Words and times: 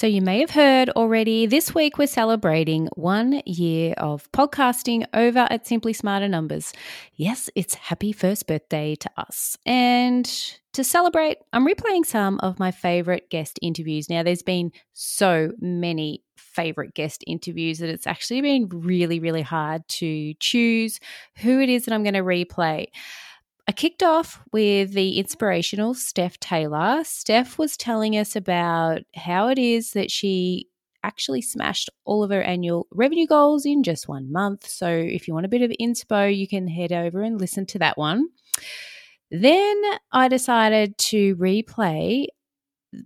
So, 0.00 0.06
you 0.06 0.22
may 0.22 0.40
have 0.40 0.52
heard 0.52 0.88
already 0.88 1.44
this 1.44 1.74
week 1.74 1.98
we're 1.98 2.06
celebrating 2.06 2.88
one 2.94 3.42
year 3.44 3.92
of 3.98 4.32
podcasting 4.32 5.04
over 5.12 5.46
at 5.50 5.66
Simply 5.66 5.92
Smarter 5.92 6.26
Numbers. 6.26 6.72
Yes, 7.16 7.50
it's 7.54 7.74
happy 7.74 8.10
first 8.12 8.46
birthday 8.46 8.94
to 8.94 9.10
us. 9.18 9.58
And 9.66 10.24
to 10.72 10.84
celebrate, 10.84 11.36
I'm 11.52 11.66
replaying 11.66 12.06
some 12.06 12.40
of 12.40 12.58
my 12.58 12.70
favorite 12.70 13.28
guest 13.28 13.58
interviews. 13.60 14.08
Now, 14.08 14.22
there's 14.22 14.42
been 14.42 14.72
so 14.94 15.52
many 15.60 16.22
favorite 16.34 16.94
guest 16.94 17.22
interviews 17.26 17.80
that 17.80 17.90
it's 17.90 18.06
actually 18.06 18.40
been 18.40 18.70
really, 18.70 19.20
really 19.20 19.42
hard 19.42 19.86
to 19.88 20.32
choose 20.40 20.98
who 21.36 21.60
it 21.60 21.68
is 21.68 21.84
that 21.84 21.92
I'm 21.92 22.04
going 22.04 22.14
to 22.14 22.22
replay. 22.22 22.86
I 23.70 23.72
kicked 23.72 24.02
off 24.02 24.42
with 24.50 24.94
the 24.94 25.20
inspirational 25.20 25.94
Steph 25.94 26.40
Taylor. 26.40 27.04
Steph 27.04 27.56
was 27.56 27.76
telling 27.76 28.16
us 28.16 28.34
about 28.34 29.02
how 29.14 29.46
it 29.46 29.60
is 29.60 29.92
that 29.92 30.10
she 30.10 30.66
actually 31.04 31.40
smashed 31.40 31.88
all 32.04 32.24
of 32.24 32.32
her 32.32 32.42
annual 32.42 32.88
revenue 32.90 33.28
goals 33.28 33.64
in 33.64 33.84
just 33.84 34.08
one 34.08 34.32
month. 34.32 34.66
So 34.66 34.88
if 34.88 35.28
you 35.28 35.34
want 35.34 35.46
a 35.46 35.48
bit 35.48 35.62
of 35.62 35.70
inspo, 35.80 36.36
you 36.36 36.48
can 36.48 36.66
head 36.66 36.90
over 36.90 37.22
and 37.22 37.40
listen 37.40 37.64
to 37.66 37.78
that 37.78 37.96
one. 37.96 38.26
Then 39.30 39.80
I 40.10 40.26
decided 40.26 40.98
to 40.98 41.36
replay 41.36 42.26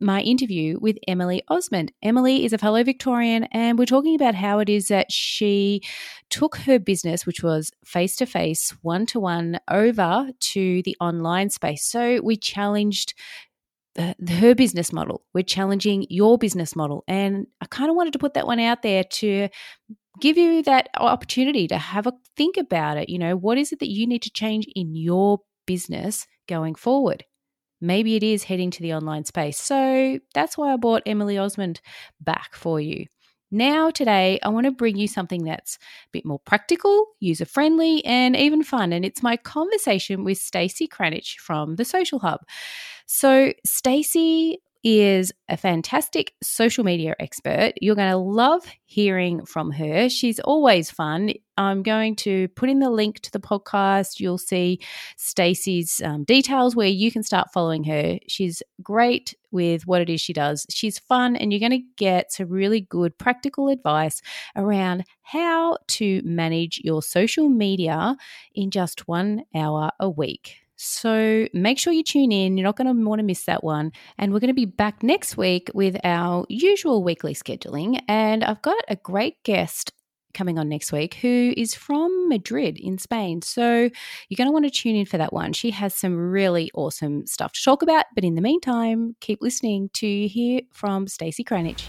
my 0.01 0.21
interview 0.21 0.79
with 0.81 0.99
Emily 1.07 1.43
Osmond. 1.49 1.93
Emily 2.03 2.45
is 2.45 2.53
a 2.53 2.59
fellow 2.59 2.83
Victorian, 2.83 3.45
and 3.53 3.79
we're 3.79 3.85
talking 3.85 4.15
about 4.15 4.35
how 4.35 4.59
it 4.59 4.69
is 4.69 4.89
that 4.89 5.13
she 5.13 5.83
took 6.31 6.57
her 6.57 6.79
business, 6.79 7.27
which 7.27 7.43
was 7.43 7.71
face 7.85 8.17
to 8.17 8.27
face, 8.27 8.75
one 8.83 9.07
to 9.07 9.21
one, 9.21 9.61
over 9.71 10.29
to 10.41 10.83
the 10.83 10.97
online 11.01 11.51
space. 11.51 11.85
So 11.85 12.21
we 12.23 12.37
challenged 12.37 13.15
her 13.97 14.55
business 14.55 14.93
model. 14.93 15.23
We're 15.35 15.45
challenging 15.45 16.07
your 16.09 16.39
business 16.39 16.75
model. 16.75 17.05
And 17.07 17.47
I 17.61 17.67
kind 17.67 17.91
of 17.91 17.97
wanted 17.97 18.13
to 18.15 18.19
put 18.19 18.35
that 18.35 18.47
one 18.47 18.59
out 18.61 18.83
there 18.83 19.05
to 19.05 19.49
give 20.21 20.37
you 20.37 20.63
that 20.63 20.89
opportunity 20.97 21.69
to 21.69 21.79
have 21.79 22.07
a 22.07 22.13
think 22.37 22.57
about 22.57 22.97
it. 22.97 23.09
You 23.09 23.19
know, 23.19 23.37
what 23.37 23.59
is 23.59 23.73
it 23.73 23.79
that 23.81 23.91
you 23.91 24.07
need 24.07 24.23
to 24.23 24.31
change 24.31 24.67
in 24.75 24.95
your 24.95 25.41
business 25.67 26.27
going 26.49 26.75
forward? 26.75 27.25
Maybe 27.85 28.17
it 28.17 28.23
is 28.23 28.45
heading 28.45 28.71
to 28.73 28.83
the 28.83 28.95
online 28.95 29.25
space. 29.25 29.59
So 29.59 30.19
that's 30.33 30.57
why 30.57 30.73
I 30.73 30.77
brought 30.77 31.03
Emily 31.05 31.37
Osmond 31.37 31.83
back 32.21 32.55
for 32.55 32.81
you. 32.81 33.07
Now, 33.51 33.91
today, 33.91 34.41
I 34.43 34.49
want 34.49 34.65
to 34.65 34.73
bring 34.73 34.97
you 34.97 35.07
something 35.07 35.45
that's 35.45 35.77
a 35.77 36.09
bit 36.11 36.25
more 36.25 36.41
practical, 36.41 37.09
user 37.21 37.45
friendly, 37.45 38.05
and 38.05 38.35
even 38.35 38.65
fun. 38.65 38.93
And 38.93 39.05
it's 39.05 39.23
my 39.23 39.37
conversation 39.37 40.25
with 40.25 40.39
Stacey 40.39 40.89
Cranich 40.89 41.37
from 41.37 41.77
the 41.77 41.85
Social 41.85 42.19
Hub. 42.19 42.41
So, 43.07 43.53
Stacey 43.65 44.59
is 44.85 45.33
a 45.49 45.57
fantastic 45.57 46.35
social 46.43 46.85
media 46.85 47.17
expert. 47.19 47.73
You're 47.81 47.97
going 47.97 48.11
to 48.11 48.19
love 48.19 48.65
hearing 48.85 49.45
from 49.47 49.73
her. 49.73 50.11
She's 50.11 50.39
always 50.41 50.91
fun. 50.91 51.33
I'm 51.57 51.83
going 51.83 52.17
to 52.17 52.49
put 52.49 52.69
in 52.69 52.81
the 52.81 52.91
link 52.91 53.21
to 53.21 53.31
the 53.31 53.41
podcast. 53.41 54.21
You'll 54.21 54.39
see 54.39 54.81
Stacey's 55.17 56.03
um, 56.05 56.25
details 56.25 56.77
where 56.77 56.89
you 56.89 57.11
can 57.11 57.23
start 57.23 57.49
following 57.53 57.85
her. 57.85 58.19
She's 58.29 58.63
great 58.83 59.35
with 59.51 59.87
what 59.87 60.03
it 60.03 60.11
is 60.11 60.21
she 60.21 60.33
does. 60.33 60.67
She's 60.69 60.99
fun, 60.99 61.35
and 61.37 61.53
you're 61.53 61.61
going 61.61 61.81
to 61.81 61.87
get 61.97 62.33
some 62.33 62.49
really 62.49 62.83
good 62.83 63.17
practical 63.17 63.69
advice 63.69 64.21
around 64.55 65.05
how 65.23 65.79
to 65.89 66.21
manage 66.25 66.81
your 66.85 67.03
social 67.03 67.49
media 67.49 68.17
in 68.55 68.71
just 68.71 69.09
one 69.09 69.45
hour 69.55 69.91
a 69.99 70.11
week. 70.11 70.64
So 70.77 71.47
make 71.53 71.79
sure 71.79 71.93
you 71.93 72.03
tune 72.03 72.33
in. 72.33 72.57
You're 72.57 72.65
not 72.65 72.77
going 72.77 72.95
to 72.95 73.09
want 73.09 73.21
to 73.21 73.25
miss 73.25 73.45
that 73.45 73.63
one. 73.63 73.93
And 74.19 74.33
we're 74.33 74.41
going 74.41 74.49
to 74.49 74.55
be 74.55 74.65
back 74.65 75.03
next 75.03 75.37
week 75.37 75.71
with 75.75 75.97
our 76.05 76.45
usual 76.49 77.05
weekly 77.05 77.35
scheduling. 77.35 78.01
And 78.09 78.43
I've 78.43 78.63
got 78.63 78.83
a 78.89 78.97
great 78.97 79.43
guest 79.45 79.93
coming 80.35 80.59
on 80.59 80.69
next 80.69 80.93
week 80.93 81.15
who 81.15 81.55
is 81.57 81.75
from 81.75 82.29
Madrid 82.29 82.77
in 82.79 82.99
Spain. 82.99 83.41
So 83.41 83.89
you're 84.29 84.37
going 84.37 84.49
to 84.49 84.53
want 84.53 84.65
to 84.65 84.71
tune 84.71 84.97
in 84.97 85.07
for 85.07 85.17
that 85.17 85.33
one. 85.33 85.53
She 85.53 85.71
has 85.71 85.95
some 85.95 86.17
really 86.17 86.71
awesome 86.75 87.27
stuff 87.27 87.53
to 87.53 87.63
talk 87.63 87.83
about. 87.83 88.07
But 88.15 88.25
in 88.25 88.35
the 88.35 88.43
meantime, 88.43 89.17
keep 89.21 89.41
listening 89.41 89.91
to 89.95 90.27
hear 90.27 90.63
from 90.73 91.07
Stacey 91.07 91.45
Cranich. 91.45 91.85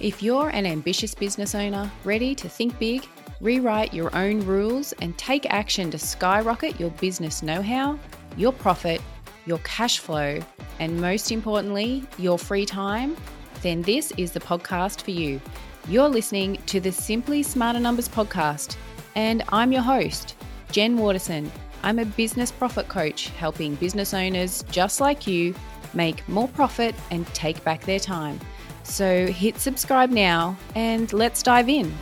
If 0.00 0.22
you're 0.22 0.50
an 0.50 0.66
ambitious 0.66 1.14
business 1.14 1.54
owner 1.54 1.90
ready 2.04 2.34
to 2.36 2.48
think 2.48 2.78
big, 2.78 3.08
Rewrite 3.40 3.92
your 3.92 4.14
own 4.16 4.40
rules 4.46 4.92
and 5.00 5.16
take 5.18 5.46
action 5.52 5.90
to 5.90 5.98
skyrocket 5.98 6.78
your 6.78 6.90
business 6.90 7.42
know 7.42 7.62
how, 7.62 7.98
your 8.36 8.52
profit, 8.52 9.00
your 9.46 9.58
cash 9.58 9.98
flow, 9.98 10.40
and 10.78 11.00
most 11.00 11.32
importantly, 11.32 12.04
your 12.18 12.38
free 12.38 12.64
time. 12.64 13.16
Then 13.60 13.82
this 13.82 14.12
is 14.16 14.32
the 14.32 14.40
podcast 14.40 15.02
for 15.02 15.10
you. 15.10 15.40
You're 15.88 16.08
listening 16.08 16.58
to 16.66 16.80
the 16.80 16.92
Simply 16.92 17.42
Smarter 17.42 17.80
Numbers 17.80 18.08
podcast, 18.08 18.76
and 19.16 19.42
I'm 19.50 19.72
your 19.72 19.82
host, 19.82 20.36
Jen 20.70 20.96
Waterson. 20.96 21.50
I'm 21.82 21.98
a 21.98 22.06
business 22.06 22.50
profit 22.50 22.88
coach 22.88 23.28
helping 23.30 23.74
business 23.74 24.14
owners 24.14 24.64
just 24.70 25.00
like 25.00 25.26
you 25.26 25.54
make 25.92 26.26
more 26.28 26.48
profit 26.48 26.94
and 27.10 27.26
take 27.34 27.62
back 27.64 27.84
their 27.84 28.00
time. 28.00 28.40
So 28.84 29.26
hit 29.26 29.58
subscribe 29.58 30.10
now 30.10 30.56
and 30.74 31.12
let's 31.12 31.42
dive 31.42 31.68
in. 31.68 31.92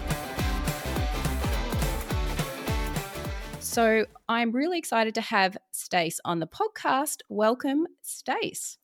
So 3.72 4.05
I'm 4.28 4.53
really 4.53 4.77
excited 4.77 5.15
to 5.15 5.22
have 5.22 5.56
Stace 5.71 6.21
on 6.27 6.41
the 6.41 6.47
podcast. 6.47 7.21
Welcome, 7.31 7.87
Stace. 8.03 8.77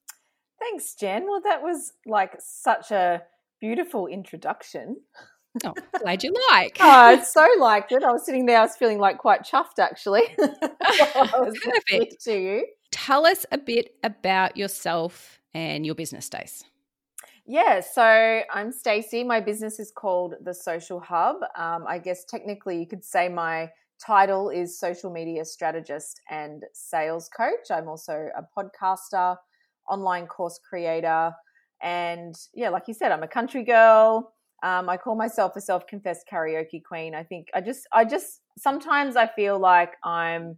Thanks, 0.59 0.95
Jen. 0.95 1.27
Well, 1.29 1.43
that 1.45 1.63
was 1.63 1.93
like 2.07 2.33
such 2.39 2.91
a 2.91 3.23
beautiful 3.61 4.07
introduction. 4.07 4.97
Oh, 5.63 5.75
glad 6.01 6.25
you 6.25 6.33
like. 6.51 6.79
oh, 6.81 6.89
I 6.89 7.21
so 7.21 7.47
liked 7.59 7.93
it. 7.93 8.03
I 8.03 8.11
was 8.11 8.25
sitting 8.25 8.47
there, 8.47 8.61
I 8.61 8.63
was 8.63 8.77
feeling 8.77 8.99
like 8.99 9.19
quite 9.19 9.43
chuffed 9.43 9.79
actually. 9.79 10.23
Perfect. 10.39 12.25
To 12.25 12.33
you. 12.33 12.67
Tell 12.91 13.27
us 13.27 13.45
a 13.53 13.59
bit 13.59 13.91
about 14.03 14.57
yourself 14.57 15.39
and 15.53 15.85
your 15.85 15.97
business, 15.97 16.25
Stace. 16.25 16.65
Yeah, 17.45 17.81
so 17.81 18.41
I'm 18.51 18.73
Stacey. 18.73 19.23
My 19.23 19.41
business 19.41 19.79
is 19.81 19.93
called 19.95 20.37
The 20.43 20.55
Social 20.55 20.99
Hub. 20.99 21.37
Um, 21.57 21.85
I 21.87 21.99
guess 21.99 22.25
technically 22.25 22.81
you 22.81 22.87
could 22.87 23.05
say 23.05 23.29
my 23.29 23.69
title 24.05 24.51
is 24.51 24.79
social 24.79 25.11
media 25.11 25.45
strategist 25.45 26.21
and 26.31 26.65
sales 26.73 27.29
coach. 27.37 27.71
I'm 27.71 27.89
also 27.89 28.29
a 28.37 28.43
podcaster, 28.57 29.37
online 29.89 30.27
course 30.27 30.59
creator, 30.69 31.33
and 31.83 32.35
yeah, 32.55 32.69
like 32.71 32.89
you 32.89 32.95
said, 32.95 33.13
I'm 33.13 33.23
a 33.23 33.29
country 33.29 33.65
girl. 33.65 34.33
Um, 34.63 34.89
I 34.89 34.97
call 34.97 35.15
myself 35.15 35.55
a 35.55 35.61
self-confessed 35.61 36.27
karaoke 36.31 36.83
queen. 36.83 37.15
I 37.15 37.23
think 37.23 37.49
I 37.55 37.61
just, 37.61 37.87
I 37.93 38.05
just 38.05 38.41
sometimes 38.59 39.15
I 39.15 39.27
feel 39.29 39.59
like 39.59 39.93
I'm 40.05 40.57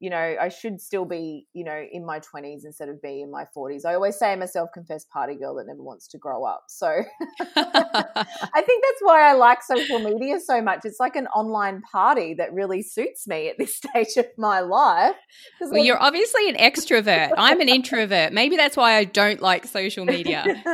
you 0.00 0.08
know, 0.08 0.36
I 0.40 0.48
should 0.48 0.80
still 0.80 1.04
be, 1.04 1.46
you 1.52 1.62
know, 1.62 1.84
in 1.92 2.06
my 2.06 2.20
20s 2.20 2.64
instead 2.64 2.88
of 2.88 3.02
be 3.02 3.20
in 3.20 3.30
my 3.30 3.44
40s. 3.54 3.84
I 3.84 3.94
always 3.94 4.18
say 4.18 4.32
I'm 4.32 4.40
a 4.40 4.48
self 4.48 4.70
confessed 4.72 5.10
party 5.10 5.34
girl 5.34 5.54
that 5.56 5.66
never 5.66 5.82
wants 5.82 6.08
to 6.08 6.18
grow 6.18 6.42
up. 6.44 6.64
So 6.68 6.86
I 7.56 8.62
think 8.62 8.82
that's 8.82 9.00
why 9.02 9.28
I 9.28 9.34
like 9.34 9.62
social 9.62 9.98
media 9.98 10.40
so 10.40 10.62
much. 10.62 10.80
It's 10.84 10.98
like 10.98 11.16
an 11.16 11.26
online 11.28 11.82
party 11.82 12.32
that 12.34 12.50
really 12.54 12.82
suits 12.82 13.28
me 13.28 13.50
at 13.50 13.58
this 13.58 13.76
stage 13.94 14.16
of 14.16 14.26
my 14.38 14.60
life. 14.60 15.16
Well, 15.60 15.84
you're 15.84 16.02
obviously 16.02 16.48
an 16.48 16.56
extrovert. 16.56 17.32
I'm 17.36 17.60
an 17.60 17.68
introvert. 17.68 18.32
Maybe 18.32 18.56
that's 18.56 18.78
why 18.78 18.94
I 18.94 19.04
don't 19.04 19.42
like 19.42 19.66
social 19.66 20.06
media. 20.06 20.64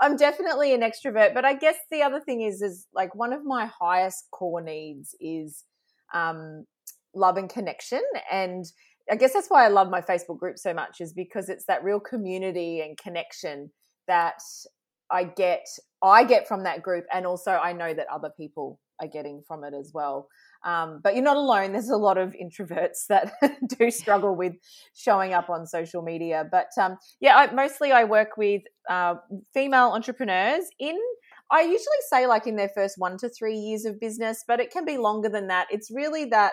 I'm 0.00 0.16
definitely 0.16 0.72
an 0.72 0.82
extrovert. 0.82 1.34
But 1.34 1.44
I 1.44 1.54
guess 1.54 1.76
the 1.90 2.02
other 2.02 2.20
thing 2.20 2.42
is, 2.42 2.62
is 2.62 2.86
like 2.94 3.16
one 3.16 3.32
of 3.32 3.44
my 3.44 3.66
highest 3.66 4.28
core 4.30 4.60
needs 4.60 5.16
is 5.20 5.64
um, 6.14 6.64
love 7.18 7.36
and 7.36 7.50
connection 7.50 8.02
and 8.30 8.66
I 9.10 9.16
guess 9.16 9.32
that's 9.32 9.48
why 9.48 9.64
I 9.64 9.68
love 9.68 9.88
my 9.88 10.02
Facebook 10.02 10.38
group 10.38 10.58
so 10.58 10.74
much 10.74 11.00
is 11.00 11.12
because 11.12 11.48
it's 11.48 11.64
that 11.64 11.82
real 11.82 12.00
community 12.00 12.80
and 12.80 12.96
connection 12.96 13.70
that 14.06 14.40
I 15.10 15.24
get 15.24 15.66
I 16.02 16.24
get 16.24 16.46
from 16.46 16.64
that 16.64 16.82
group 16.82 17.06
and 17.12 17.26
also 17.26 17.52
I 17.52 17.72
know 17.72 17.94
that 17.94 18.06
other 18.12 18.30
people 18.36 18.78
are 19.00 19.08
getting 19.08 19.42
from 19.46 19.64
it 19.64 19.74
as 19.74 19.92
well. 19.94 20.28
Um, 20.64 21.00
but 21.02 21.14
you're 21.14 21.24
not 21.24 21.36
alone. 21.36 21.72
There's 21.72 21.88
a 21.88 21.96
lot 21.96 22.18
of 22.18 22.34
introverts 22.34 23.06
that 23.08 23.32
do 23.78 23.90
struggle 23.90 24.34
with 24.34 24.54
showing 24.94 25.32
up 25.32 25.48
on 25.48 25.66
social 25.66 26.02
media. 26.02 26.44
But 26.50 26.68
um, 26.80 26.96
yeah, 27.20 27.36
I, 27.36 27.52
mostly 27.52 27.92
I 27.92 28.04
work 28.04 28.36
with 28.36 28.62
uh, 28.90 29.16
female 29.54 29.92
entrepreneurs 29.92 30.64
in. 30.78 30.98
I 31.50 31.60
usually 31.62 32.02
say 32.10 32.26
like 32.26 32.46
in 32.46 32.56
their 32.56 32.70
first 32.74 32.96
one 32.98 33.16
to 33.18 33.28
three 33.28 33.56
years 33.56 33.84
of 33.84 34.00
business, 34.00 34.44
but 34.46 34.60
it 34.60 34.70
can 34.70 34.84
be 34.84 34.98
longer 34.98 35.28
than 35.28 35.46
that. 35.46 35.68
It's 35.70 35.90
really 35.90 36.26
that 36.26 36.52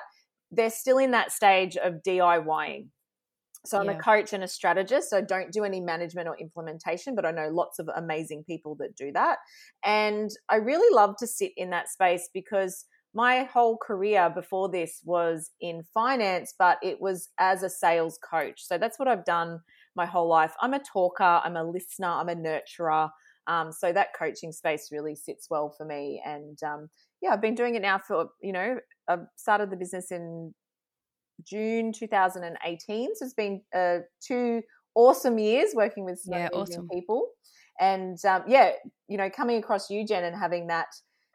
they're 0.51 0.69
still 0.69 0.97
in 0.97 1.11
that 1.11 1.31
stage 1.31 1.77
of 1.77 1.95
DIYing. 2.07 2.87
So 3.65 3.79
I'm 3.79 3.87
yeah. 3.87 3.97
a 3.97 3.99
coach 3.99 4.31
and 4.33 4.43
a 4.43 4.47
strategist. 4.47 5.09
So 5.09 5.17
I 5.17 5.21
don't 5.21 5.51
do 5.51 5.63
any 5.63 5.79
management 5.79 6.27
or 6.27 6.37
implementation, 6.37 7.15
but 7.15 7.25
I 7.25 7.31
know 7.31 7.49
lots 7.49 7.79
of 7.79 7.89
amazing 7.95 8.43
people 8.43 8.75
that 8.75 8.95
do 8.95 9.11
that. 9.13 9.39
And 9.83 10.29
I 10.49 10.57
really 10.57 10.93
love 10.95 11.15
to 11.17 11.27
sit 11.27 11.51
in 11.57 11.71
that 11.71 11.89
space 11.89 12.29
because 12.33 12.85
my 13.13 13.43
whole 13.43 13.77
career 13.77 14.29
before 14.29 14.69
this 14.69 15.01
was 15.05 15.51
in 15.61 15.83
finance, 15.93 16.53
but 16.59 16.77
it 16.83 16.99
was 16.99 17.29
as 17.39 17.63
a 17.63 17.69
sales 17.69 18.19
coach. 18.29 18.61
So 18.61 18.77
that's 18.77 18.99
what 18.99 19.07
I've 19.07 19.25
done 19.25 19.61
my 19.95 20.05
whole 20.05 20.27
life. 20.27 20.51
I'm 20.61 20.73
a 20.73 20.79
talker, 20.79 21.41
I'm 21.43 21.55
a 21.55 21.63
listener, 21.63 22.09
I'm 22.09 22.29
a 22.29 22.35
nurturer. 22.35 23.09
Um, 23.47 23.71
so 23.71 23.93
that 23.93 24.09
coaching 24.17 24.51
space 24.51 24.89
really 24.91 25.15
sits 25.15 25.47
well 25.49 25.73
for 25.77 25.85
me. 25.85 26.21
And 26.25 26.61
um, 26.63 26.89
yeah, 27.21 27.29
I've 27.31 27.41
been 27.41 27.55
doing 27.55 27.75
it 27.75 27.81
now 27.81 27.99
for, 27.99 28.27
you 28.41 28.51
know, 28.51 28.79
I've 29.07 29.25
started 29.35 29.69
the 29.69 29.75
business 29.75 30.11
in 30.11 30.53
June 31.43 31.91
2018. 31.93 33.15
So 33.15 33.25
it's 33.25 33.33
been 33.33 33.61
uh, 33.73 33.99
two 34.25 34.61
awesome 34.95 35.37
years 35.37 35.71
working 35.73 36.05
with 36.05 36.21
yeah, 36.25 36.49
awesome. 36.53 36.87
people. 36.89 37.29
And 37.79 38.17
um, 38.25 38.43
yeah, 38.47 38.71
you 39.07 39.17
know, 39.17 39.29
coming 39.29 39.57
across 39.57 39.89
you, 39.89 40.05
Jen, 40.05 40.23
and 40.23 40.35
having 40.35 40.67
that 40.67 40.87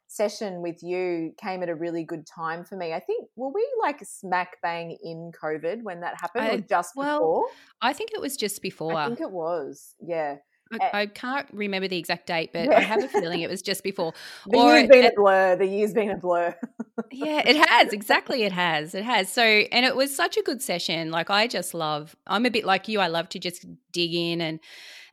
session 0.07 0.61
with 0.61 0.83
you 0.83 1.31
came 1.41 1.63
at 1.63 1.69
a 1.69 1.75
really 1.75 2.03
good 2.03 2.25
time 2.27 2.65
for 2.65 2.75
me. 2.75 2.93
I 2.93 2.99
think 2.99 3.27
were 3.35 3.51
we 3.53 3.65
like 3.81 4.01
smack 4.03 4.57
bang 4.61 4.97
in 5.03 5.31
COVID 5.41 5.83
when 5.83 6.01
that 6.01 6.19
happened, 6.19 6.45
I, 6.45 6.55
or 6.55 6.57
just 6.57 6.93
well, 6.95 7.19
before? 7.19 7.45
I 7.81 7.93
think 7.93 8.11
it 8.13 8.19
was 8.19 8.35
just 8.35 8.61
before. 8.61 8.95
I 8.95 9.07
think 9.07 9.21
it 9.21 9.31
was. 9.31 9.95
Yeah. 10.01 10.37
I, 10.79 11.01
I, 11.01 11.05
can't 11.05 11.47
remember 11.51 11.87
the 11.87 11.97
exact 11.97 12.27
date, 12.27 12.51
but. 12.53 12.71
I 12.73 12.79
have 12.79 13.03
a 13.03 13.07
feeling 13.19 13.41
it 13.41 13.49
was 13.49 13.61
just 13.61 13.83
before. 13.83 14.13
the 14.47 14.57
or 14.57 14.75
year's 14.75 14.89
been 14.89 15.05
a 15.05 15.11
blur. 15.15 15.55
The 15.55 15.65
year's 15.65 15.93
been 15.93 16.09
a 16.11 16.17
blur. 16.17 16.55
yeah, 17.11 17.41
it 17.45 17.55
has. 17.55 17.93
Exactly, 17.93 18.43
it 18.43 18.51
has. 18.51 18.95
It 18.95 19.03
has. 19.03 19.31
So, 19.31 19.43
and 19.43 19.85
it 19.85 19.95
was 19.95 20.15
such 20.15 20.37
a 20.37 20.41
good 20.41 20.61
session. 20.61 21.11
Like, 21.11 21.29
I 21.29 21.47
just 21.47 21.73
love. 21.73 22.15
I'm 22.27 22.45
a 22.45 22.51
bit 22.51 22.65
like 22.65 22.87
you. 22.87 22.99
I 22.99 23.07
love 23.07 23.29
to 23.29 23.39
just 23.39 23.65
dig 23.91 24.13
in 24.13 24.41
and 24.41 24.59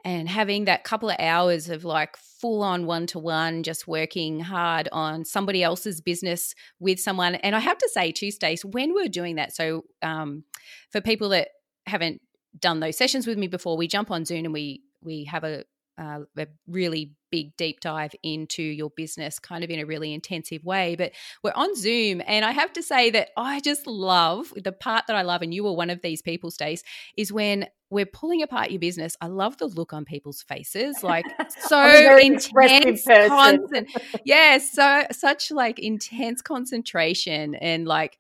and 0.05 0.29
having 0.29 0.65
that 0.67 0.85
couple 0.85 1.11
of 1.11 1.17
hours 1.19 1.69
of 1.69 1.85
like 1.85 2.17
full 2.17 2.63
on 2.63 2.87
one 2.87 3.07
to 3.09 3.19
one, 3.19 3.63
just 3.63 3.89
working 3.89 4.41
hard 4.41 4.89
on 4.93 5.25
somebody 5.25 5.63
else's 5.63 6.01
business 6.01 6.55
with 6.79 7.01
someone. 7.01 7.35
And 7.37 7.57
I 7.57 7.59
have 7.59 7.79
to 7.79 7.89
say, 7.93 8.13
too, 8.13 8.31
Stace, 8.31 8.65
when 8.65 8.95
we're 8.95 9.09
doing 9.09 9.37
that, 9.37 9.55
so 9.55 9.85
um, 10.03 10.45
for 10.91 11.01
people 11.01 11.31
that 11.31 11.49
haven't 11.87 12.21
done 12.59 12.81
those 12.81 12.97
sessions 12.97 13.27
with 13.27 13.39
me 13.39 13.49
before, 13.49 13.77
we 13.77 13.89
jump 13.89 14.11
on 14.11 14.25
Zoom 14.25 14.45
and 14.45 14.53
we 14.53 14.83
we 15.03 15.25
have 15.25 15.45
a, 15.45 15.65
uh, 15.99 16.21
a 16.37 16.47
really 16.67 17.13
big 17.31 17.57
deep 17.57 17.81
dive 17.81 18.15
into 18.23 18.63
your 18.63 18.91
business 18.91 19.39
kind 19.39 19.63
of 19.65 19.71
in 19.71 19.79
a 19.79 19.85
really 19.85 20.15
intensive 20.15 20.65
way 20.65 20.97
but 20.97 21.13
we're 21.43 21.53
on 21.55 21.75
zoom 21.77 22.23
and 22.27 22.45
i 22.45 22.53
have 22.53 22.73
to 22.73 22.83
say 22.83 23.11
that 23.11 23.29
i 23.37 23.61
just 23.61 23.87
love 23.87 24.53
the 24.57 24.73
part 24.73 25.07
that 25.07 25.17
i 25.17 25.23
love 25.23 25.43
and 25.43 25.53
you 25.53 25.63
were 25.65 25.73
one 25.73 25.91
of 25.91 26.01
these 26.01 26.23
people 26.23 26.51
stace 26.51 26.83
is 27.17 27.33
when 27.33 27.67
we're 27.91 28.07
pulling 28.07 28.43
apart 28.43 28.71
your 28.71 28.79
business 28.79 29.17
i 29.21 29.27
love 29.27 29.59
the 29.59 29.67
look 29.67 29.93
on 29.93 30.05
people's 30.05 30.43
faces 30.43 31.03
like 31.03 31.27
so 31.67 32.17
intense 32.19 33.05
concent- 33.05 33.91
yeah 34.25 34.57
so 34.59 35.05
such 35.13 35.51
like 35.51 35.79
intense 35.79 36.41
concentration 36.41 37.55
and 37.57 37.87
like 37.87 38.19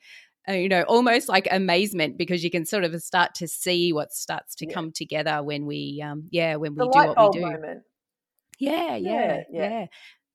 you 0.48 0.68
know, 0.68 0.82
almost 0.82 1.28
like 1.28 1.48
amazement 1.50 2.16
because 2.16 2.42
you 2.42 2.50
can 2.50 2.64
sort 2.64 2.84
of 2.84 3.00
start 3.02 3.34
to 3.36 3.48
see 3.48 3.92
what 3.92 4.12
starts 4.12 4.54
to 4.56 4.66
yeah. 4.66 4.74
come 4.74 4.92
together 4.92 5.42
when 5.42 5.66
we, 5.66 6.02
um, 6.04 6.28
yeah, 6.30 6.56
when 6.56 6.74
we 6.74 6.78
the 6.78 6.90
do 6.90 6.98
what 6.98 7.34
we 7.34 7.40
do. 7.40 7.80
Yeah, 8.58 8.96
yeah, 8.96 9.42
yeah, 9.50 9.68
yeah. 9.70 9.86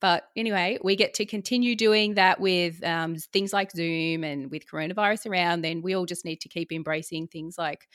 But 0.04 0.26
anyway, 0.36 0.78
we 0.84 0.98
get 0.98 1.14
to 1.14 1.26
continue 1.26 1.78
doing 1.78 2.16
that 2.16 2.40
with 2.40 2.84
um, 2.84 3.16
things 3.16 3.54
like 3.54 3.72
Zoom 3.72 4.26
and 4.26 4.52
with 4.52 4.68
coronavirus 4.70 5.28
around. 5.28 5.62
Then 5.62 5.82
we 5.82 5.94
all 5.94 6.06
just 6.06 6.26
need 6.26 6.42
to 6.42 6.50
keep 6.50 6.74
embracing 6.74 7.28
things 7.28 7.56
like 7.58 7.88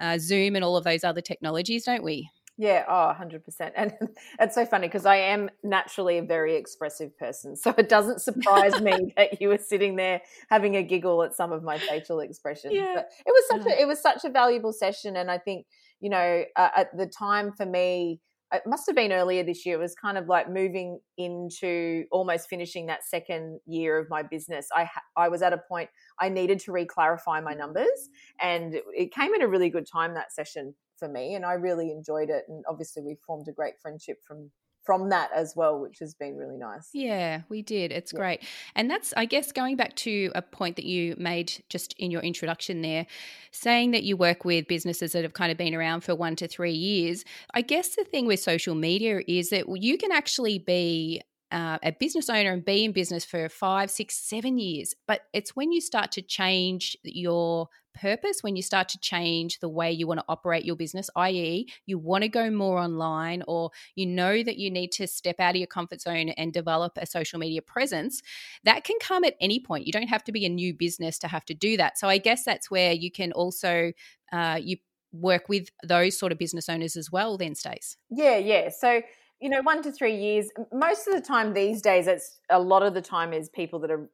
uh, 0.00 0.16
Zoom 0.18 0.56
and 0.56 0.64
all 0.64 0.78
of 0.78 0.84
those 0.84 1.04
other 1.04 1.20
technologies, 1.20 1.84
don't 1.84 2.02
we? 2.02 2.30
Yeah, 2.60 2.84
oh, 2.86 3.14
100%. 3.18 3.72
And 3.74 3.94
it's 4.38 4.54
so 4.54 4.66
funny 4.66 4.86
because 4.86 5.06
I 5.06 5.16
am 5.16 5.48
naturally 5.64 6.18
a 6.18 6.22
very 6.22 6.56
expressive 6.56 7.16
person. 7.16 7.56
So 7.56 7.74
it 7.78 7.88
doesn't 7.88 8.20
surprise 8.20 8.78
me 8.82 9.14
that 9.16 9.40
you 9.40 9.48
were 9.48 9.56
sitting 9.56 9.96
there 9.96 10.20
having 10.50 10.76
a 10.76 10.82
giggle 10.82 11.22
at 11.22 11.34
some 11.34 11.52
of 11.52 11.62
my 11.62 11.78
facial 11.78 12.20
expressions. 12.20 12.74
Yeah. 12.74 12.92
But 12.96 13.08
it 13.26 13.30
was 13.30 13.44
such 13.48 13.72
a 13.72 13.80
it 13.80 13.88
was 13.88 13.98
such 13.98 14.26
a 14.26 14.28
valuable 14.28 14.74
session 14.74 15.16
and 15.16 15.30
I 15.30 15.38
think, 15.38 15.64
you 16.00 16.10
know, 16.10 16.44
uh, 16.54 16.68
at 16.76 16.94
the 16.94 17.06
time 17.06 17.52
for 17.52 17.64
me 17.64 18.20
it 18.52 18.62
must 18.66 18.86
have 18.86 18.96
been 18.96 19.12
earlier 19.12 19.42
this 19.42 19.64
year. 19.64 19.76
It 19.76 19.80
was 19.80 19.94
kind 19.94 20.18
of 20.18 20.28
like 20.28 20.50
moving 20.50 21.00
into 21.16 22.04
almost 22.10 22.48
finishing 22.48 22.86
that 22.86 23.04
second 23.04 23.60
year 23.66 23.98
of 23.98 24.08
my 24.10 24.22
business. 24.22 24.68
I 24.74 24.88
I 25.16 25.28
was 25.28 25.42
at 25.42 25.52
a 25.52 25.58
point 25.58 25.90
I 26.18 26.28
needed 26.28 26.58
to 26.60 26.72
re-clarify 26.72 27.40
my 27.40 27.54
numbers, 27.54 28.08
and 28.40 28.74
it 28.96 29.14
came 29.14 29.34
at 29.34 29.42
a 29.42 29.48
really 29.48 29.70
good 29.70 29.86
time 29.86 30.14
that 30.14 30.32
session 30.32 30.74
for 30.98 31.08
me, 31.08 31.34
and 31.34 31.44
I 31.44 31.54
really 31.54 31.90
enjoyed 31.90 32.30
it. 32.30 32.44
And 32.48 32.64
obviously, 32.68 33.02
we 33.02 33.16
formed 33.26 33.46
a 33.48 33.52
great 33.52 33.74
friendship 33.80 34.18
from 34.26 34.50
from 34.82 35.10
that 35.10 35.30
as 35.34 35.54
well, 35.54 35.78
which 35.78 35.98
has 35.98 36.14
been 36.14 36.36
really 36.36 36.56
nice. 36.56 36.88
Yeah, 36.92 37.42
we 37.48 37.62
did. 37.62 37.92
It's 37.92 38.12
yeah. 38.12 38.18
great. 38.18 38.42
And 38.74 38.90
that's, 38.90 39.12
I 39.16 39.24
guess, 39.24 39.52
going 39.52 39.76
back 39.76 39.94
to 39.96 40.32
a 40.34 40.42
point 40.42 40.76
that 40.76 40.84
you 40.84 41.14
made 41.18 41.62
just 41.68 41.94
in 41.98 42.10
your 42.10 42.22
introduction 42.22 42.82
there, 42.82 43.06
saying 43.52 43.90
that 43.92 44.02
you 44.02 44.16
work 44.16 44.44
with 44.44 44.66
businesses 44.68 45.12
that 45.12 45.22
have 45.22 45.34
kind 45.34 45.52
of 45.52 45.58
been 45.58 45.74
around 45.74 46.00
for 46.00 46.14
one 46.14 46.36
to 46.36 46.48
three 46.48 46.72
years. 46.72 47.24
I 47.54 47.62
guess 47.62 47.94
the 47.96 48.04
thing 48.04 48.26
with 48.26 48.40
social 48.40 48.74
media 48.74 49.20
is 49.28 49.50
that 49.50 49.66
you 49.68 49.98
can 49.98 50.12
actually 50.12 50.58
be 50.58 51.22
uh, 51.52 51.78
a 51.82 51.92
business 51.92 52.30
owner 52.30 52.52
and 52.52 52.64
be 52.64 52.84
in 52.84 52.92
business 52.92 53.24
for 53.24 53.48
five, 53.48 53.90
six, 53.90 54.16
seven 54.16 54.58
years. 54.58 54.94
But 55.06 55.22
it's 55.32 55.56
when 55.56 55.72
you 55.72 55.80
start 55.80 56.12
to 56.12 56.22
change 56.22 56.96
your 57.02 57.68
purpose, 57.94 58.42
when 58.42 58.56
you 58.56 58.62
start 58.62 58.88
to 58.90 58.98
change 58.98 59.58
the 59.60 59.68
way 59.68 59.90
you 59.90 60.06
want 60.06 60.20
to 60.20 60.24
operate 60.28 60.64
your 60.64 60.76
business, 60.76 61.10
i.e., 61.16 61.68
you 61.86 61.98
want 61.98 62.22
to 62.22 62.28
go 62.28 62.50
more 62.50 62.78
online 62.78 63.42
or 63.46 63.70
you 63.94 64.06
know 64.06 64.42
that 64.42 64.56
you 64.56 64.70
need 64.70 64.92
to 64.92 65.06
step 65.06 65.36
out 65.38 65.50
of 65.50 65.56
your 65.56 65.66
comfort 65.66 66.00
zone 66.00 66.30
and 66.30 66.52
develop 66.52 66.92
a 66.96 67.06
social 67.06 67.38
media 67.38 67.62
presence, 67.62 68.22
that 68.64 68.84
can 68.84 68.96
come 69.00 69.24
at 69.24 69.36
any 69.40 69.60
point. 69.60 69.86
You 69.86 69.92
don't 69.92 70.08
have 70.08 70.24
to 70.24 70.32
be 70.32 70.44
a 70.44 70.48
new 70.48 70.74
business 70.74 71.18
to 71.20 71.28
have 71.28 71.44
to 71.46 71.54
do 71.54 71.76
that. 71.76 71.98
So 71.98 72.08
I 72.08 72.18
guess 72.18 72.44
that's 72.44 72.70
where 72.70 72.92
you 72.92 73.10
can 73.10 73.32
also 73.32 73.92
uh, 74.32 74.58
you 74.60 74.76
work 75.12 75.48
with 75.48 75.70
those 75.82 76.18
sort 76.18 76.32
of 76.32 76.38
business 76.38 76.68
owners 76.68 76.96
as 76.96 77.10
well. 77.10 77.36
Then, 77.36 77.54
Stace. 77.54 77.96
Yeah, 78.10 78.36
yeah. 78.36 78.68
So 78.68 79.02
you 79.40 79.48
know, 79.48 79.62
one 79.62 79.82
to 79.82 79.90
three 79.90 80.16
years. 80.16 80.50
Most 80.72 81.08
of 81.08 81.14
the 81.14 81.20
time 81.20 81.54
these 81.54 81.80
days, 81.80 82.06
it's 82.06 82.40
a 82.50 82.60
lot 82.60 82.82
of 82.82 82.94
the 82.94 83.00
time 83.00 83.32
is 83.32 83.48
people 83.48 83.78
that 83.80 83.90
are 83.90 84.10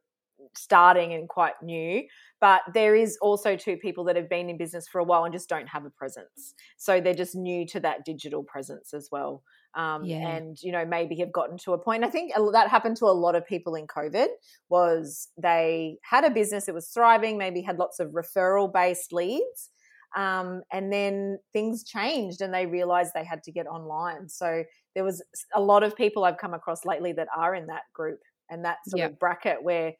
starting 0.55 1.13
and 1.13 1.27
quite 1.27 1.53
new. 1.61 2.03
But 2.39 2.61
there 2.73 2.95
is 2.95 3.17
also 3.21 3.55
two 3.55 3.77
people 3.77 4.03
that 4.05 4.15
have 4.15 4.29
been 4.29 4.49
in 4.49 4.57
business 4.57 4.87
for 4.87 4.99
a 4.99 5.03
while 5.03 5.23
and 5.23 5.33
just 5.33 5.49
don't 5.49 5.67
have 5.67 5.85
a 5.85 5.89
presence. 5.89 6.53
So 6.77 7.01
they're 7.01 7.13
just 7.13 7.35
new 7.35 7.65
to 7.67 7.79
that 7.79 8.05
digital 8.05 8.43
presence 8.43 8.93
as 8.93 9.09
well. 9.11 9.43
Um, 9.75 10.03
yeah. 10.03 10.27
And, 10.29 10.57
you 10.61 10.71
know, 10.71 10.85
maybe 10.85 11.15
have 11.17 11.31
gotten 11.31 11.57
to 11.59 11.73
a 11.73 11.77
point. 11.77 12.03
I 12.03 12.09
think 12.09 12.33
that 12.53 12.69
happened 12.69 12.97
to 12.97 13.05
a 13.05 13.07
lot 13.07 13.35
of 13.35 13.45
people 13.45 13.75
in 13.75 13.87
COVID 13.87 14.27
was 14.69 15.29
they 15.37 15.97
had 16.03 16.23
a 16.23 16.29
business, 16.29 16.67
it 16.67 16.73
was 16.73 16.87
thriving, 16.87 17.37
maybe 17.37 17.61
had 17.61 17.77
lots 17.77 17.99
of 17.99 18.11
referral 18.11 18.71
based 18.71 19.13
leads 19.13 19.69
um, 20.15 20.63
and 20.71 20.91
then 20.91 21.39
things 21.53 21.83
changed 21.83 22.41
and 22.41 22.53
they 22.53 22.65
realized 22.65 23.11
they 23.13 23.25
had 23.25 23.43
to 23.43 23.51
get 23.51 23.67
online. 23.67 24.29
So 24.29 24.63
there 24.95 25.03
was 25.03 25.21
a 25.53 25.61
lot 25.61 25.83
of 25.83 25.95
people 25.95 26.23
I've 26.23 26.37
come 26.37 26.53
across 26.53 26.85
lately 26.85 27.11
that 27.13 27.27
are 27.35 27.53
in 27.53 27.67
that 27.67 27.83
group 27.93 28.19
and 28.49 28.63
that 28.63 28.77
sort 28.87 28.99
yep. 28.99 29.11
of 29.11 29.19
bracket 29.19 29.61
where 29.61 29.93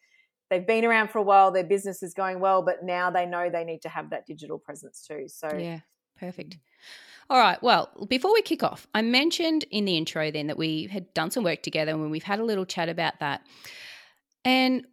they've 0.49 0.65
been 0.65 0.85
around 0.85 1.09
for 1.09 1.19
a 1.19 1.23
while, 1.23 1.51
their 1.51 1.63
business 1.63 2.03
is 2.03 2.13
going 2.13 2.39
well, 2.39 2.61
but 2.61 2.83
now 2.83 3.09
they 3.09 3.25
know 3.25 3.49
they 3.49 3.63
need 3.63 3.81
to 3.83 3.89
have 3.89 4.09
that 4.11 4.25
digital 4.25 4.57
presence 4.57 5.05
too. 5.07 5.25
So 5.27 5.49
yeah, 5.57 5.79
perfect. 6.17 6.57
All 7.29 7.39
right. 7.39 7.61
Well, 7.61 7.89
before 8.07 8.33
we 8.33 8.41
kick 8.41 8.63
off, 8.63 8.87
I 8.93 9.01
mentioned 9.01 9.65
in 9.69 9.83
the 9.85 9.97
intro 9.97 10.31
then 10.31 10.47
that 10.47 10.57
we 10.57 10.87
had 10.87 11.13
done 11.13 11.29
some 11.29 11.43
work 11.43 11.61
together 11.61 11.91
and 11.91 12.09
we've 12.09 12.23
had 12.23 12.39
a 12.39 12.45
little 12.45 12.65
chat 12.65 12.87
about 12.87 13.19
that. 13.19 13.41
And 14.45 14.85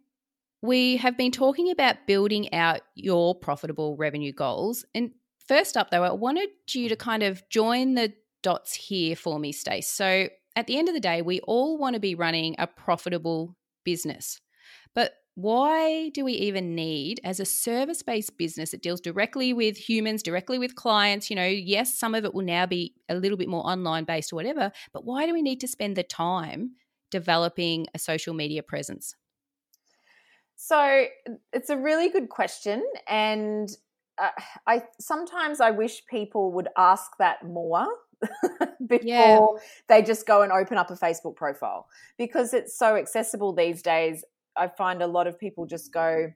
we 0.61 0.97
have 0.97 1.17
been 1.17 1.31
talking 1.31 1.71
about 1.71 2.07
building 2.07 2.53
out 2.53 2.81
your 2.95 3.35
profitable 3.35 3.95
revenue 3.95 4.33
goals. 4.33 4.83
And 4.93 5.11
first 5.47 5.77
up, 5.77 5.91
though, 5.91 6.03
I 6.03 6.11
wanted 6.11 6.49
you 6.71 6.89
to 6.89 6.97
kind 6.97 7.23
of 7.23 7.47
join 7.49 7.93
the 7.93 8.11
dots 8.43 8.73
here 8.73 9.15
for 9.15 9.39
me, 9.39 9.53
Stace. 9.53 9.87
So 9.87 10.27
at 10.57 10.67
the 10.67 10.77
end 10.77 10.89
of 10.89 10.93
the 10.93 10.99
day, 10.99 11.21
we 11.21 11.39
all 11.41 11.77
want 11.77 11.93
to 11.93 11.99
be 12.01 12.15
running 12.15 12.55
a 12.57 12.67
profitable 12.67 13.55
business. 13.85 14.41
But 14.93 15.13
why 15.35 16.09
do 16.09 16.23
we 16.23 16.33
even 16.33 16.75
need, 16.75 17.19
as 17.23 17.41
a 17.41 17.45
service 17.45 18.01
based 18.01 18.37
business 18.37 18.71
that 18.71 18.81
deals 18.81 19.01
directly 19.01 19.51
with 19.51 19.77
humans, 19.77 20.23
directly 20.23 20.57
with 20.57 20.75
clients? 20.75 21.29
You 21.29 21.35
know, 21.35 21.45
yes, 21.45 21.93
some 21.93 22.15
of 22.15 22.23
it 22.23 22.33
will 22.33 22.45
now 22.45 22.65
be 22.65 22.95
a 23.09 23.15
little 23.15 23.37
bit 23.37 23.49
more 23.49 23.65
online 23.67 24.05
based 24.05 24.31
or 24.31 24.37
whatever, 24.37 24.71
but 24.93 25.05
why 25.05 25.25
do 25.25 25.33
we 25.33 25.41
need 25.41 25.59
to 25.61 25.67
spend 25.67 25.97
the 25.97 26.03
time 26.03 26.71
developing 27.11 27.85
a 27.93 27.99
social 27.99 28.33
media 28.33 28.63
presence? 28.63 29.15
So 30.55 31.05
it's 31.51 31.69
a 31.69 31.77
really 31.77 32.09
good 32.09 32.29
question, 32.29 32.81
and 33.07 33.69
uh, 34.17 34.29
I 34.65 34.83
sometimes 35.01 35.59
I 35.59 35.71
wish 35.71 36.05
people 36.05 36.53
would 36.53 36.69
ask 36.77 37.11
that 37.19 37.45
more 37.45 37.87
before 38.87 39.03
yeah. 39.03 39.39
they 39.89 40.01
just 40.01 40.25
go 40.25 40.41
and 40.41 40.51
open 40.53 40.77
up 40.77 40.89
a 40.89 40.95
Facebook 40.95 41.35
profile 41.35 41.87
because 42.17 42.53
it's 42.53 42.77
so 42.77 42.95
accessible 42.95 43.53
these 43.53 43.81
days. 43.81 44.23
I 44.57 44.67
find 44.67 45.01
a 45.01 45.07
lot 45.07 45.27
of 45.27 45.39
people 45.39 45.65
just 45.65 45.91
go, 45.93 46.31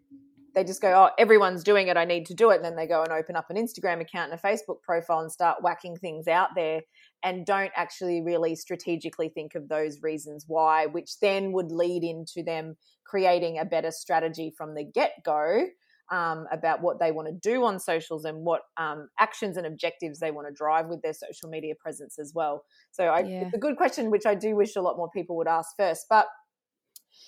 they 0.56 0.64
just 0.64 0.82
go, 0.82 0.92
oh, 0.94 1.10
everyone's 1.18 1.64
doing 1.64 1.88
it. 1.88 1.98
I 1.98 2.06
need 2.06 2.26
to 2.28 2.34
do 2.34 2.50
it. 2.50 2.58
And 2.58 2.66
then 2.66 2.76
they 2.76 2.88
go 2.88 3.04
and 3.04 3.12
open 3.12 3.36
up 3.36 3.50
an 3.50 3.56
Instagram 3.56 4.02
account 4.02 4.32
and 4.32 4.40
a 4.40 4.48
Facebook 4.48 4.82
profile 4.82 5.20
and 5.20 5.32
start 5.32 5.62
whacking 5.62 5.96
things 5.96 6.28
out 6.28 6.50
there 6.56 6.82
and 7.24 7.46
don't 7.46 7.72
actually 7.76 8.22
really 8.22 8.56
strategically 8.56 9.30
think 9.30 9.56
of 9.56 9.70
those 9.70 10.02
reasons 10.02 10.46
why, 10.48 10.86
which 10.86 11.20
then 11.22 11.52
would 11.52 11.72
lead 11.72 12.04
into 12.04 12.44
them 12.44 12.76
creating 13.06 13.58
a 13.58 13.66
better 13.66 13.92
strategy 13.92 14.54
from 14.56 14.76
the 14.76 14.84
get 14.84 15.14
go 15.24 15.66
um, 16.12 16.48
about 16.52 16.82
what 16.82 17.00
they 17.00 17.12
want 17.12 17.28
to 17.28 17.50
do 17.50 17.64
on 17.66 17.80
socials 17.80 18.26
and 18.26 18.44
what 18.44 18.62
um, 18.78 19.10
actions 19.20 19.58
and 19.58 19.68
objectives 19.68 20.20
they 20.20 20.32
want 20.32 20.48
to 20.48 20.54
drive 20.54 20.88
with 20.88 21.02
their 21.02 21.14
social 21.14 21.50
media 21.50 21.76
presence 21.80 22.18
as 22.18 22.34
well. 22.34 22.64
So 22.92 23.06
I, 23.06 23.20
yeah. 23.20 23.46
it's 23.46 23.54
a 23.54 23.60
good 23.60 23.78
question, 23.78 24.10
which 24.10 24.26
I 24.26 24.36
do 24.36 24.56
wish 24.56 24.76
a 24.76 24.82
lot 24.82 24.98
more 24.98 25.10
people 25.10 25.38
would 25.38 25.48
ask 25.48 25.70
first. 25.78 26.06
But 26.10 26.28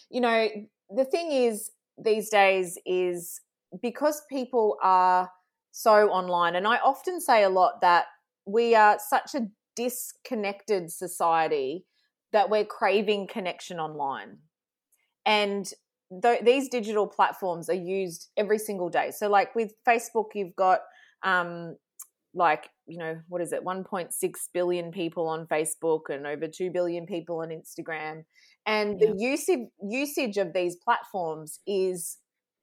you 0.10 0.21
know, 0.21 0.48
the 0.95 1.05
thing 1.05 1.31
is 1.31 1.71
these 1.98 2.29
days 2.29 2.77
is 2.86 3.39
because 3.81 4.24
people 4.29 4.77
are 4.83 5.29
so 5.71 6.10
online, 6.10 6.55
and 6.55 6.67
I 6.67 6.77
often 6.77 7.21
say 7.21 7.43
a 7.43 7.50
lot 7.50 7.81
that 7.81 8.05
we 8.45 8.75
are 8.75 8.98
such 9.00 9.36
a 9.36 9.48
disconnected 9.75 10.91
society 10.91 11.86
that 12.33 12.50
we're 12.50 12.65
craving 12.65 13.27
connection 13.27 13.79
online. 13.79 14.39
And 15.25 15.71
th- 16.21 16.43
these 16.43 16.69
digital 16.69 17.07
platforms 17.07 17.69
are 17.69 17.74
used 17.74 18.29
every 18.36 18.57
single 18.57 18.89
day. 18.89 19.12
So, 19.12 19.29
like 19.29 19.55
with 19.55 19.74
Facebook, 19.88 20.29
you've 20.33 20.55
got 20.55 20.79
um, 21.24 21.75
like 22.33 22.69
you 22.88 22.98
know 22.98 23.19
what 23.27 23.41
is 23.41 23.51
it 23.51 23.63
1.6 23.63 24.10
billion 24.53 24.91
people 24.91 25.27
on 25.27 25.45
facebook 25.48 26.01
and 26.10 26.25
over 26.25 26.48
2 26.48 26.71
billion 26.71 27.05
people 27.05 27.39
on 27.39 27.50
instagram 27.50 28.24
and 28.65 29.00
yeah. 29.00 29.08
the 29.08 29.18
usage 29.18 29.68
usage 29.84 30.38
of 30.38 30.53
these 30.53 30.75
platforms 30.75 31.60
is 31.65 32.18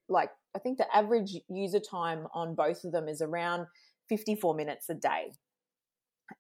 like 0.09 0.31
i 0.55 0.59
think 0.59 0.79
the 0.79 0.97
average 0.97 1.37
user 1.49 1.81
time 1.81 2.27
on 2.35 2.55
both 2.55 2.85
of 2.85 2.93
them 2.93 3.09
is 3.09 3.21
around 3.21 3.67
54 4.09 4.55
minutes 4.55 4.89
a 4.89 4.95
day 4.95 5.33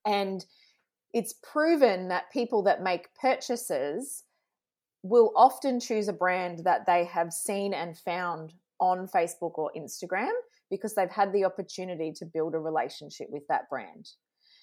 and 0.05 0.45
it's 1.12 1.35
proven 1.43 2.09
that 2.09 2.31
people 2.33 2.62
that 2.65 2.83
make 2.83 3.09
purchases 3.21 4.25
will 5.03 5.33
often 5.37 5.81
choose 5.81 6.09
a 6.09 6.12
brand 6.12 6.61
that 6.65 6.87
they 6.87 7.05
have 7.05 7.33
seen 7.33 7.73
and 7.73 7.97
found 7.97 8.53
on 8.81 9.09
Facebook 9.09 9.57
or 9.57 9.71
Instagram 9.77 10.33
because 10.71 10.95
they've 10.95 11.11
had 11.11 11.33
the 11.33 11.45
opportunity 11.45 12.12
to 12.12 12.27
build 12.27 12.55
a 12.55 12.59
relationship 12.59 13.29
with 13.31 13.47
that 13.49 13.69
brand. 13.71 14.11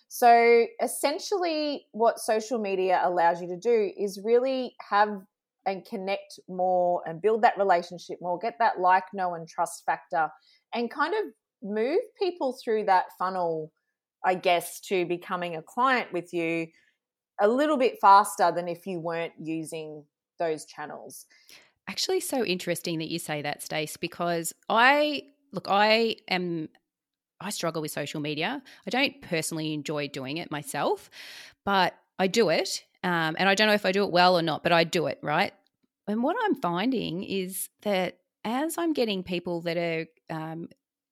So 0.07 0.65
essentially, 0.81 1.87
what 1.91 2.19
social 2.19 2.59
media 2.59 3.01
allows 3.03 3.41
you 3.41 3.47
to 3.47 3.57
do 3.57 3.91
is 3.97 4.21
really 4.23 4.75
have 4.89 5.21
and 5.65 5.85
connect 5.85 6.39
more 6.47 7.01
and 7.05 7.21
build 7.21 7.41
that 7.41 7.57
relationship 7.57 8.19
more, 8.21 8.37
get 8.37 8.55
that 8.59 8.79
like, 8.79 9.03
know, 9.13 9.33
and 9.33 9.47
trust 9.47 9.83
factor, 9.85 10.29
and 10.73 10.91
kind 10.91 11.13
of 11.13 11.31
move 11.63 11.99
people 12.19 12.57
through 12.63 12.85
that 12.85 13.05
funnel, 13.17 13.71
I 14.23 14.35
guess, 14.35 14.79
to 14.81 15.05
becoming 15.05 15.55
a 15.55 15.61
client 15.61 16.13
with 16.13 16.33
you 16.33 16.67
a 17.41 17.47
little 17.47 17.77
bit 17.77 17.97
faster 17.99 18.51
than 18.51 18.67
if 18.67 18.85
you 18.85 18.99
weren't 18.99 19.33
using 19.39 20.03
those 20.39 20.65
channels. 20.65 21.25
Actually, 21.87 22.19
so 22.19 22.43
interesting 22.43 22.99
that 22.99 23.09
you 23.09 23.19
say 23.19 23.41
that, 23.41 23.61
Stace, 23.61 23.97
because 23.97 24.53
I 24.69 25.23
look, 25.51 25.67
I 25.69 26.17
am 26.27 26.69
I 27.39 27.49
struggle 27.49 27.81
with 27.81 27.91
social 27.91 28.21
media. 28.21 28.61
I 28.85 28.89
don't 28.89 29.21
personally 29.21 29.73
enjoy 29.73 30.07
doing 30.07 30.37
it 30.37 30.51
myself, 30.51 31.09
but 31.63 31.95
I 32.17 32.27
do 32.27 32.49
it. 32.49 32.83
Um, 33.03 33.35
and 33.37 33.47
I 33.47 33.55
don't 33.55 33.67
know 33.67 33.73
if 33.73 33.85
I 33.85 33.91
do 33.91 34.03
it 34.03 34.11
well 34.11 34.37
or 34.37 34.41
not, 34.41 34.63
but 34.63 34.71
I 34.71 34.83
do 34.83 35.07
it, 35.07 35.19
right? 35.21 35.53
And 36.07 36.23
what 36.23 36.35
I'm 36.43 36.55
finding 36.55 37.23
is 37.23 37.69
that 37.81 38.17
as 38.43 38.77
I'm 38.77 38.93
getting 38.93 39.23
people 39.23 39.61
that 39.61 39.77
are 39.77 40.05
um, 40.29 40.69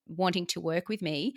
wanting 0.08 0.46
to 0.48 0.62
work 0.62 0.90
with 0.90 1.02
me, 1.02 1.36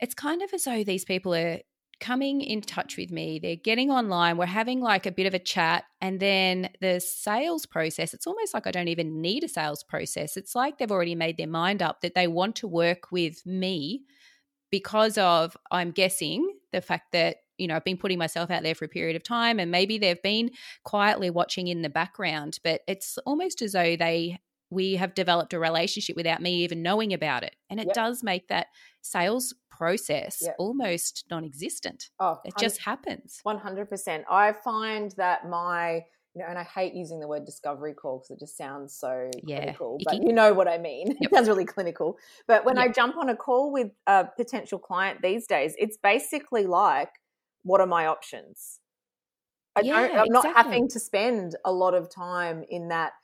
it's 0.00 0.14
kind 0.14 0.42
of 0.42 0.52
as 0.52 0.64
though 0.64 0.84
these 0.84 1.04
people 1.04 1.34
are 1.34 1.60
coming 2.00 2.40
in 2.40 2.60
touch 2.60 2.96
with 2.96 3.10
me. 3.10 3.38
They're 3.38 3.56
getting 3.56 3.90
online. 3.90 4.36
We're 4.36 4.46
having 4.46 4.80
like 4.80 5.06
a 5.06 5.12
bit 5.12 5.26
of 5.26 5.34
a 5.34 5.38
chat. 5.38 5.84
And 6.00 6.20
then 6.20 6.70
the 6.80 7.00
sales 7.00 7.66
process, 7.66 8.14
it's 8.14 8.26
almost 8.26 8.54
like 8.54 8.66
I 8.66 8.70
don't 8.70 8.88
even 8.88 9.20
need 9.20 9.42
a 9.42 9.48
sales 9.48 9.82
process. 9.82 10.36
It's 10.36 10.54
like 10.54 10.78
they've 10.78 10.92
already 10.92 11.14
made 11.14 11.36
their 11.36 11.48
mind 11.48 11.82
up 11.82 12.00
that 12.02 12.14
they 12.14 12.28
want 12.28 12.56
to 12.56 12.68
work 12.68 13.10
with 13.10 13.44
me 13.44 14.04
because 14.70 15.18
of, 15.18 15.56
I'm 15.70 15.90
guessing, 15.90 16.54
the 16.72 16.80
fact 16.80 17.12
that, 17.12 17.38
you 17.56 17.66
know, 17.66 17.76
I've 17.76 17.84
been 17.84 17.96
putting 17.96 18.18
myself 18.18 18.50
out 18.50 18.62
there 18.62 18.74
for 18.74 18.84
a 18.84 18.88
period 18.88 19.16
of 19.16 19.22
time 19.22 19.58
and 19.58 19.70
maybe 19.70 19.98
they've 19.98 20.22
been 20.22 20.50
quietly 20.84 21.30
watching 21.30 21.68
in 21.68 21.82
the 21.82 21.88
background, 21.88 22.58
but 22.62 22.82
it's 22.86 23.18
almost 23.26 23.62
as 23.62 23.72
though 23.72 23.96
they 23.96 24.38
we 24.70 24.96
have 24.96 25.14
developed 25.14 25.54
a 25.54 25.58
relationship 25.58 26.16
without 26.16 26.42
me 26.42 26.62
even 26.62 26.82
knowing 26.82 27.14
about 27.14 27.42
it. 27.42 27.56
And 27.70 27.80
it 27.80 27.86
yep. 27.86 27.94
does 27.94 28.22
make 28.22 28.48
that 28.48 28.66
sales 29.00 29.54
process 29.70 30.38
yep. 30.42 30.56
almost 30.58 31.24
non 31.30 31.44
existent. 31.44 32.10
Oh, 32.20 32.38
it 32.44 32.54
just 32.58 32.82
happens. 32.82 33.40
100%. 33.46 34.24
I 34.30 34.52
find 34.52 35.12
that 35.12 35.48
my, 35.48 36.04
you 36.38 36.44
know, 36.44 36.50
and 36.50 36.58
I 36.58 36.62
hate 36.62 36.94
using 36.94 37.18
the 37.18 37.26
word 37.26 37.44
discovery 37.44 37.94
call 37.94 38.18
because 38.18 38.30
it 38.30 38.38
just 38.38 38.56
sounds 38.56 38.94
so 38.94 39.28
yeah. 39.42 39.56
clinical, 39.56 39.98
but 40.04 40.22
you 40.22 40.32
know 40.32 40.52
what 40.54 40.68
I 40.68 40.78
mean. 40.78 41.08
Yep. 41.20 41.32
It 41.32 41.34
sounds 41.34 41.48
really 41.48 41.64
clinical. 41.64 42.16
But 42.46 42.64
when 42.64 42.78
I 42.78 42.86
jump 42.86 43.16
on 43.16 43.28
a 43.28 43.34
call 43.34 43.72
with 43.72 43.90
a 44.06 44.26
potential 44.36 44.78
client 44.78 45.20
these 45.20 45.48
days, 45.48 45.74
it's 45.78 45.96
basically 45.96 46.66
like, 46.66 47.10
what 47.64 47.80
are 47.80 47.86
my 47.88 48.06
options? 48.06 48.78
I 49.74 49.80
yeah, 49.80 49.92
don't, 49.92 50.02
I'm 50.04 50.26
exactly. 50.26 50.30
not 50.30 50.56
having 50.56 50.88
to 50.90 51.00
spend 51.00 51.56
a 51.64 51.72
lot 51.72 51.94
of 51.94 52.08
time 52.08 52.62
in 52.70 52.88
that 52.88 53.14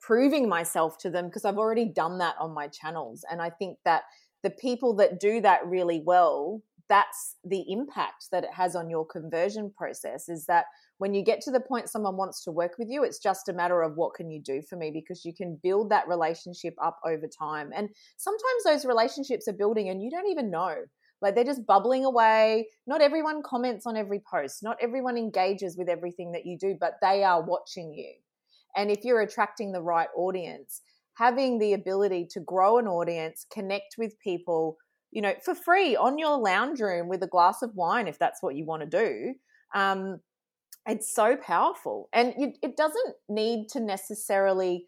proving 0.00 0.48
myself 0.48 0.96
to 0.98 1.10
them 1.10 1.26
because 1.26 1.44
I've 1.44 1.58
already 1.58 1.84
done 1.84 2.16
that 2.18 2.36
on 2.40 2.54
my 2.54 2.68
channels. 2.68 3.24
And 3.30 3.42
I 3.42 3.50
think 3.50 3.76
that 3.84 4.04
the 4.42 4.50
people 4.50 4.94
that 4.96 5.20
do 5.20 5.42
that 5.42 5.66
really 5.66 6.02
well, 6.04 6.62
that's 6.88 7.36
the 7.44 7.70
impact 7.70 8.28
that 8.32 8.44
it 8.44 8.54
has 8.54 8.74
on 8.74 8.88
your 8.88 9.04
conversion 9.04 9.70
process 9.76 10.30
is 10.30 10.46
that 10.46 10.64
when 10.98 11.14
you 11.14 11.22
get 11.22 11.40
to 11.40 11.50
the 11.50 11.60
point 11.60 11.88
someone 11.88 12.16
wants 12.16 12.44
to 12.44 12.52
work 12.52 12.72
with 12.78 12.88
you 12.90 13.04
it's 13.04 13.18
just 13.18 13.48
a 13.48 13.52
matter 13.52 13.82
of 13.82 13.96
what 13.96 14.14
can 14.14 14.30
you 14.30 14.40
do 14.40 14.60
for 14.62 14.76
me 14.76 14.90
because 14.90 15.24
you 15.24 15.32
can 15.32 15.58
build 15.62 15.90
that 15.90 16.08
relationship 16.08 16.74
up 16.82 16.98
over 17.04 17.26
time. 17.26 17.70
And 17.74 17.88
sometimes 18.16 18.64
those 18.64 18.84
relationships 18.84 19.48
are 19.48 19.52
building 19.52 19.88
and 19.88 20.02
you 20.02 20.10
don't 20.10 20.28
even 20.28 20.50
know. 20.50 20.74
Like 21.20 21.34
they're 21.34 21.44
just 21.44 21.66
bubbling 21.66 22.04
away. 22.04 22.68
Not 22.86 23.00
everyone 23.00 23.42
comments 23.42 23.86
on 23.86 23.96
every 23.96 24.22
post. 24.30 24.62
Not 24.62 24.76
everyone 24.80 25.16
engages 25.16 25.76
with 25.76 25.88
everything 25.88 26.32
that 26.32 26.46
you 26.46 26.56
do 26.58 26.76
but 26.78 26.94
they 27.02 27.24
are 27.24 27.42
watching 27.42 27.92
you. 27.92 28.12
And 28.76 28.90
if 28.90 29.04
you're 29.04 29.22
attracting 29.22 29.72
the 29.72 29.82
right 29.82 30.08
audience, 30.16 30.82
having 31.14 31.58
the 31.58 31.72
ability 31.72 32.28
to 32.30 32.40
grow 32.40 32.78
an 32.78 32.86
audience, 32.86 33.46
connect 33.52 33.96
with 33.98 34.18
people, 34.20 34.76
you 35.10 35.20
know, 35.20 35.34
for 35.44 35.54
free 35.54 35.96
on 35.96 36.18
your 36.18 36.38
lounge 36.38 36.80
room 36.80 37.08
with 37.08 37.22
a 37.22 37.26
glass 37.26 37.62
of 37.62 37.74
wine, 37.74 38.06
if 38.06 38.18
that's 38.18 38.42
what 38.42 38.54
you 38.54 38.64
want 38.64 38.82
to 38.82 38.86
do, 38.86 39.34
um, 39.74 40.20
it's 40.88 41.14
so 41.14 41.36
powerful. 41.36 42.08
And 42.12 42.34
it 42.62 42.76
doesn't 42.76 43.14
need 43.28 43.68
to 43.70 43.80
necessarily, 43.80 44.86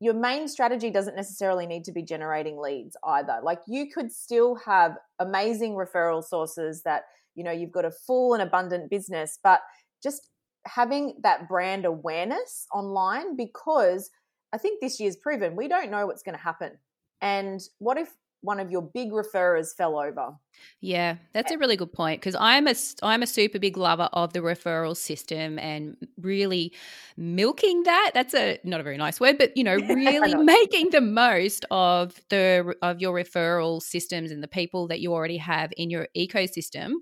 your 0.00 0.14
main 0.14 0.46
strategy 0.48 0.90
doesn't 0.90 1.16
necessarily 1.16 1.66
need 1.66 1.84
to 1.84 1.92
be 1.92 2.02
generating 2.02 2.58
leads 2.58 2.96
either. 3.04 3.40
Like 3.42 3.60
you 3.66 3.90
could 3.92 4.12
still 4.12 4.54
have 4.64 4.96
amazing 5.18 5.72
referral 5.72 6.24
sources 6.24 6.82
that, 6.84 7.02
you 7.34 7.42
know, 7.42 7.50
you've 7.50 7.72
got 7.72 7.84
a 7.84 7.90
full 7.90 8.34
and 8.34 8.42
abundant 8.42 8.88
business, 8.88 9.38
but 9.42 9.60
just 10.02 10.28
having 10.66 11.16
that 11.22 11.48
brand 11.48 11.84
awareness 11.84 12.66
online 12.72 13.36
because 13.36 14.10
I 14.52 14.58
think 14.58 14.80
this 14.80 15.00
year's 15.00 15.16
proven 15.16 15.56
we 15.56 15.66
don't 15.66 15.90
know 15.90 16.06
what's 16.06 16.22
going 16.22 16.36
to 16.36 16.42
happen. 16.42 16.78
And 17.20 17.60
what 17.78 17.98
if 17.98 18.10
one 18.42 18.60
of 18.60 18.70
your 18.70 18.82
big 18.82 19.10
referrers 19.10 19.74
fell 19.74 19.98
over? 19.98 20.34
Yeah, 20.80 21.16
that's 21.32 21.50
a 21.50 21.58
really 21.58 21.76
good 21.76 21.92
point 21.92 22.20
because 22.20 22.36
I'm 22.38 22.66
a 22.68 22.74
I'm 23.02 23.22
a 23.22 23.26
super 23.26 23.58
big 23.58 23.76
lover 23.76 24.08
of 24.12 24.32
the 24.32 24.40
referral 24.40 24.96
system 24.96 25.58
and 25.58 25.96
really 26.20 26.72
milking 27.16 27.84
that. 27.84 28.10
That's 28.14 28.34
a 28.34 28.58
not 28.64 28.80
a 28.80 28.82
very 28.82 28.96
nice 28.96 29.18
word, 29.20 29.38
but 29.38 29.56
you 29.56 29.64
know, 29.64 29.76
really 29.88 30.34
making 30.34 30.90
the 30.90 31.00
most 31.00 31.64
of 31.70 32.20
the 32.28 32.74
of 32.82 33.00
your 33.00 33.14
referral 33.14 33.80
systems 33.80 34.30
and 34.30 34.42
the 34.42 34.48
people 34.48 34.88
that 34.88 35.00
you 35.00 35.12
already 35.12 35.38
have 35.38 35.72
in 35.76 35.90
your 35.90 36.08
ecosystem 36.16 36.94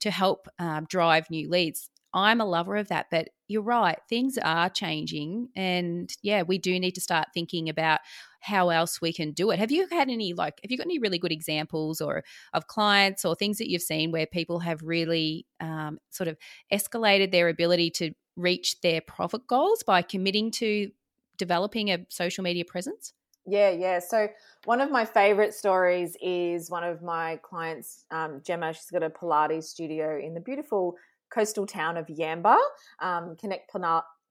to 0.00 0.10
help 0.10 0.48
um, 0.58 0.84
drive 0.88 1.30
new 1.30 1.48
leads. 1.48 1.88
I'm 2.14 2.40
a 2.40 2.46
lover 2.46 2.76
of 2.76 2.88
that. 2.88 3.06
But 3.10 3.30
you're 3.48 3.62
right, 3.62 3.98
things 4.08 4.38
are 4.38 4.68
changing. 4.68 5.48
And 5.56 6.14
yeah, 6.22 6.42
we 6.42 6.58
do 6.58 6.78
need 6.78 6.92
to 6.92 7.00
start 7.00 7.28
thinking 7.34 7.68
about 7.68 8.00
how 8.40 8.70
else 8.70 9.00
we 9.00 9.12
can 9.12 9.32
do 9.32 9.50
it. 9.50 9.58
Have 9.58 9.70
you 9.70 9.86
had 9.90 10.08
any, 10.08 10.32
like, 10.32 10.60
have 10.62 10.70
you 10.70 10.78
got 10.78 10.86
any 10.86 10.98
really 10.98 11.18
good 11.18 11.32
examples 11.32 12.00
or 12.00 12.24
of 12.52 12.66
clients 12.66 13.24
or 13.24 13.34
things 13.34 13.58
that 13.58 13.68
you've 13.68 13.82
seen 13.82 14.12
where 14.12 14.26
people 14.26 14.60
have 14.60 14.82
really 14.82 15.46
um, 15.60 15.98
sort 16.10 16.28
of 16.28 16.36
escalated 16.72 17.32
their 17.32 17.48
ability 17.48 17.90
to 17.90 18.12
reach 18.36 18.80
their 18.80 19.00
profit 19.00 19.46
goals 19.46 19.82
by 19.82 20.02
committing 20.02 20.50
to 20.52 20.90
developing 21.36 21.90
a 21.90 22.06
social 22.08 22.44
media 22.44 22.64
presence? 22.64 23.12
Yeah, 23.46 23.70
yeah. 23.70 23.98
So 23.98 24.28
one 24.66 24.80
of 24.80 24.90
my 24.90 25.06
favorite 25.06 25.54
stories 25.54 26.16
is 26.20 26.70
one 26.70 26.84
of 26.84 27.02
my 27.02 27.36
clients, 27.42 28.04
um, 28.10 28.42
Gemma. 28.44 28.74
She's 28.74 28.90
got 28.90 29.02
a 29.02 29.08
Pilates 29.08 29.64
studio 29.64 30.18
in 30.18 30.34
the 30.34 30.40
beautiful 30.40 30.96
coastal 31.32 31.66
town 31.66 31.96
of 31.96 32.06
Yamba. 32.06 32.56
Um, 33.00 33.36
Connect 33.38 33.70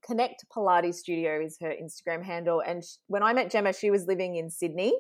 Connect 0.06 0.46
Pilates 0.56 0.96
Studio 0.96 1.42
is 1.44 1.58
her 1.62 1.74
Instagram 1.74 2.24
handle. 2.24 2.62
And 2.66 2.84
when 3.08 3.24
I 3.24 3.34
met 3.34 3.52
Gemma, 3.52 3.74
she 3.74 3.92
was 3.92 4.06
living 4.06 4.36
in 4.36 4.50
Sydney. 4.50 4.94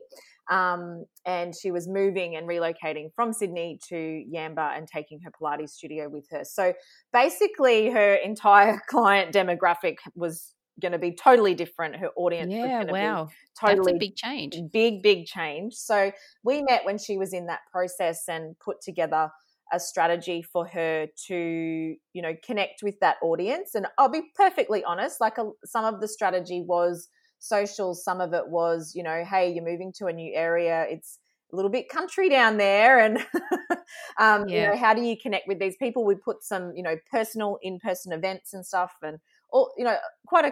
Um, 0.50 1.06
and 1.25 1.54
she 1.56 1.72
was 1.72 1.88
moving 1.88 2.36
and 2.36 2.48
relocating 2.48 3.13
from 3.16 3.34
Sydney 3.34 3.80
to 3.89 3.96
Yamba 3.96 4.77
and 4.77 4.88
taking 4.88 5.20
her 5.22 5.32
Pilates 5.32 5.72
studio 5.72 6.10
with 6.10 6.25
her. 6.32 6.44
So 6.44 6.74
basically, 7.12 7.89
her 7.89 8.16
entire 8.16 8.82
client 8.89 9.34
demographic 9.34 9.96
was 10.16 10.54
going 10.82 10.92
to 10.92 11.00
be 11.00 11.13
totally 11.13 11.54
different. 11.54 11.96
Her 11.96 12.10
audience 12.16 12.54
yeah, 12.54 12.84
wow. 12.86 13.30
totally 13.60 13.94
That's 13.94 13.96
a 13.96 14.00
big 14.00 14.16
change. 14.16 14.58
Big, 14.72 15.01
big 15.01 15.25
change. 15.25 15.74
So 15.74 16.12
we 16.44 16.62
met 16.62 16.86
when 16.86 16.98
she 16.98 17.18
was 17.18 17.34
in 17.34 17.48
that 17.48 17.62
process 17.72 18.24
and 18.27 18.58
put 18.60 18.82
together 18.82 19.30
a 19.72 19.80
strategy 19.80 20.42
for 20.42 20.66
her 20.68 21.08
to, 21.28 21.96
you 22.14 22.22
know, 22.22 22.34
connect 22.44 22.82
with 22.84 23.00
that 23.02 23.18
audience. 23.22 23.76
And 23.76 23.88
I'll 23.98 24.10
be 24.10 24.24
perfectly 24.36 24.84
honest, 24.84 25.20
like 25.22 25.38
a, 25.38 25.50
some 25.66 25.86
of 25.86 26.02
the 26.02 26.08
strategy 26.08 26.64
was 26.66 27.10
social, 27.40 27.94
some 27.94 28.22
of 28.22 28.34
it 28.34 28.48
was, 28.48 28.94
you 28.96 29.04
know, 29.04 29.24
hey, 29.26 29.52
you're 29.52 29.66
moving 29.66 29.94
to 29.98 30.08
a 30.08 30.14
new 30.14 30.34
area. 30.34 30.86
It's 30.90 31.20
a 31.52 31.56
little 31.56 31.72
bit 31.72 31.90
country 31.90 32.30
down 32.30 32.58
there 32.58 33.00
and 33.00 33.18
um, 34.20 34.48
yeah. 34.48 34.48
you 34.48 34.68
know 34.68 34.76
how 34.76 34.94
do 34.94 35.02
you 35.02 35.16
connect 35.18 35.48
with 35.48 35.60
these 35.60 35.78
people 35.78 36.06
we 36.06 36.16
put 36.16 36.44
some 36.44 36.74
you 36.76 36.84
know 36.84 36.98
personal 37.10 37.58
in-person 37.62 38.12
events 38.12 38.54
and 38.54 38.66
stuff 38.66 38.92
and 39.02 39.18
all 39.52 39.72
you 39.78 39.86
know 39.86 39.96
quite 40.26 40.44
a 40.44 40.52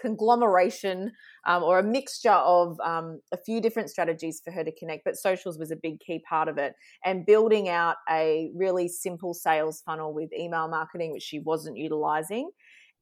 conglomeration 0.00 1.12
um, 1.46 1.62
or 1.62 1.78
a 1.78 1.82
mixture 1.82 2.30
of 2.30 2.78
um, 2.80 3.20
a 3.32 3.36
few 3.36 3.60
different 3.60 3.90
strategies 3.90 4.40
for 4.44 4.50
her 4.52 4.64
to 4.64 4.72
connect 4.76 5.04
but 5.04 5.16
socials 5.16 5.58
was 5.58 5.70
a 5.70 5.76
big 5.76 6.00
key 6.00 6.22
part 6.28 6.48
of 6.48 6.58
it 6.58 6.74
and 7.04 7.26
building 7.26 7.68
out 7.68 7.96
a 8.10 8.50
really 8.54 8.88
simple 8.88 9.34
sales 9.34 9.82
funnel 9.84 10.12
with 10.12 10.32
email 10.32 10.68
marketing 10.68 11.12
which 11.12 11.22
she 11.22 11.38
wasn't 11.40 11.76
utilizing 11.76 12.50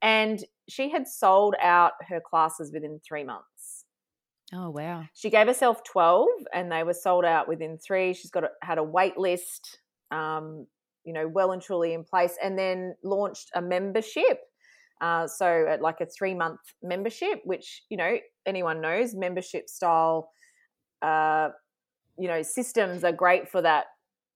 and 0.00 0.44
she 0.68 0.90
had 0.90 1.06
sold 1.08 1.54
out 1.62 1.92
her 2.08 2.20
classes 2.20 2.72
within 2.72 3.00
three 3.06 3.24
months 3.24 3.78
Oh 4.52 4.70
wow! 4.70 5.04
She 5.12 5.28
gave 5.28 5.46
herself 5.46 5.84
twelve, 5.84 6.28
and 6.54 6.72
they 6.72 6.82
were 6.82 6.94
sold 6.94 7.24
out 7.24 7.48
within 7.48 7.76
three. 7.76 8.14
She's 8.14 8.30
got 8.30 8.44
a, 8.44 8.48
had 8.62 8.78
a 8.78 8.82
wait 8.82 9.18
list, 9.18 9.78
um, 10.10 10.66
you 11.04 11.12
know, 11.12 11.28
well 11.28 11.52
and 11.52 11.60
truly 11.60 11.92
in 11.92 12.02
place, 12.02 12.36
and 12.42 12.58
then 12.58 12.94
launched 13.04 13.50
a 13.54 13.60
membership. 13.60 14.40
Uh, 15.00 15.26
so, 15.26 15.76
like 15.80 16.00
a 16.00 16.06
three 16.06 16.34
month 16.34 16.60
membership, 16.82 17.40
which 17.44 17.82
you 17.88 17.96
know 17.96 18.18
anyone 18.46 18.80
knows, 18.80 19.14
membership 19.14 19.68
style, 19.68 20.30
uh, 21.02 21.48
you 22.18 22.28
know, 22.28 22.42
systems 22.42 23.04
are 23.04 23.12
great 23.12 23.48
for 23.48 23.62
that 23.62 23.86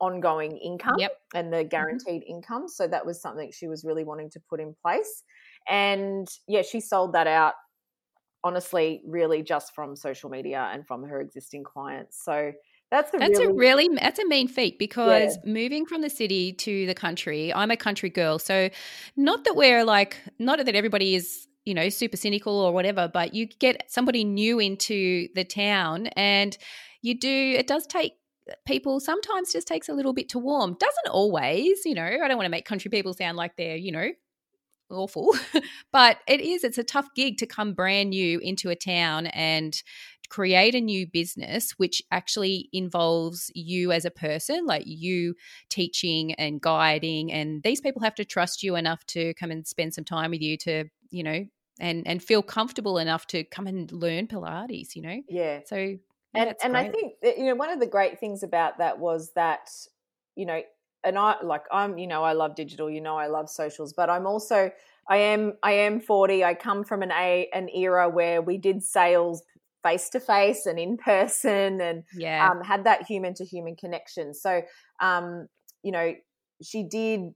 ongoing 0.01 0.57
income 0.59 0.97
yep. 0.99 1.13
and 1.35 1.53
the 1.53 1.59
mm-hmm. 1.59 1.69
guaranteed 1.69 2.23
mm-hmm. 2.23 2.37
income. 2.37 2.69
So 2.69 2.87
that 2.89 3.07
was 3.07 3.23
something 3.23 3.51
she 3.53 3.69
was 3.69 3.85
really 3.85 4.05
wanting 4.05 4.31
to 4.31 4.41
put 4.51 4.61
in 4.61 4.75
place. 4.83 5.23
And 5.69 6.29
yeah, 6.49 6.63
she 6.63 6.81
sold 6.81 7.13
that 7.15 7.27
out 7.27 7.55
honestly 8.45 9.01
really 9.07 9.43
just 9.43 9.75
from 9.75 9.95
social 9.95 10.29
media 10.29 10.69
and 10.73 10.87
from 10.87 11.05
her 11.05 11.21
existing 11.21 11.63
clients. 11.63 12.25
So 12.25 12.53
that's 12.93 13.15
a 13.15 13.19
that's 13.19 13.39
really, 13.39 13.47
a 13.47 13.55
really 13.55 13.89
that's 13.97 14.19
a 14.19 14.27
mean 14.27 14.49
feat 14.49 14.79
because 14.79 15.39
yeah. 15.43 15.51
moving 15.51 15.87
from 15.87 16.03
the 16.03 16.11
city 16.11 16.53
to 16.53 16.87
the 16.87 16.95
country, 16.95 17.53
I'm 17.53 17.71
a 17.71 17.77
country 17.77 18.11
girl. 18.11 18.39
So 18.39 18.69
not 19.17 19.45
that 19.45 19.57
we're 19.57 19.83
like 19.83 20.19
not 20.39 20.65
that 20.65 20.75
everybody 20.75 21.15
is 21.15 21.49
you 21.65 21.73
know 21.73 21.89
super 21.89 22.19
cynical 22.19 22.55
or 22.55 22.73
whatever, 22.73 23.11
but 23.13 23.33
you 23.33 23.47
get 23.47 23.91
somebody 23.91 24.25
new 24.25 24.59
into 24.59 25.29
the 25.35 25.43
town 25.43 26.09
and 26.09 26.57
you 27.01 27.19
do 27.19 27.55
it 27.59 27.67
does 27.67 27.87
take 27.87 28.13
uh, 28.51 28.55
people 28.67 29.01
sometimes 29.01 29.53
just 29.53 29.67
takes 29.67 29.89
a 29.89 29.95
little 29.95 30.13
bit 30.13 30.29
to 30.29 30.39
warm 30.39 30.77
doesn't 30.79 31.09
always 31.11 31.85
you 31.85 31.95
know 31.95 32.05
i 32.05 32.27
don't 32.27 32.37
want 32.37 32.45
to 32.45 32.51
make 32.51 32.65
country 32.65 32.91
people 32.91 33.15
sound 33.15 33.37
like 33.37 33.57
they're 33.57 33.77
you 33.77 33.93
know 33.93 34.09
awful. 34.93 35.35
but 35.93 36.19
it 36.27 36.41
is, 36.41 36.65
it's 36.65 36.79
a 36.79 36.85
tough 36.85 37.09
gig 37.15 37.39
to 37.39 37.47
come 37.47 37.75
brand 37.75 38.11
new 38.11 38.39
into 38.41 38.71
a 38.71 38.77
town 38.77 39.27
and 39.29 39.83
create 40.29 40.75
a 40.75 40.81
new 40.81 41.07
business, 41.07 41.73
which 41.73 42.03
actually 42.11 42.71
involves 42.73 43.51
you 43.55 43.93
as 43.93 44.07
a 44.07 44.11
person, 44.11 44.65
like 44.65 44.83
you 44.87 45.35
teaching 45.69 46.33
and 46.35 46.61
guiding. 46.61 47.31
And 47.31 47.63
these 47.63 47.81
people 47.81 48.03
have 48.03 48.15
to 48.15 48.25
trust 48.25 48.63
you 48.63 48.77
enough 48.77 49.05
to 49.09 49.35
come 49.35 49.51
and 49.51 49.67
spend 49.67 49.93
some 49.93 50.05
time 50.05 50.31
with 50.31 50.41
you 50.41 50.57
to, 50.59 50.85
you 51.11 51.23
know, 51.23 51.45
and 51.79 52.07
and 52.07 52.23
feel 52.23 52.43
comfortable 52.43 52.99
enough 52.99 53.27
to 53.29 53.45
come 53.45 53.67
and 53.67 53.91
learn 53.93 54.27
Pilates, 54.27 54.95
you 54.95 55.03
know? 55.03 55.21
Yeah. 55.29 55.61
So 55.67 55.77
yeah, 55.77 55.97
and 56.35 56.55
and 56.65 56.77
I 56.77 56.89
think 56.89 57.15
that, 57.23 57.37
you 57.37 57.45
know 57.45 57.55
one 57.55 57.71
of 57.71 57.81
the 57.81 57.87
great 57.87 58.19
things 58.19 58.43
about 58.43 58.79
that 58.79 58.99
was 58.99 59.33
that 59.35 59.69
you 60.35 60.47
know 60.47 60.63
and 61.05 61.19
I 61.19 61.37
like 61.43 61.65
I'm 61.71 61.99
you 61.99 62.07
know 62.07 62.23
I 62.23 62.33
love 62.33 62.55
digital 62.55 62.91
you 62.91 63.01
know 63.01 63.17
I 63.17 63.27
love 63.27 63.49
socials 63.51 63.93
but 63.93 64.11
I'm 64.11 64.27
also 64.27 64.71
I 65.09 65.17
am 65.17 65.55
I 65.63 65.73
am 65.73 66.01
40 66.01 66.45
I 66.45 66.55
come 66.55 66.85
from 66.85 67.03
an 67.03 67.13
a 67.13 67.49
an 67.53 67.69
era 67.71 68.09
where 68.09 68.43
we 68.43 68.59
did 68.59 68.83
sales 68.83 69.43
face 69.83 70.09
to 70.11 70.21
face 70.21 70.67
and 70.67 70.79
in 70.79 70.97
person 70.97 71.81
and 71.81 72.05
yeah. 72.17 72.49
um, 72.49 72.63
had 72.63 72.85
that 72.85 73.05
human 73.05 73.35
to 73.35 73.45
human 73.45 73.75
connection 73.75 74.33
so 74.33 74.63
um, 75.01 75.49
you 75.83 75.91
know 75.91 76.15
she 76.63 76.85
did 76.85 77.35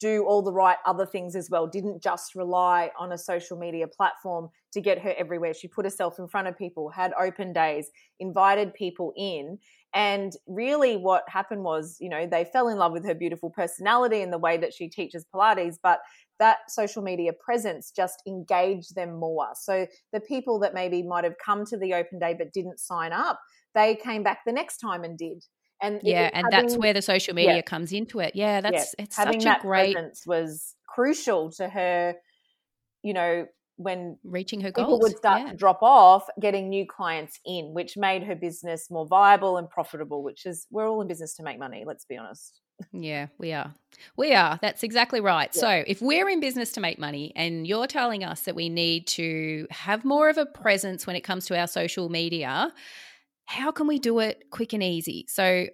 do 0.00 0.24
all 0.24 0.42
the 0.42 0.52
right 0.52 0.76
other 0.86 1.06
things 1.06 1.36
as 1.36 1.48
well 1.50 1.66
didn't 1.66 2.02
just 2.02 2.34
rely 2.34 2.90
on 2.98 3.12
a 3.12 3.18
social 3.18 3.56
media 3.56 3.86
platform 3.86 4.48
to 4.72 4.80
get 4.80 4.98
her 4.98 5.14
everywhere 5.16 5.54
she 5.54 5.68
put 5.68 5.84
herself 5.84 6.18
in 6.18 6.26
front 6.26 6.48
of 6.48 6.58
people 6.58 6.90
had 6.90 7.12
open 7.20 7.52
days 7.52 7.90
invited 8.18 8.74
people 8.74 9.12
in 9.16 9.58
and 9.94 10.34
really, 10.46 10.96
what 10.96 11.24
happened 11.28 11.64
was, 11.64 11.96
you 11.98 12.08
know, 12.08 12.26
they 12.26 12.44
fell 12.44 12.68
in 12.68 12.76
love 12.76 12.92
with 12.92 13.06
her 13.06 13.14
beautiful 13.14 13.50
personality 13.50 14.20
and 14.20 14.32
the 14.32 14.38
way 14.38 14.58
that 14.58 14.74
she 14.74 14.88
teaches 14.88 15.24
Pilates, 15.34 15.76
but 15.82 16.00
that 16.38 16.58
social 16.68 17.02
media 17.02 17.32
presence 17.32 17.90
just 17.90 18.22
engaged 18.26 18.94
them 18.94 19.18
more. 19.18 19.48
So 19.54 19.86
the 20.12 20.20
people 20.20 20.58
that 20.60 20.74
maybe 20.74 21.02
might 21.02 21.24
have 21.24 21.36
come 21.44 21.64
to 21.66 21.78
the 21.78 21.94
open 21.94 22.18
day 22.18 22.34
but 22.36 22.52
didn't 22.52 22.80
sign 22.80 23.12
up, 23.12 23.40
they 23.74 23.96
came 23.96 24.22
back 24.22 24.40
the 24.44 24.52
next 24.52 24.76
time 24.76 25.04
and 25.04 25.16
did. 25.16 25.42
And 25.80 26.00
yeah, 26.02 26.30
and 26.32 26.46
having, 26.50 26.66
that's 26.66 26.76
where 26.76 26.92
the 26.92 27.02
social 27.02 27.34
media 27.34 27.56
yeah, 27.56 27.62
comes 27.62 27.92
into 27.92 28.18
it. 28.20 28.34
Yeah, 28.34 28.60
that's 28.60 28.94
yeah, 28.98 29.04
it's 29.04 29.16
having 29.16 29.40
such 29.40 29.58
a 29.58 29.60
great 29.60 29.94
presence 29.94 30.26
was 30.26 30.74
crucial 30.86 31.50
to 31.52 31.68
her. 31.68 32.14
You 33.02 33.14
know, 33.14 33.46
when 33.76 34.18
reaching 34.24 34.60
her 34.60 34.72
people 34.72 34.98
goals. 34.98 35.02
would 35.02 35.16
start 35.16 35.42
yeah. 35.42 35.50
to 35.52 35.56
drop 35.56 35.82
off, 35.82 36.26
getting 36.40 36.68
new 36.68 36.84
clients 36.84 37.38
in, 37.46 37.72
which 37.74 37.96
made 37.96 38.24
her 38.24 38.34
business 38.34 38.90
more 38.90 39.06
viable 39.06 39.56
and 39.56 39.70
profitable. 39.70 40.22
Which 40.22 40.46
is 40.46 40.66
we're 40.70 40.88
all 40.88 41.00
in 41.00 41.08
business 41.08 41.34
to 41.36 41.42
make 41.44 41.58
money. 41.58 41.84
Let's 41.86 42.04
be 42.04 42.16
honest. 42.16 42.60
Yeah, 42.92 43.26
we 43.38 43.52
are. 43.52 43.74
We 44.16 44.34
are. 44.34 44.58
That's 44.62 44.82
exactly 44.82 45.20
right. 45.20 45.50
Yeah. 45.54 45.60
So, 45.60 45.84
if 45.86 46.00
we're 46.00 46.28
in 46.28 46.40
business 46.40 46.72
to 46.72 46.80
make 46.80 46.98
money 46.98 47.32
and 47.34 47.66
you're 47.66 47.86
telling 47.86 48.24
us 48.24 48.42
that 48.42 48.54
we 48.54 48.68
need 48.68 49.06
to 49.08 49.66
have 49.70 50.04
more 50.04 50.28
of 50.28 50.38
a 50.38 50.46
presence 50.46 51.06
when 51.06 51.16
it 51.16 51.22
comes 51.22 51.46
to 51.46 51.58
our 51.58 51.66
social 51.66 52.08
media, 52.08 52.72
how 53.48 53.72
can 53.72 53.86
we 53.86 53.98
do 53.98 54.18
it 54.20 54.44
quick 54.50 54.72
and 54.72 54.82
easy? 54.82 55.26
So, 55.28 55.66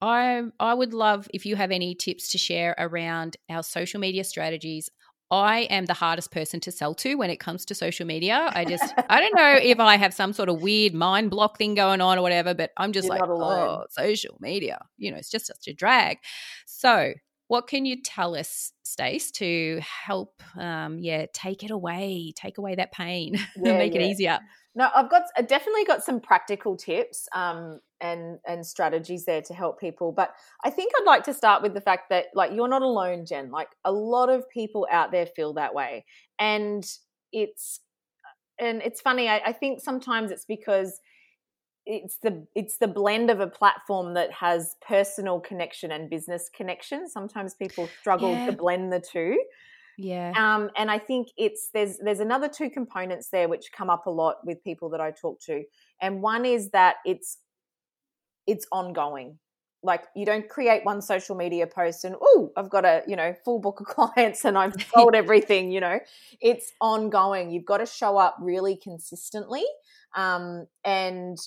I 0.00 0.42
I 0.60 0.74
would 0.74 0.92
love 0.92 1.28
if 1.32 1.46
you 1.46 1.56
have 1.56 1.70
any 1.70 1.94
tips 1.94 2.32
to 2.32 2.38
share 2.38 2.74
around 2.78 3.36
our 3.48 3.62
social 3.62 4.00
media 4.00 4.24
strategies 4.24 4.90
I 5.30 5.62
am 5.62 5.86
the 5.86 5.94
hardest 5.94 6.30
person 6.30 6.60
to 6.60 6.70
sell 6.70 6.94
to 6.96 7.16
when 7.16 7.30
it 7.30 7.40
comes 7.40 7.64
to 7.66 7.74
social 7.74 8.06
media. 8.06 8.50
I 8.54 8.64
just, 8.64 8.84
I 9.10 9.20
don't 9.20 9.34
know 9.34 9.58
if 9.60 9.80
I 9.80 9.96
have 9.96 10.14
some 10.14 10.32
sort 10.32 10.48
of 10.48 10.62
weird 10.62 10.94
mind 10.94 11.30
block 11.30 11.58
thing 11.58 11.74
going 11.74 12.00
on 12.00 12.18
or 12.18 12.22
whatever, 12.22 12.54
but 12.54 12.70
I'm 12.76 12.92
just 12.92 13.08
You're 13.08 13.18
like, 13.18 13.28
oh, 13.28 13.84
social 13.90 14.36
media, 14.40 14.78
you 14.96 15.10
know, 15.10 15.16
it's 15.16 15.30
just 15.30 15.46
such 15.46 15.66
a 15.66 15.74
drag. 15.74 16.18
So, 16.66 17.14
what 17.48 17.66
can 17.66 17.84
you 17.84 18.00
tell 18.02 18.36
us, 18.36 18.72
Stace, 18.84 19.30
to 19.32 19.80
help, 19.80 20.42
um, 20.58 20.98
yeah, 20.98 21.26
take 21.32 21.62
it 21.62 21.70
away, 21.70 22.32
take 22.34 22.58
away 22.58 22.76
that 22.76 22.92
pain, 22.92 23.34
yeah, 23.56 23.76
make 23.76 23.94
yeah. 23.94 24.00
it 24.00 24.10
easier? 24.10 24.38
No, 24.76 24.90
I've 24.94 25.08
got 25.08 25.22
I 25.36 25.42
definitely 25.42 25.84
got 25.84 26.02
some 26.02 26.20
practical 26.20 26.76
tips 26.76 27.28
um, 27.34 27.80
and 28.00 28.38
and 28.46 28.66
strategies 28.66 29.24
there 29.24 29.42
to 29.42 29.54
help 29.54 29.78
people. 29.78 30.10
But 30.10 30.34
I 30.64 30.70
think 30.70 30.92
I'd 30.98 31.06
like 31.06 31.24
to 31.24 31.34
start 31.34 31.62
with 31.62 31.74
the 31.74 31.80
fact 31.80 32.10
that 32.10 32.26
like 32.34 32.52
you're 32.52 32.68
not 32.68 32.82
alone, 32.82 33.24
Jen. 33.24 33.50
Like 33.50 33.68
a 33.84 33.92
lot 33.92 34.30
of 34.30 34.48
people 34.50 34.86
out 34.90 35.12
there 35.12 35.26
feel 35.26 35.54
that 35.54 35.74
way, 35.74 36.04
and 36.38 36.84
it's 37.32 37.80
and 38.58 38.82
it's 38.82 39.00
funny. 39.00 39.28
I, 39.28 39.42
I 39.46 39.52
think 39.52 39.80
sometimes 39.80 40.30
it's 40.30 40.44
because 40.44 41.00
it's 41.86 42.18
the 42.18 42.46
it's 42.54 42.78
the 42.78 42.88
blend 42.88 43.30
of 43.30 43.40
a 43.40 43.46
platform 43.46 44.14
that 44.14 44.32
has 44.32 44.76
personal 44.86 45.38
connection 45.38 45.92
and 45.92 46.10
business 46.10 46.50
connection. 46.54 47.08
Sometimes 47.08 47.54
people 47.54 47.88
struggle 48.00 48.32
yeah. 48.32 48.46
to 48.46 48.52
blend 48.52 48.92
the 48.92 49.00
two. 49.00 49.38
Yeah. 49.98 50.32
Um, 50.36 50.70
and 50.76 50.90
I 50.90 50.98
think 50.98 51.28
it's 51.36 51.70
there's 51.72 51.98
there's 51.98 52.20
another 52.20 52.48
two 52.48 52.70
components 52.70 53.28
there 53.30 53.48
which 53.48 53.72
come 53.72 53.90
up 53.90 54.06
a 54.06 54.10
lot 54.10 54.36
with 54.44 54.62
people 54.64 54.90
that 54.90 55.00
I 55.00 55.10
talk 55.10 55.40
to. 55.42 55.62
And 56.00 56.22
one 56.22 56.44
is 56.44 56.70
that 56.70 56.96
it's 57.04 57.38
it's 58.46 58.66
ongoing. 58.72 59.38
Like 59.82 60.04
you 60.16 60.24
don't 60.24 60.48
create 60.48 60.84
one 60.84 61.02
social 61.02 61.36
media 61.36 61.66
post 61.66 62.04
and 62.04 62.16
oh, 62.20 62.50
I've 62.56 62.70
got 62.70 62.84
a, 62.84 63.02
you 63.06 63.16
know, 63.16 63.34
full 63.44 63.60
book 63.60 63.80
of 63.80 63.86
clients 64.14 64.44
and 64.44 64.56
I've 64.56 64.74
sold 64.94 65.14
everything, 65.14 65.70
you 65.70 65.80
know. 65.80 66.00
It's 66.40 66.72
ongoing. 66.80 67.50
You've 67.50 67.66
got 67.66 67.78
to 67.78 67.86
show 67.86 68.16
up 68.16 68.36
really 68.40 68.76
consistently. 68.76 69.64
Um, 70.16 70.66
and 70.84 71.38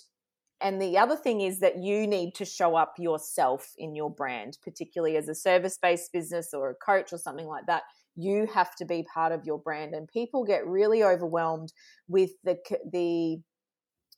and 0.60 0.82
the 0.82 0.98
other 0.98 1.16
thing 1.16 1.42
is 1.42 1.60
that 1.60 1.78
you 1.78 2.08
need 2.08 2.34
to 2.36 2.46
show 2.46 2.76
up 2.76 2.96
yourself 2.98 3.74
in 3.78 3.96
your 3.96 4.10
brand, 4.10 4.58
particularly 4.64 5.16
as 5.16 5.28
a 5.28 5.36
service 5.36 5.78
based 5.80 6.12
business 6.12 6.52
or 6.54 6.72
a 6.72 6.76
coach 6.76 7.14
or 7.14 7.18
something 7.18 7.48
like 7.48 7.66
that 7.68 7.84
you 8.18 8.48
have 8.54 8.76
to 8.76 8.86
be 8.86 9.06
part 9.14 9.32
of 9.32 9.46
your 9.46 9.60
brand 9.60 9.94
and 9.94 10.08
people 10.08 10.44
get 10.44 10.66
really 10.68 11.04
overwhelmed 11.04 11.72
with 12.08 12.32
the 12.44 12.58
the 12.92 13.40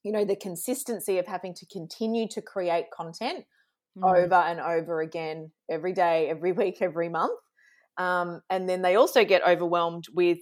you 0.03 0.11
know 0.11 0.23
the 0.23 0.35
consistency 0.35 1.17
of 1.17 1.27
having 1.27 1.53
to 1.53 1.65
continue 1.65 2.27
to 2.27 2.41
create 2.41 2.85
content 2.95 3.43
mm. 3.97 4.17
over 4.17 4.35
and 4.35 4.59
over 4.59 5.01
again 5.01 5.51
every 5.69 5.93
day 5.93 6.29
every 6.29 6.51
week 6.53 6.77
every 6.81 7.09
month 7.09 7.37
um, 7.97 8.41
and 8.49 8.69
then 8.69 8.81
they 8.81 8.95
also 8.95 9.25
get 9.25 9.45
overwhelmed 9.45 10.05
with 10.13 10.37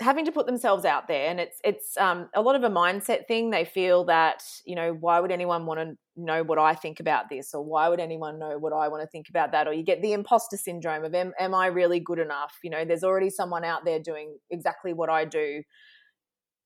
having 0.00 0.24
to 0.24 0.32
put 0.32 0.46
themselves 0.46 0.84
out 0.84 1.08
there 1.08 1.28
and 1.28 1.38
it's 1.38 1.58
it's 1.62 1.96
um, 1.98 2.28
a 2.34 2.40
lot 2.40 2.56
of 2.56 2.64
a 2.64 2.70
mindset 2.70 3.26
thing 3.26 3.50
they 3.50 3.64
feel 3.64 4.04
that 4.04 4.42
you 4.64 4.74
know 4.74 4.92
why 4.92 5.20
would 5.20 5.30
anyone 5.30 5.66
want 5.66 5.80
to 5.80 5.96
know 6.16 6.42
what 6.42 6.58
i 6.58 6.74
think 6.74 6.98
about 6.98 7.28
this 7.28 7.52
or 7.52 7.62
why 7.62 7.88
would 7.88 8.00
anyone 8.00 8.38
know 8.38 8.56
what 8.58 8.72
i 8.72 8.88
want 8.88 9.02
to 9.02 9.08
think 9.08 9.28
about 9.28 9.52
that? 9.52 9.66
Or 9.66 9.72
you 9.72 9.82
get 9.82 10.02
the 10.02 10.12
imposter 10.12 10.56
syndrome 10.56 11.04
of 11.04 11.14
am, 11.14 11.32
am 11.38 11.54
i 11.54 11.66
really 11.66 12.00
good 12.00 12.18
enough? 12.18 12.54
You 12.62 12.70
know 12.70 12.84
there's 12.84 13.04
already 13.04 13.30
someone 13.30 13.64
out 13.64 13.84
there 13.84 14.00
doing 14.00 14.38
exactly 14.50 14.92
what 14.92 15.10
i 15.10 15.24
do 15.24 15.62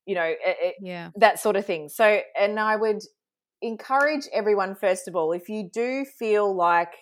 you 0.07 0.15
know 0.15 0.25
it, 0.25 0.77
yeah. 0.81 1.11
that 1.17 1.39
sort 1.39 1.57
of 1.57 1.67
thing. 1.67 1.89
So 1.89 2.21
and 2.39 2.59
i 2.59 2.77
would 2.77 3.03
encourage 3.63 4.27
everyone 4.33 4.75
first 4.75 5.07
of 5.07 5.15
all 5.15 5.33
if 5.33 5.49
you 5.49 5.69
do 5.71 6.05
feel 6.05 6.55
like 6.55 6.95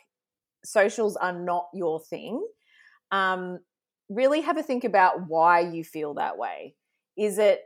socials 0.64 1.16
are 1.16 1.32
not 1.32 1.66
your 1.72 2.00
thing 2.00 2.44
um, 3.10 3.60
really 4.08 4.40
have 4.40 4.56
a 4.56 4.62
think 4.62 4.84
about 4.84 5.28
why 5.28 5.60
you 5.60 5.84
feel 5.84 6.14
that 6.14 6.38
way. 6.38 6.74
Is 7.16 7.38
it, 7.38 7.60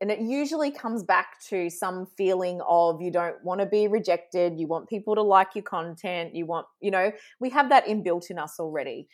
and 0.00 0.10
it 0.10 0.20
usually 0.20 0.70
comes 0.70 1.02
back 1.02 1.40
to 1.48 1.70
some 1.70 2.06
feeling 2.16 2.60
of 2.68 3.00
you 3.00 3.10
don't 3.10 3.42
want 3.42 3.60
to 3.60 3.66
be 3.66 3.88
rejected, 3.88 4.58
you 4.58 4.66
want 4.66 4.88
people 4.88 5.14
to 5.14 5.22
like 5.22 5.54
your 5.54 5.62
content, 5.62 6.34
you 6.34 6.44
want, 6.44 6.66
you 6.80 6.90
know, 6.90 7.10
we 7.40 7.48
have 7.50 7.70
that 7.70 7.86
inbuilt 7.86 8.30
in 8.30 8.38
us 8.38 8.60
already. 8.60 9.08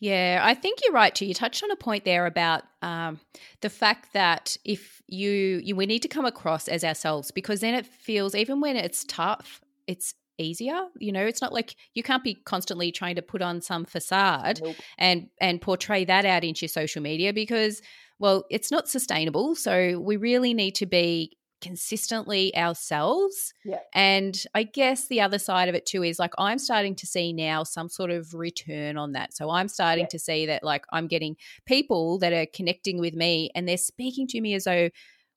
Yeah, 0.00 0.40
I 0.42 0.54
think 0.54 0.78
you're 0.84 0.92
right 0.92 1.12
too. 1.12 1.26
You 1.26 1.34
touched 1.34 1.64
on 1.64 1.72
a 1.72 1.76
point 1.76 2.04
there 2.04 2.26
about 2.26 2.62
um, 2.82 3.18
the 3.62 3.70
fact 3.70 4.12
that 4.12 4.56
if 4.64 5.02
you, 5.08 5.60
you 5.64 5.74
we 5.74 5.86
need 5.86 6.02
to 6.02 6.08
come 6.08 6.24
across 6.24 6.68
as 6.68 6.84
ourselves 6.84 7.32
because 7.32 7.60
then 7.60 7.74
it 7.74 7.86
feels 7.86 8.36
even 8.36 8.60
when 8.60 8.76
it's 8.76 9.04
tough, 9.04 9.60
it's 9.88 10.14
easier 10.40 10.86
you 10.98 11.10
know 11.10 11.26
it's 11.26 11.42
not 11.42 11.52
like 11.52 11.74
you 11.94 12.02
can't 12.04 12.22
be 12.22 12.34
constantly 12.34 12.92
trying 12.92 13.16
to 13.16 13.22
put 13.22 13.42
on 13.42 13.60
some 13.60 13.84
facade 13.84 14.60
nope. 14.62 14.76
and 14.96 15.28
and 15.40 15.60
portray 15.60 16.04
that 16.04 16.24
out 16.24 16.44
into 16.44 16.62
your 16.62 16.68
social 16.68 17.02
media 17.02 17.32
because 17.32 17.82
well 18.18 18.44
it's 18.50 18.70
not 18.70 18.88
sustainable 18.88 19.54
so 19.54 19.98
we 19.98 20.16
really 20.16 20.54
need 20.54 20.74
to 20.74 20.86
be 20.86 21.36
consistently 21.60 22.56
ourselves 22.56 23.52
yeah. 23.64 23.78
and 23.92 24.44
i 24.54 24.62
guess 24.62 25.08
the 25.08 25.20
other 25.20 25.38
side 25.38 25.68
of 25.68 25.74
it 25.74 25.84
too 25.84 26.04
is 26.04 26.18
like 26.18 26.32
i'm 26.38 26.58
starting 26.58 26.94
to 26.94 27.06
see 27.06 27.32
now 27.32 27.64
some 27.64 27.88
sort 27.88 28.10
of 28.10 28.32
return 28.32 28.96
on 28.96 29.12
that 29.12 29.34
so 29.34 29.50
i'm 29.50 29.66
starting 29.66 30.04
yeah. 30.04 30.08
to 30.08 30.18
see 30.20 30.46
that 30.46 30.62
like 30.62 30.84
i'm 30.92 31.08
getting 31.08 31.34
people 31.66 32.18
that 32.18 32.32
are 32.32 32.46
connecting 32.54 33.00
with 33.00 33.14
me 33.14 33.50
and 33.56 33.68
they're 33.68 33.76
speaking 33.76 34.26
to 34.26 34.40
me 34.40 34.54
as 34.54 34.64
though 34.64 34.88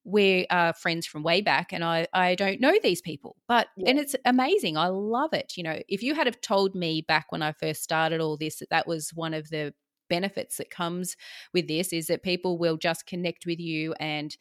we 0.03 0.47
are 0.49 0.73
friends 0.73 1.05
from 1.05 1.21
way 1.21 1.41
back 1.41 1.71
and 1.71 1.83
I, 1.83 2.07
I 2.13 2.35
don't 2.35 2.59
know 2.59 2.73
these 2.81 3.01
people 3.01 3.35
but 3.47 3.67
yeah. 3.77 3.89
and 3.89 3.99
it's 3.99 4.15
amazing 4.25 4.77
i 4.77 4.87
love 4.87 5.33
it 5.33 5.53
you 5.55 5.63
know 5.63 5.79
if 5.87 6.01
you 6.01 6.15
had 6.15 6.27
have 6.27 6.41
told 6.41 6.75
me 6.75 7.01
back 7.07 7.31
when 7.31 7.41
i 7.41 7.51
first 7.51 7.83
started 7.83 8.19
all 8.19 8.37
this 8.37 8.59
that 8.59 8.69
that 8.69 8.87
was 8.87 9.11
one 9.13 9.33
of 9.33 9.49
the 9.49 9.73
benefits 10.11 10.57
that 10.57 10.69
comes 10.69 11.15
with 11.53 11.69
this 11.69 11.93
is 11.93 12.07
that 12.07 12.21
people 12.21 12.57
will 12.57 12.75
just 12.75 13.07
connect 13.07 13.45
with 13.45 13.59
you 13.59 13.93
and 13.93 14.35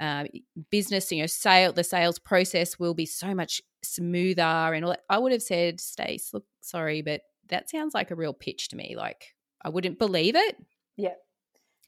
uh, 0.00 0.24
business 0.70 1.10
you 1.10 1.20
know 1.20 1.26
sale 1.26 1.72
the 1.72 1.82
sales 1.82 2.18
process 2.18 2.78
will 2.78 2.94
be 2.94 3.06
so 3.06 3.34
much 3.34 3.62
smoother 3.82 4.42
and 4.42 4.84
all 4.84 4.94
i 5.08 5.18
would 5.18 5.32
have 5.32 5.42
said 5.42 5.80
stace 5.80 6.34
look 6.34 6.44
sorry 6.60 7.00
but 7.00 7.22
that 7.48 7.70
sounds 7.70 7.94
like 7.94 8.10
a 8.10 8.14
real 8.14 8.34
pitch 8.34 8.68
to 8.68 8.76
me 8.76 8.94
like 8.96 9.34
i 9.64 9.68
wouldn't 9.68 9.98
believe 9.98 10.36
it 10.36 10.56
yeah 10.96 11.14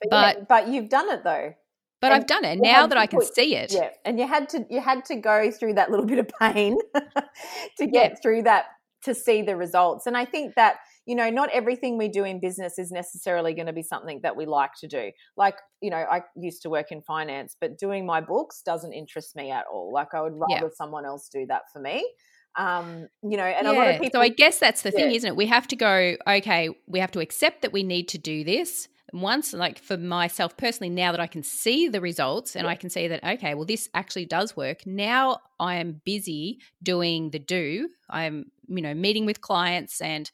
but 0.00 0.10
but, 0.10 0.36
yeah, 0.36 0.44
but 0.48 0.68
you've 0.68 0.88
done 0.88 1.10
it 1.10 1.22
though 1.22 1.52
but 2.00 2.12
and 2.12 2.20
I've 2.20 2.26
done 2.26 2.44
it 2.44 2.58
now 2.60 2.86
that 2.86 2.98
I 2.98 3.06
can 3.06 3.20
put, 3.20 3.34
see 3.34 3.56
it. 3.56 3.72
Yeah, 3.72 3.88
and 4.04 4.18
you 4.18 4.28
had 4.28 4.50
to 4.50 4.66
you 4.68 4.82
had 4.82 5.06
to 5.06 5.16
go 5.16 5.50
through 5.50 5.74
that 5.74 5.90
little 5.90 6.04
bit 6.04 6.18
of 6.18 6.28
pain 6.38 6.76
to 7.78 7.86
get 7.86 8.10
yeah. 8.10 8.14
through 8.22 8.42
that 8.42 8.66
to 9.04 9.14
see 9.14 9.40
the 9.40 9.56
results. 9.56 10.06
And 10.06 10.16
I 10.16 10.24
think 10.26 10.54
that 10.56 10.76
you 11.06 11.14
know 11.14 11.30
not 11.30 11.48
everything 11.50 11.96
we 11.96 12.08
do 12.08 12.24
in 12.24 12.40
business 12.40 12.78
is 12.78 12.90
necessarily 12.90 13.54
going 13.54 13.66
to 13.66 13.72
be 13.72 13.82
something 13.82 14.20
that 14.22 14.36
we 14.36 14.44
like 14.44 14.72
to 14.80 14.88
do. 14.88 15.10
Like 15.36 15.56
you 15.80 15.90
know, 15.90 15.96
I 15.96 16.22
used 16.36 16.62
to 16.62 16.70
work 16.70 16.90
in 16.90 17.00
finance, 17.02 17.56
but 17.60 17.78
doing 17.78 18.04
my 18.04 18.20
books 18.20 18.62
doesn't 18.62 18.92
interest 18.92 19.36
me 19.36 19.50
at 19.50 19.64
all. 19.72 19.92
Like 19.92 20.14
I 20.14 20.20
would 20.20 20.34
rather 20.34 20.66
yeah. 20.66 20.68
someone 20.76 21.06
else 21.06 21.28
do 21.32 21.46
that 21.46 21.62
for 21.72 21.80
me. 21.80 22.06
Um, 22.58 23.08
you 23.22 23.36
know, 23.36 23.44
and 23.44 23.66
yeah. 23.66 23.72
a 23.72 23.74
lot 23.74 23.88
of 23.88 24.00
people. 24.00 24.18
So 24.18 24.22
I 24.22 24.28
guess 24.28 24.58
that's 24.58 24.82
the 24.82 24.90
thing, 24.90 25.12
isn't 25.12 25.28
it? 25.28 25.36
We 25.36 25.46
have 25.46 25.68
to 25.68 25.76
go. 25.76 26.16
Okay, 26.26 26.70
we 26.86 26.98
have 27.00 27.12
to 27.12 27.20
accept 27.20 27.62
that 27.62 27.72
we 27.72 27.82
need 27.82 28.08
to 28.08 28.18
do 28.18 28.44
this 28.44 28.88
once 29.12 29.52
like 29.52 29.78
for 29.78 29.96
myself 29.96 30.56
personally 30.56 30.90
now 30.90 31.12
that 31.12 31.20
i 31.20 31.26
can 31.26 31.42
see 31.42 31.88
the 31.88 32.00
results 32.00 32.56
and 32.56 32.64
yeah. 32.64 32.70
i 32.70 32.74
can 32.74 32.90
see 32.90 33.06
that 33.06 33.22
okay 33.24 33.54
well 33.54 33.64
this 33.64 33.88
actually 33.94 34.24
does 34.24 34.56
work 34.56 34.84
now 34.84 35.38
i 35.60 35.76
am 35.76 36.00
busy 36.04 36.58
doing 36.82 37.30
the 37.30 37.38
do 37.38 37.88
i'm 38.10 38.50
you 38.68 38.82
know 38.82 38.94
meeting 38.94 39.24
with 39.24 39.40
clients 39.40 40.00
and 40.00 40.30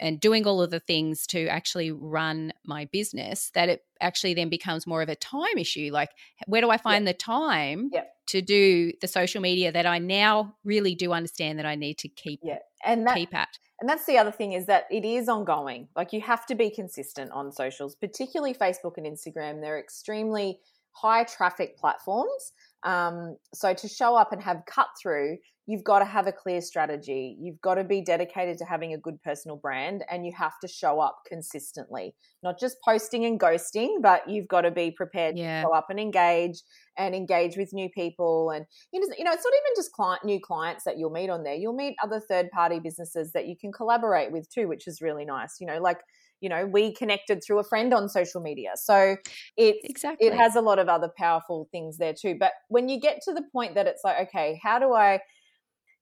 and 0.00 0.20
doing 0.20 0.46
all 0.46 0.62
of 0.62 0.70
the 0.70 0.80
things 0.80 1.26
to 1.26 1.46
actually 1.46 1.90
run 1.90 2.52
my 2.64 2.84
business 2.86 3.50
that 3.54 3.68
it 3.68 3.84
actually 4.00 4.34
then 4.34 4.48
becomes 4.48 4.86
more 4.86 5.02
of 5.02 5.08
a 5.08 5.16
time 5.16 5.56
issue 5.58 5.90
like 5.92 6.10
where 6.46 6.60
do 6.60 6.70
i 6.70 6.76
find 6.76 7.04
yeah. 7.04 7.12
the 7.12 7.18
time 7.18 7.90
yeah. 7.92 8.02
to 8.26 8.42
do 8.42 8.92
the 9.00 9.08
social 9.08 9.40
media 9.40 9.72
that 9.72 9.86
i 9.86 9.98
now 9.98 10.54
really 10.64 10.94
do 10.94 11.12
understand 11.12 11.58
that 11.58 11.66
i 11.66 11.74
need 11.74 11.96
to 11.96 12.08
keep 12.08 12.40
yeah 12.42 12.58
and 12.84 13.06
that, 13.06 13.16
keep 13.16 13.34
at 13.34 13.58
and 13.80 13.88
that's 13.88 14.06
the 14.06 14.18
other 14.18 14.30
thing 14.30 14.52
is 14.52 14.66
that 14.66 14.86
it 14.90 15.04
is 15.04 15.28
ongoing. 15.28 15.88
Like 15.94 16.12
you 16.12 16.20
have 16.22 16.46
to 16.46 16.54
be 16.54 16.70
consistent 16.70 17.30
on 17.32 17.52
socials, 17.52 17.94
particularly 17.94 18.54
Facebook 18.54 18.96
and 18.96 19.06
Instagram. 19.06 19.60
They're 19.60 19.78
extremely 19.78 20.60
high 20.92 21.24
traffic 21.24 21.76
platforms. 21.76 22.52
Um, 22.84 23.36
so 23.52 23.74
to 23.74 23.88
show 23.88 24.16
up 24.16 24.32
and 24.32 24.42
have 24.42 24.62
cut 24.66 24.88
through, 25.00 25.38
you've 25.66 25.84
got 25.84 25.98
to 25.98 26.04
have 26.04 26.26
a 26.26 26.32
clear 26.32 26.60
strategy. 26.60 27.36
You've 27.40 27.60
got 27.60 27.74
to 27.74 27.84
be 27.84 28.00
dedicated 28.00 28.56
to 28.58 28.64
having 28.64 28.94
a 28.94 28.98
good 28.98 29.20
personal 29.22 29.56
brand 29.56 30.04
and 30.08 30.24
you 30.24 30.32
have 30.36 30.58
to 30.60 30.68
show 30.68 31.00
up 31.00 31.22
consistently, 31.26 32.14
not 32.42 32.58
just 32.58 32.76
posting 32.84 33.24
and 33.24 33.38
ghosting, 33.38 34.00
but 34.00 34.28
you've 34.28 34.48
got 34.48 34.62
to 34.62 34.70
be 34.70 34.92
prepared 34.92 35.36
yeah. 35.36 35.62
to 35.62 35.66
show 35.66 35.74
up 35.74 35.86
and 35.90 35.98
engage 35.98 36.62
and 36.96 37.14
engage 37.14 37.56
with 37.56 37.72
new 37.72 37.88
people. 37.90 38.50
And, 38.50 38.64
you 38.92 39.00
know, 39.00 39.06
you 39.18 39.24
know, 39.24 39.32
it's 39.32 39.44
not 39.44 39.52
even 39.54 39.74
just 39.74 39.92
client, 39.92 40.24
new 40.24 40.40
clients 40.40 40.84
that 40.84 40.98
you'll 40.98 41.10
meet 41.10 41.30
on 41.30 41.42
there. 41.42 41.54
You'll 41.54 41.74
meet 41.74 41.96
other 42.02 42.20
third 42.20 42.50
party 42.52 42.78
businesses 42.78 43.32
that 43.32 43.48
you 43.48 43.56
can 43.56 43.72
collaborate 43.72 44.30
with 44.30 44.48
too, 44.48 44.68
which 44.68 44.86
is 44.86 45.00
really 45.00 45.24
nice. 45.24 45.56
You 45.60 45.66
know, 45.66 45.80
like, 45.80 45.98
you 46.40 46.50
know 46.50 46.66
we 46.66 46.92
connected 46.92 47.42
through 47.42 47.58
a 47.58 47.64
friend 47.64 47.94
on 47.94 48.08
social 48.08 48.42
media 48.42 48.72
so 48.76 49.16
it 49.56 49.76
exactly 49.84 50.26
it 50.26 50.34
has 50.34 50.54
a 50.54 50.60
lot 50.60 50.78
of 50.78 50.86
other 50.86 51.08
powerful 51.16 51.66
things 51.72 51.96
there 51.96 52.12
too 52.12 52.36
but 52.38 52.52
when 52.68 52.90
you 52.90 53.00
get 53.00 53.22
to 53.22 53.32
the 53.32 53.42
point 53.52 53.74
that 53.74 53.86
it's 53.86 54.02
like 54.04 54.28
okay 54.28 54.60
how 54.62 54.78
do 54.78 54.92
i 54.92 55.18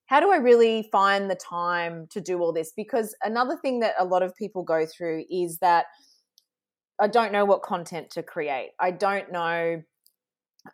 how 0.06 0.20
do 0.20 0.30
I 0.30 0.36
really 0.36 0.88
find 0.92 1.30
the 1.30 1.34
time 1.34 2.06
to 2.10 2.20
do 2.20 2.40
all 2.40 2.52
this? 2.52 2.72
Because 2.76 3.14
another 3.22 3.56
thing 3.56 3.80
that 3.80 3.94
a 3.98 4.04
lot 4.04 4.22
of 4.22 4.34
people 4.34 4.62
go 4.62 4.86
through 4.86 5.24
is 5.30 5.58
that 5.58 5.86
I 7.00 7.08
don't 7.08 7.32
know 7.32 7.44
what 7.44 7.62
content 7.62 8.10
to 8.10 8.22
create. 8.22 8.70
I 8.78 8.90
don't 8.90 9.32
know 9.32 9.82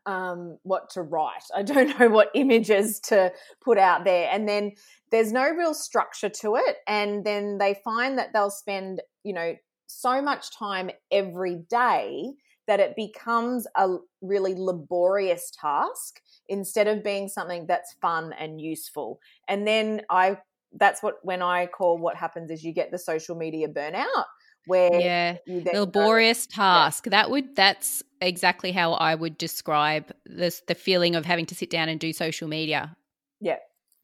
um, 0.06 0.58
what 0.62 0.90
to 0.90 1.02
write. 1.02 1.44
I 1.54 1.62
don't 1.62 1.98
know 1.98 2.08
what 2.08 2.30
images 2.34 3.00
to 3.04 3.32
put 3.64 3.78
out 3.78 4.04
there. 4.04 4.28
And 4.30 4.48
then 4.48 4.72
there's 5.10 5.32
no 5.32 5.48
real 5.48 5.74
structure 5.74 6.28
to 6.40 6.56
it. 6.56 6.76
And 6.86 7.24
then 7.24 7.58
they 7.58 7.80
find 7.84 8.18
that 8.18 8.28
they'll 8.32 8.50
spend, 8.50 9.00
you 9.24 9.32
know, 9.32 9.54
so 9.86 10.22
much 10.22 10.56
time 10.56 10.90
every 11.10 11.56
day 11.68 12.32
that 12.70 12.78
it 12.78 12.94
becomes 12.94 13.66
a 13.76 13.96
really 14.20 14.54
laborious 14.56 15.50
task 15.60 16.20
instead 16.48 16.86
of 16.86 17.02
being 17.02 17.26
something 17.26 17.66
that's 17.66 17.96
fun 18.00 18.32
and 18.38 18.60
useful. 18.60 19.18
And 19.48 19.66
then 19.66 20.02
I 20.08 20.38
that's 20.74 21.02
what 21.02 21.16
when 21.22 21.42
I 21.42 21.66
call 21.66 21.98
what 21.98 22.14
happens 22.14 22.48
is 22.48 22.62
you 22.62 22.72
get 22.72 22.92
the 22.92 22.98
social 22.98 23.34
media 23.34 23.66
burnout 23.66 24.26
where 24.66 25.00
yeah 25.00 25.36
laborious 25.72 26.46
go, 26.46 26.62
task 26.62 27.06
yeah. 27.06 27.10
that 27.10 27.30
would 27.30 27.56
that's 27.56 28.02
exactly 28.20 28.72
how 28.72 28.92
i 28.92 29.14
would 29.14 29.38
describe 29.38 30.12
this 30.26 30.62
the 30.68 30.74
feeling 30.74 31.16
of 31.16 31.24
having 31.24 31.46
to 31.46 31.54
sit 31.54 31.70
down 31.70 31.88
and 31.88 31.98
do 31.98 32.12
social 32.12 32.46
media 32.46 32.94
yeah 33.40 33.56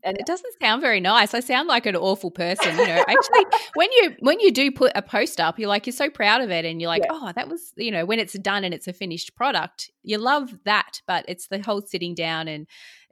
and 0.07 0.17
it 0.19 0.25
doesn't 0.25 0.55
sound 0.63 0.81
very 0.81 1.01
nice. 1.01 1.35
I 1.35 1.41
sound 1.41 1.67
like 1.67 1.85
an 1.85 1.97
awful 1.97 2.31
person, 2.31 2.79
you 2.79 2.87
know. 2.87 3.05
Actually, 3.09 3.45
when 3.75 3.91
you 3.93 4.17
when 4.21 4.41
you 4.41 4.53
do 4.53 4.71
put 4.71 4.93
a 4.95 5.03
post 5.03 5.41
up, 5.41 5.59
you're 5.59 5.69
like 5.69 5.87
you're 5.87 5.93
so 5.93 6.09
proud 6.09 6.41
of 6.41 6.51
it, 6.51 6.65
and 6.65 6.81
you're 6.81 6.89
like, 6.89 7.03
yeah. 7.03 7.11
oh, 7.13 7.33
that 7.35 7.49
was 7.49 7.73
you 7.77 7.91
know 7.91 8.07
when 8.07 8.21
it's 8.21 8.35
done 8.35 8.65
and 8.65 8.73
it's 8.73 8.87
a 8.87 8.93
finished 8.93 9.35
product, 9.35 9.91
you 10.05 10.19
love 10.19 10.55
that. 10.65 11.03
But 11.07 11.25
it's 11.29 11.49
the 11.49 11.61
whole 11.61 11.83
sitting 11.83 12.15
down 12.15 12.47
and 12.47 12.67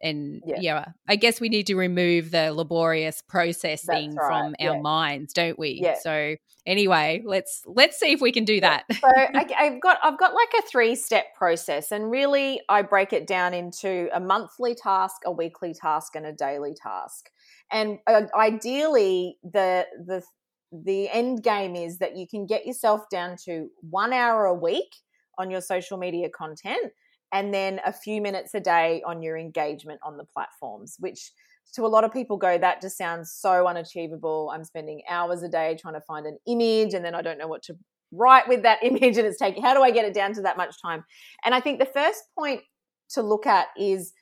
and 0.04 0.42
yeah, 0.46 0.56
yeah 0.60 0.84
I 1.08 1.16
guess 1.16 1.40
we 1.40 1.48
need 1.48 1.66
to 1.68 1.74
remove 1.74 2.30
the 2.30 2.52
laborious 2.52 3.22
processing 3.22 4.14
right. 4.14 4.26
from 4.26 4.54
our 4.60 4.76
yeah. 4.76 4.80
minds, 4.80 5.32
don't 5.32 5.58
we? 5.58 5.80
Yeah. 5.82 5.96
So 6.00 6.36
anyway, 6.66 7.22
let's 7.24 7.62
let's 7.66 7.98
see 7.98 8.12
if 8.12 8.20
we 8.20 8.30
can 8.30 8.44
do 8.44 8.60
that. 8.60 8.84
so 8.92 9.08
I, 9.08 9.46
I've 9.58 9.80
got 9.80 9.98
I've 10.04 10.18
got 10.18 10.34
like 10.34 10.52
a 10.58 10.62
three 10.62 10.94
step 10.94 11.34
process, 11.36 11.90
and 11.90 12.10
really 12.10 12.60
I 12.68 12.82
break 12.82 13.12
it 13.12 13.26
down 13.26 13.54
into 13.54 14.08
a 14.14 14.20
monthly 14.20 14.74
task, 14.74 15.22
a 15.24 15.32
weekly 15.32 15.74
task, 15.74 16.14
and 16.14 16.26
a 16.26 16.32
daily 16.32 16.74
task. 16.74 17.30
And 17.72 17.98
uh, 18.06 18.22
ideally, 18.36 19.38
the 19.42 19.86
the 20.06 20.22
the 20.70 21.08
end 21.08 21.42
game 21.42 21.74
is 21.74 21.98
that 21.98 22.16
you 22.16 22.28
can 22.28 22.46
get 22.46 22.66
yourself 22.66 23.08
down 23.10 23.36
to 23.46 23.68
one 23.88 24.12
hour 24.12 24.44
a 24.44 24.54
week 24.54 24.96
on 25.38 25.50
your 25.50 25.60
social 25.60 25.98
media 25.98 26.28
content 26.28 26.92
and 27.34 27.52
then 27.52 27.80
a 27.84 27.92
few 27.92 28.22
minutes 28.22 28.54
a 28.54 28.60
day 28.60 29.02
on 29.04 29.20
your 29.20 29.36
engagement 29.36 30.00
on 30.04 30.16
the 30.16 30.24
platforms, 30.24 30.96
which 31.00 31.32
to 31.74 31.84
a 31.84 31.88
lot 31.88 32.04
of 32.04 32.12
people 32.12 32.36
go, 32.36 32.56
that 32.56 32.80
just 32.80 32.96
sounds 32.96 33.32
so 33.32 33.66
unachievable. 33.66 34.50
I'm 34.54 34.64
spending 34.64 35.02
hours 35.10 35.42
a 35.42 35.48
day 35.48 35.76
trying 35.78 35.94
to 35.94 36.00
find 36.00 36.26
an 36.26 36.38
image 36.46 36.94
and 36.94 37.04
then 37.04 37.14
I 37.14 37.22
don't 37.22 37.36
know 37.36 37.48
what 37.48 37.64
to 37.64 37.76
write 38.12 38.48
with 38.48 38.62
that 38.62 38.78
image 38.84 39.18
and 39.18 39.26
it's 39.26 39.38
taking 39.38 39.64
how 39.64 39.74
do 39.74 39.82
I 39.82 39.90
get 39.90 40.04
it 40.04 40.14
down 40.14 40.32
to 40.34 40.42
that 40.42 40.56
much 40.56 40.80
time? 40.80 41.04
And 41.44 41.54
I 41.54 41.60
think 41.60 41.80
the 41.80 41.86
first 41.86 42.22
point 42.38 42.62
to 43.10 43.22
look 43.22 43.46
at 43.46 43.66
is 43.76 44.12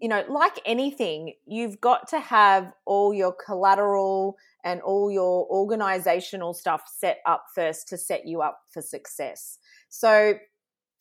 you 0.00 0.08
know, 0.08 0.24
like 0.28 0.60
anything, 0.66 1.32
you've 1.46 1.80
got 1.80 2.06
to 2.08 2.20
have 2.20 2.70
all 2.84 3.14
your 3.14 3.32
collateral 3.32 4.36
and 4.62 4.82
all 4.82 5.10
your 5.10 5.46
organizational 5.48 6.52
stuff 6.52 6.82
set 6.86 7.20
up 7.24 7.44
first 7.54 7.88
to 7.88 7.96
set 7.96 8.26
you 8.26 8.42
up 8.42 8.60
for 8.70 8.82
success. 8.82 9.58
So 9.88 10.34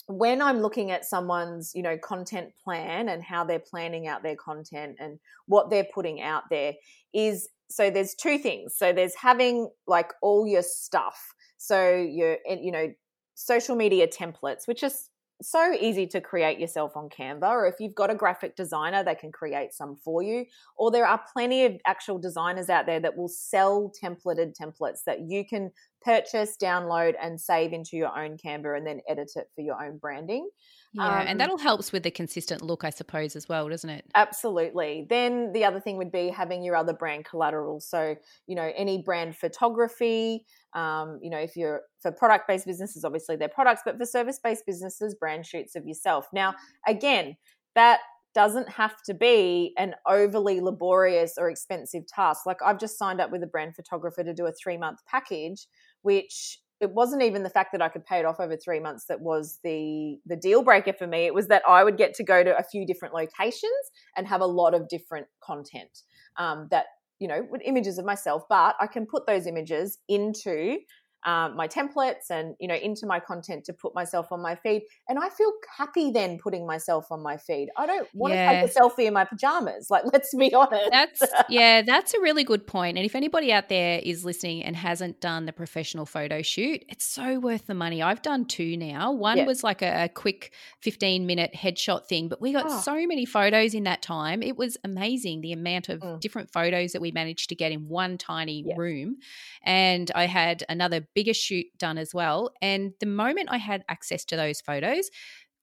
when 0.07 0.41
I'm 0.41 0.59
looking 0.59 0.91
at 0.91 1.05
someone's, 1.05 1.73
you 1.73 1.81
know, 1.81 1.97
content 1.97 2.53
plan 2.63 3.09
and 3.09 3.23
how 3.23 3.43
they're 3.43 3.59
planning 3.59 4.07
out 4.07 4.23
their 4.23 4.35
content 4.35 4.97
and 4.99 5.19
what 5.47 5.69
they're 5.69 5.87
putting 5.93 6.21
out 6.21 6.43
there 6.49 6.73
is 7.13 7.49
so 7.69 7.89
there's 7.89 8.13
two 8.13 8.37
things. 8.37 8.75
So 8.77 8.93
there's 8.93 9.15
having 9.15 9.69
like 9.87 10.13
all 10.21 10.45
your 10.45 10.61
stuff. 10.61 11.33
So 11.57 11.95
your 11.95 12.37
eh, 12.47 12.57
you 12.61 12.71
know, 12.71 12.93
social 13.33 13.75
media 13.75 14.07
templates, 14.07 14.67
which 14.67 14.83
is 14.83 15.09
so 15.41 15.73
easy 15.73 16.07
to 16.07 16.21
create 16.21 16.59
yourself 16.59 16.95
on 16.95 17.09
Canva, 17.09 17.49
or 17.49 17.67
if 17.67 17.75
you've 17.79 17.95
got 17.95 18.09
a 18.09 18.15
graphic 18.15 18.55
designer, 18.55 19.03
they 19.03 19.15
can 19.15 19.31
create 19.31 19.73
some 19.73 19.97
for 20.03 20.21
you. 20.23 20.45
Or 20.77 20.91
there 20.91 21.05
are 21.05 21.21
plenty 21.33 21.65
of 21.65 21.73
actual 21.85 22.19
designers 22.19 22.69
out 22.69 22.85
there 22.85 22.99
that 22.99 23.17
will 23.17 23.27
sell 23.27 23.91
templated 24.01 24.53
templates 24.59 25.03
that 25.05 25.21
you 25.27 25.45
can 25.45 25.71
purchase, 26.01 26.55
download, 26.61 27.15
and 27.21 27.39
save 27.39 27.73
into 27.73 27.97
your 27.97 28.17
own 28.17 28.37
Canva 28.37 28.77
and 28.77 28.87
then 28.87 29.01
edit 29.09 29.31
it 29.35 29.47
for 29.55 29.61
your 29.61 29.83
own 29.83 29.97
branding. 29.97 30.47
Yeah, 30.95 31.21
um, 31.21 31.27
and 31.27 31.39
that'll 31.39 31.57
helps 31.57 31.91
with 31.91 32.03
the 32.03 32.11
consistent 32.11 32.61
look, 32.61 32.85
I 32.85 32.89
suppose, 32.89 33.35
as 33.35 33.49
well, 33.49 33.67
doesn't 33.67 33.89
it? 33.89 34.05
Absolutely. 34.15 35.05
Then 35.09 35.51
the 35.51 35.65
other 35.65 35.81
thing 35.81 35.97
would 35.97 36.11
be 36.11 36.29
having 36.29 36.63
your 36.63 36.77
other 36.77 36.93
brand 36.93 37.25
collateral. 37.25 37.81
So, 37.81 38.15
you 38.47 38.55
know, 38.55 38.71
any 38.75 39.01
brand 39.01 39.35
photography, 39.35 40.45
um, 40.73 41.19
you 41.21 41.29
know, 41.29 41.37
if 41.37 41.57
you're 41.57 41.81
for 41.99 42.13
product 42.13 42.47
based 42.47 42.65
businesses, 42.65 43.03
obviously 43.03 43.35
they're 43.35 43.49
products, 43.49 43.81
but 43.83 43.97
for 43.97 44.05
service 44.05 44.39
based 44.41 44.65
businesses, 44.65 45.15
brand 45.15 45.45
shoots 45.45 45.75
of 45.75 45.85
yourself. 45.85 46.27
Now, 46.31 46.55
again, 46.87 47.35
that 47.75 47.99
doesn't 48.33 48.69
have 48.69 49.01
to 49.03 49.13
be 49.13 49.73
an 49.77 49.95
overly 50.07 50.61
laborious 50.61 51.33
or 51.37 51.49
expensive 51.49 52.07
task. 52.07 52.45
Like 52.45 52.61
I've 52.63 52.79
just 52.79 52.97
signed 52.97 53.19
up 53.19 53.31
with 53.31 53.43
a 53.43 53.47
brand 53.47 53.75
photographer 53.75 54.23
to 54.23 54.33
do 54.33 54.45
a 54.45 54.51
three 54.53 54.77
month 54.77 54.99
package, 55.05 55.67
which 56.03 56.59
it 56.81 56.91
wasn't 56.91 57.23
even 57.23 57.43
the 57.43 57.49
fact 57.49 57.71
that 57.71 57.81
I 57.81 57.89
could 57.89 58.05
pay 58.05 58.19
it 58.19 58.25
off 58.25 58.39
over 58.39 58.57
three 58.57 58.79
months 58.79 59.05
that 59.05 59.21
was 59.21 59.59
the 59.63 60.17
the 60.25 60.35
deal 60.35 60.63
breaker 60.63 60.93
for 60.93 61.07
me. 61.07 61.25
It 61.25 61.33
was 61.33 61.47
that 61.47 61.63
I 61.67 61.83
would 61.83 61.97
get 61.97 62.13
to 62.15 62.23
go 62.23 62.43
to 62.43 62.57
a 62.57 62.63
few 62.63 62.85
different 62.85 63.13
locations 63.13 63.71
and 64.17 64.27
have 64.27 64.41
a 64.41 64.45
lot 64.45 64.73
of 64.73 64.87
different 64.89 65.27
content 65.41 66.01
um, 66.37 66.67
that 66.71 66.85
you 67.19 67.27
know 67.27 67.45
with 67.49 67.61
images 67.65 67.97
of 67.97 68.05
myself, 68.05 68.43
but 68.49 68.75
I 68.79 68.87
can 68.87 69.05
put 69.05 69.25
those 69.25 69.47
images 69.47 69.99
into 70.09 70.77
um, 71.25 71.55
my 71.55 71.67
templates 71.67 72.29
and 72.29 72.55
you 72.59 72.67
know 72.67 72.75
into 72.75 73.07
my 73.07 73.19
content 73.19 73.65
to 73.65 73.73
put 73.73 73.95
myself 73.95 74.31
on 74.31 74.41
my 74.41 74.55
feed 74.55 74.83
and 75.09 75.17
i 75.17 75.27
feel 75.29 75.51
happy 75.75 76.11
then 76.11 76.37
putting 76.37 76.67
myself 76.67 77.11
on 77.11 77.21
my 77.21 77.35
feed 77.35 77.69
i 77.77 77.85
don't 77.87 78.07
want 78.13 78.33
yeah. 78.33 78.61
to 78.61 78.67
take 78.67 78.75
a 78.75 78.79
selfie 78.79 79.07
in 79.07 79.13
my 79.13 79.25
pajamas 79.25 79.89
like 79.89 80.03
let's 80.13 80.33
be 80.35 80.53
honest 80.53 80.89
that's 80.91 81.23
yeah 81.49 81.81
that's 81.81 82.13
a 82.13 82.21
really 82.21 82.43
good 82.43 82.67
point 82.67 82.97
and 82.97 83.05
if 83.05 83.15
anybody 83.15 83.51
out 83.51 83.69
there 83.69 83.99
is 84.03 84.23
listening 84.23 84.63
and 84.63 84.75
hasn't 84.75 85.19
done 85.19 85.47
the 85.47 85.53
professional 85.53 86.05
photo 86.05 86.43
shoot 86.43 86.85
it's 86.89 87.05
so 87.05 87.39
worth 87.39 87.65
the 87.65 87.73
money 87.73 88.03
i've 88.03 88.21
done 88.21 88.45
two 88.45 88.77
now 88.77 89.11
one 89.11 89.37
yeah. 89.37 89.45
was 89.45 89.63
like 89.63 89.81
a, 89.81 90.03
a, 90.03 90.09
quick 90.09 90.53
15 90.81 91.25
minute 91.25 91.51
headshot 91.55 92.05
thing 92.05 92.27
but 92.27 92.39
we 92.39 92.53
got 92.53 92.65
oh. 92.67 92.79
so 92.81 92.93
many 93.07 93.25
photos 93.25 93.73
in 93.73 93.83
that 93.83 94.01
time 94.03 94.43
it 94.43 94.55
was 94.55 94.77
amazing 94.83 95.41
the 95.41 95.51
amount 95.51 95.89
of 95.89 95.99
mm. 95.99 96.19
different 96.19 96.51
photos 96.51 96.91
that 96.91 97.01
we 97.01 97.11
managed 97.11 97.49
to 97.49 97.55
get 97.55 97.71
in 97.71 97.87
one 97.87 98.17
tiny 98.17 98.63
yeah. 98.65 98.75
room 98.77 99.17
and 99.63 100.11
i 100.13 100.25
had 100.25 100.63
another 100.69 101.01
bigger 101.15 101.33
shoot 101.33 101.65
done 101.77 101.97
as 101.97 102.13
well. 102.13 102.51
And 102.61 102.91
the 102.99 103.07
moment 103.07 103.49
I 103.49 103.57
had 103.57 103.83
access 103.89 104.25
to 104.25 104.35
those 104.35 104.61
photos, 104.61 105.09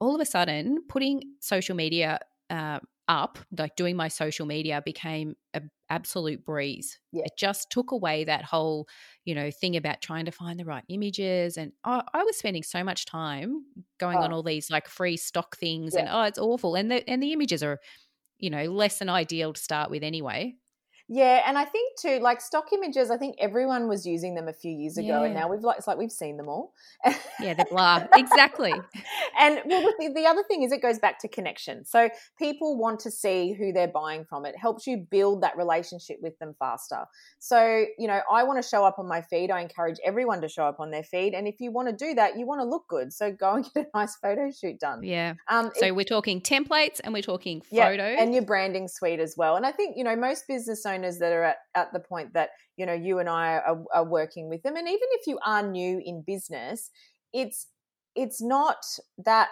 all 0.01 0.15
of 0.15 0.21
a 0.21 0.27
sudden, 0.27 0.79
putting 0.89 1.23
social 1.41 1.77
media 1.77 2.19
uh, 2.51 2.81
up, 3.07 3.39
like 3.57 3.77
doing 3.77 3.95
my 3.95 4.09
social 4.09 4.47
media, 4.47 4.83
became 4.85 5.35
an 5.55 5.71
absolute 5.91 6.45
breeze. 6.45 6.99
Yeah. 7.13 7.25
It 7.27 7.33
just 7.39 7.71
took 7.71 7.93
away 7.93 8.25
that 8.25 8.45
whole, 8.45 8.89
you 9.25 9.35
know, 9.35 9.51
thing 9.51 9.77
about 9.77 10.01
trying 10.01 10.25
to 10.25 10.33
find 10.33 10.59
the 10.59 10.65
right 10.65 10.85
images. 10.89 11.57
And 11.57 11.73
I, 11.85 12.03
I 12.15 12.25
was 12.25 12.37
spending 12.37 12.63
so 12.63 12.83
much 12.83 13.05
time 13.05 13.65
going 14.01 14.17
oh. 14.17 14.23
on 14.23 14.33
all 14.33 14.43
these 14.43 14.71
like 14.71 14.89
free 14.89 15.17
stock 15.17 15.57
things, 15.57 15.95
yeah. 15.95 16.01
and 16.01 16.09
oh, 16.11 16.23
it's 16.23 16.39
awful. 16.39 16.75
And 16.75 16.91
the 16.91 17.09
and 17.09 17.23
the 17.23 17.33
images 17.33 17.63
are, 17.63 17.79
you 18.39 18.51
know, 18.51 18.65
less 18.65 18.99
than 18.99 19.09
ideal 19.09 19.53
to 19.53 19.61
start 19.61 19.91
with 19.91 20.03
anyway. 20.03 20.57
Yeah, 21.15 21.43
and 21.47 21.59
I 21.59 21.67
think 21.67 21.99
too, 21.99 22.21
like 22.21 22.41
stock 22.41 22.73
images, 22.73 23.11
I 23.11 23.19
think 23.19 23.37
everyone 23.39 23.87
was 23.87 24.07
using 24.07 24.35
them 24.35 24.49
a 24.49 24.53
few 24.55 24.73
years 24.73 24.97
ago, 24.97 25.21
yeah. 25.21 25.25
and 25.25 25.35
now 25.35 25.47
we've 25.47 25.61
like 25.61 25.77
it's 25.77 25.87
like 25.87 25.99
we've 25.99 26.11
seen 26.11 26.39
them 26.39 26.49
all. 26.49 26.73
yeah, 27.39 27.53
they're 27.53 27.67
blah. 27.71 28.07
exactly. 28.15 28.73
and 29.39 29.61
well, 29.67 29.83
the, 29.99 30.11
the 30.15 30.25
other 30.25 30.43
thing 30.45 30.63
is, 30.63 30.73
it 30.73 30.81
goes 30.81 30.99
back 30.99 31.19
to 31.19 31.29
connection. 31.29 31.85
So 31.85 32.09
people 32.39 32.79
want 32.79 32.99
to 33.01 33.11
see 33.11 33.53
who 33.53 33.75
they're 33.75 33.89
buying 33.89 34.25
from. 34.25 34.47
It 34.47 34.57
helps 34.57 34.87
you 34.87 35.07
build 35.11 35.43
that 35.43 35.55
relationship 35.55 36.17
with 36.23 36.39
them 36.39 36.55
faster. 36.59 37.05
So 37.39 37.85
you 37.99 38.09
know, 38.09 38.23
I 38.33 38.45
want 38.45 38.63
to 38.63 38.67
show 38.67 38.83
up 38.83 38.99
on 38.99 39.07
my 39.07 39.21
feed. 39.21 39.51
I 39.51 39.61
encourage 39.61 39.99
everyone 40.07 40.41
to 40.41 40.49
show 40.49 40.65
up 40.65 40.81
on 40.81 40.91
their 40.91 41.05
feed, 41.05 41.35
and 41.35 41.47
if 41.47 41.61
you 41.61 41.73
want 41.73 41.89
to 41.89 41.95
do 41.95 42.15
that, 42.15 42.39
you 42.39 42.47
want 42.47 42.63
to 42.63 42.65
look 42.65 42.89
good. 42.89 43.13
So 43.13 43.31
go 43.31 43.57
and 43.57 43.67
get 43.75 43.91
a 43.93 43.99
nice 43.99 44.17
photo 44.17 44.51
shoot 44.51 44.81
done. 44.81 45.03
Yeah. 45.03 45.35
Um, 45.51 45.73
so 45.75 45.89
it, 45.89 45.95
we're 45.95 46.05
talking 46.05 46.41
templates, 46.41 47.03
and 47.05 47.13
we're 47.13 47.21
talking 47.21 47.61
photos, 47.61 47.99
yeah, 47.99 48.23
and 48.23 48.33
your 48.33 48.45
branding 48.45 48.89
suite 48.89 49.21
as 49.21 49.37
well. 49.37 49.57
And 49.57 49.67
I 49.67 49.73
think 49.73 49.99
you 49.99 50.05
know 50.05 50.17
most 50.17 50.49
business 50.49 50.87
owners 50.87 51.02
owners 51.03 51.19
that 51.19 51.33
are 51.33 51.45
at, 51.45 51.57
at 51.75 51.93
the 51.93 52.01
point 52.01 52.33
that 52.35 52.51
you 52.77 52.87
know 52.87 52.93
you 52.93 53.19
and 53.19 53.29
I 53.29 53.59
are, 53.59 53.85
are 53.93 54.05
working 54.05 54.49
with 54.49 54.63
them, 54.63 54.77
and 54.77 54.89
even 54.89 55.09
if 55.13 55.27
you 55.27 55.39
are 55.45 55.63
new 55.63 56.01
in 56.05 56.23
business, 56.23 56.91
it's 57.33 57.69
it's 58.15 58.43
not 58.43 58.85
that 59.25 59.49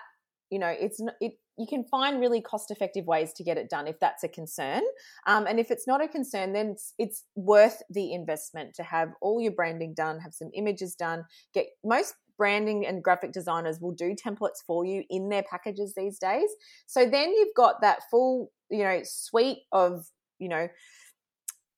you 0.50 0.58
know 0.58 0.68
it's 0.68 1.00
it 1.20 1.32
you 1.58 1.66
can 1.66 1.84
find 1.84 2.20
really 2.20 2.40
cost 2.40 2.70
effective 2.70 3.06
ways 3.06 3.34
to 3.34 3.44
get 3.44 3.58
it 3.58 3.68
done 3.68 3.86
if 3.86 4.00
that's 4.00 4.24
a 4.24 4.28
concern. 4.28 4.80
Um, 5.26 5.46
and 5.46 5.60
if 5.60 5.70
it's 5.70 5.86
not 5.86 6.02
a 6.02 6.08
concern 6.08 6.54
then 6.54 6.70
it's, 6.70 6.94
it's, 6.98 7.24
worth 7.34 7.82
the 7.90 8.14
investment 8.14 8.74
to 8.74 8.82
have 8.82 9.10
all 9.20 9.42
your 9.42 9.52
branding 9.52 9.92
done 9.92 10.20
have 10.20 10.32
some 10.32 10.50
images 10.54 10.94
done. 10.94 11.24
Get 11.52 11.66
most 11.84 12.14
branding 12.38 12.86
and 12.86 13.04
graphic 13.04 13.32
designers 13.32 13.78
will 13.78 13.92
do 13.92 14.14
templates 14.14 14.64
for 14.66 14.86
you 14.86 15.04
in 15.10 15.28
their 15.28 15.42
packages 15.42 15.92
these 15.94 16.18
days. 16.18 16.48
So 16.86 17.04
then 17.04 17.30
you've 17.34 17.54
got 17.54 17.82
that 17.82 18.00
full 18.10 18.50
you 18.70 18.84
know 18.84 19.00
suite 19.04 19.58
of 19.72 20.06
you 20.38 20.48
know 20.48 20.68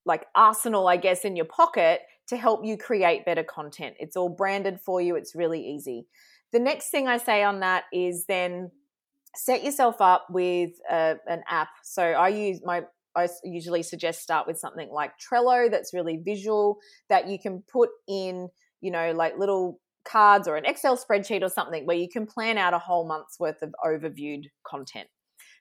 like 0.05 0.27
arsenal, 0.35 0.89
I 0.89 0.97
guess, 0.97 1.25
in 1.25 1.37
your 1.37 1.47
pocket 1.47 2.01
to 2.29 2.37
help 2.37 2.65
you 2.65 2.77
create 2.77 3.25
better 3.25 3.45
content. 3.45 3.97
It's 3.99 4.17
all 4.17 4.29
branded 4.29 4.81
for 4.81 5.01
you, 5.01 5.17
it's 5.17 5.35
really 5.35 5.61
easy. 5.61 6.07
The 6.53 6.61
next 6.61 6.91
thing 6.91 7.09
I 7.09 7.17
say 7.17 7.43
on 7.43 7.61
that 7.61 7.85
is 7.93 8.27
then 8.27 8.71
set 9.35 9.65
yourself 9.65 10.01
up 10.01 10.27
with 10.31 10.71
a, 10.91 11.17
an 11.27 11.43
app. 11.49 11.69
So 11.83 12.03
I 12.03 12.29
use 12.29 12.61
my 12.65 12.83
I 13.15 13.29
usually 13.45 13.83
suggest 13.83 14.23
start 14.23 14.47
with 14.47 14.59
something 14.59 14.89
like 14.91 15.13
Trello 15.19 15.71
that's 15.71 15.93
really 15.93 16.17
visual 16.25 16.79
that 17.11 17.29
you 17.29 17.39
can 17.39 17.63
put 17.71 17.91
in, 18.09 18.49
you 18.81 18.91
know, 18.91 19.13
like 19.13 19.37
little 19.37 19.81
cards 20.05 20.49
or 20.49 20.57
an 20.57 20.65
Excel 20.65 20.97
spreadsheet 20.97 21.43
or 21.43 21.49
something 21.49 21.87
where 21.87 21.97
you 21.97 22.09
can 22.09 22.27
plan 22.27 22.57
out 22.57 22.73
a 22.73 22.79
whole 22.79 23.07
month's 23.07 23.39
worth 23.39 23.61
of 23.63 23.75
overviewed 23.85 24.45
content. 24.67 25.09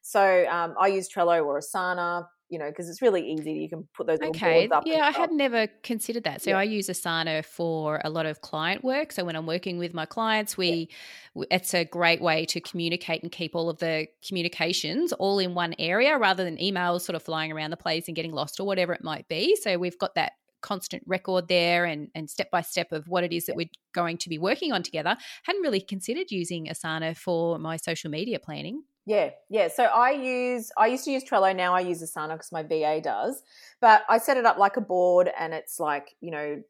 So 0.01 0.45
um, 0.47 0.75
I 0.79 0.87
use 0.87 1.09
Trello 1.09 1.45
or 1.45 1.59
Asana 1.59 2.25
you 2.51 2.59
know, 2.59 2.67
because 2.67 2.89
it's 2.89 3.01
really 3.01 3.31
easy. 3.31 3.53
You 3.53 3.69
can 3.69 3.87
put 3.95 4.07
those 4.07 4.19
okay. 4.19 4.69
Yeah, 4.85 5.05
I 5.05 5.11
had 5.11 5.31
never 5.31 5.67
considered 5.83 6.25
that. 6.25 6.41
So 6.41 6.49
yeah. 6.51 6.59
I 6.59 6.63
use 6.63 6.87
Asana 6.87 7.45
for 7.45 8.01
a 8.03 8.09
lot 8.09 8.25
of 8.25 8.41
client 8.41 8.83
work. 8.83 9.13
So 9.13 9.23
when 9.23 9.37
I'm 9.37 9.45
working 9.45 9.77
with 9.77 9.93
my 9.93 10.05
clients, 10.05 10.57
we 10.57 10.89
yeah. 11.33 11.45
it's 11.49 11.73
a 11.73 11.85
great 11.85 12.21
way 12.21 12.45
to 12.47 12.59
communicate 12.59 13.23
and 13.23 13.31
keep 13.31 13.55
all 13.55 13.69
of 13.69 13.79
the 13.79 14.07
communications 14.27 15.13
all 15.13 15.39
in 15.39 15.53
one 15.53 15.73
area 15.79 16.17
rather 16.17 16.43
than 16.43 16.57
emails 16.57 17.01
sort 17.01 17.15
of 17.15 17.23
flying 17.23 17.53
around 17.53 17.71
the 17.71 17.77
place 17.77 18.07
and 18.07 18.17
getting 18.17 18.33
lost 18.33 18.59
or 18.59 18.67
whatever 18.67 18.91
it 18.91 19.03
might 19.03 19.29
be. 19.29 19.55
So 19.55 19.77
we've 19.77 19.97
got 19.97 20.15
that 20.15 20.33
constant 20.59 21.03
record 21.07 21.47
there 21.47 21.85
and 21.85 22.09
and 22.13 22.29
step 22.29 22.51
by 22.51 22.61
step 22.61 22.91
of 22.91 23.07
what 23.07 23.23
it 23.23 23.31
is 23.31 23.45
that 23.45 23.55
we're 23.55 23.69
going 23.93 24.17
to 24.17 24.27
be 24.27 24.37
working 24.37 24.73
on 24.73 24.83
together. 24.83 25.15
Hadn't 25.43 25.61
really 25.61 25.81
considered 25.81 26.31
using 26.31 26.65
Asana 26.65 27.15
for 27.15 27.57
my 27.59 27.77
social 27.77 28.11
media 28.11 28.39
planning. 28.39 28.83
Yeah, 29.05 29.31
yeah. 29.49 29.67
So 29.67 29.85
I 29.85 30.11
use 30.11 30.71
I 30.77 30.87
used 30.87 31.05
to 31.05 31.11
use 31.11 31.23
Trello. 31.23 31.55
Now 31.55 31.73
I 31.73 31.79
use 31.79 32.03
Asana 32.03 32.33
because 32.33 32.51
my 32.51 32.63
VA 32.63 33.01
does. 33.03 33.41
But 33.79 34.03
I 34.09 34.19
set 34.19 34.37
it 34.37 34.45
up 34.45 34.57
like 34.57 34.77
a 34.77 34.81
board, 34.81 35.29
and 35.39 35.53
it's 35.53 35.79
like 35.79 36.15
you 36.21 36.31
know, 36.31 36.61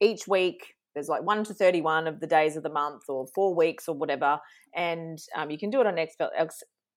each 0.00 0.26
week 0.26 0.74
there's 0.94 1.08
like 1.08 1.22
one 1.22 1.44
to 1.44 1.54
thirty-one 1.54 2.06
of 2.06 2.20
the 2.20 2.26
days 2.26 2.56
of 2.56 2.62
the 2.62 2.70
month, 2.70 3.02
or 3.08 3.26
four 3.34 3.54
weeks, 3.54 3.86
or 3.86 3.94
whatever, 3.94 4.38
and 4.74 5.18
um, 5.36 5.50
you 5.50 5.58
can 5.58 5.68
do 5.70 5.80
it 5.80 5.86
on 5.86 5.98
Excel, 5.98 6.30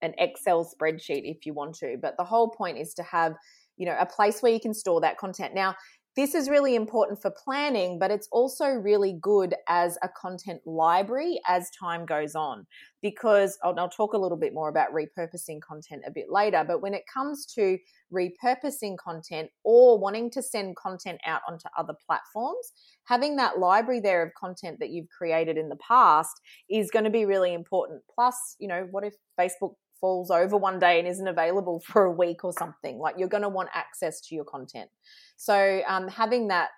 an 0.02 0.14
Excel 0.18 0.64
spreadsheet 0.66 1.24
if 1.26 1.46
you 1.46 1.54
want 1.54 1.76
to. 1.76 1.98
But 2.02 2.16
the 2.18 2.24
whole 2.24 2.50
point 2.50 2.78
is 2.78 2.94
to 2.94 3.04
have 3.04 3.36
you 3.76 3.86
know 3.86 3.96
a 4.00 4.06
place 4.06 4.42
where 4.42 4.54
you 4.54 4.60
can 4.60 4.74
store 4.74 5.02
that 5.02 5.18
content. 5.18 5.54
Now 5.54 5.76
this 6.18 6.34
is 6.34 6.50
really 6.50 6.74
important 6.74 7.22
for 7.22 7.30
planning, 7.30 8.00
but 8.00 8.10
it's 8.10 8.28
also 8.32 8.70
really 8.70 9.20
good 9.22 9.54
as 9.70 10.00
a 10.02 10.10
content 10.10 10.60
library 10.66 11.40
as 11.48 11.70
time 11.80 12.08
goes 12.08 12.34
on. 12.34 12.66
Because 13.04 13.56
I'll, 13.64 13.80
I'll, 13.80 13.88
talk 13.88 14.14
a 14.14 14.18
little 14.18 14.38
bit 14.38 14.52
more 14.52 14.68
about 14.68 14.92
repurposing 14.92 15.62
content 15.62 16.02
a 16.08 16.12
bit 16.12 16.26
later. 16.32 16.66
But 16.68 16.82
when 16.82 16.96
it 16.96 17.04
comes 17.14 17.46
to 17.54 17.78
repurposing 18.12 18.98
content 18.98 19.52
or 19.64 20.00
wanting 20.00 20.32
to 20.32 20.42
send 20.42 20.76
content 20.76 21.22
out 21.24 21.42
onto 21.48 21.68
other 21.78 21.94
platforms, 22.08 22.72
having 23.06 23.36
that 23.36 23.60
library 23.60 24.00
there 24.00 24.24
of 24.24 24.34
content 24.34 24.80
that 24.80 24.90
you've 24.90 25.10
created 25.16 25.56
in 25.56 25.70
the 25.70 25.78
past 25.78 26.42
is 26.68 26.90
going 26.90 27.06
to 27.06 27.12
be 27.12 27.26
really 27.26 27.54
important. 27.54 28.02
Plus, 28.14 28.56
you 28.58 28.68
know, 28.68 28.88
what 28.90 29.04
if 29.04 29.14
Facebook 29.40 29.76
falls 30.00 30.32
over 30.32 30.58
one 30.58 30.80
day 30.80 31.00
and 31.00 31.08
isn't 31.08 31.28
available 31.28 31.82
for 31.86 32.06
a 32.06 32.12
week 32.12 32.44
or 32.44 32.54
something? 32.54 32.98
Like 32.98 33.16
you're 33.18 33.28
going 33.28 33.44
to 33.44 33.50
want 33.50 33.70
access 33.74 34.22
to 34.22 34.36
your 34.36 34.46
content. 34.46 34.90
So 35.38 35.82
um, 35.88 36.08
having 36.08 36.48
that 36.50 36.70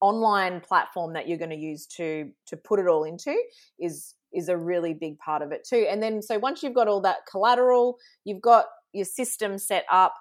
online 0.00 0.60
platform 0.60 1.14
that 1.14 1.28
you're 1.28 1.38
going 1.38 1.50
to 1.50 1.56
use 1.56 1.86
to 1.86 2.30
to 2.46 2.56
put 2.56 2.78
it 2.78 2.86
all 2.86 3.04
into 3.04 3.34
is 3.78 4.14
is 4.32 4.48
a 4.48 4.56
really 4.56 4.92
big 4.92 5.18
part 5.18 5.42
of 5.42 5.52
it 5.52 5.66
too. 5.68 5.86
And 5.88 6.02
then 6.02 6.20
so 6.20 6.38
once 6.38 6.62
you've 6.62 6.74
got 6.74 6.88
all 6.88 7.00
that 7.02 7.18
collateral, 7.30 7.96
you've 8.24 8.42
got 8.42 8.66
your 8.92 9.04
system 9.04 9.58
set 9.58 9.84
up, 9.90 10.14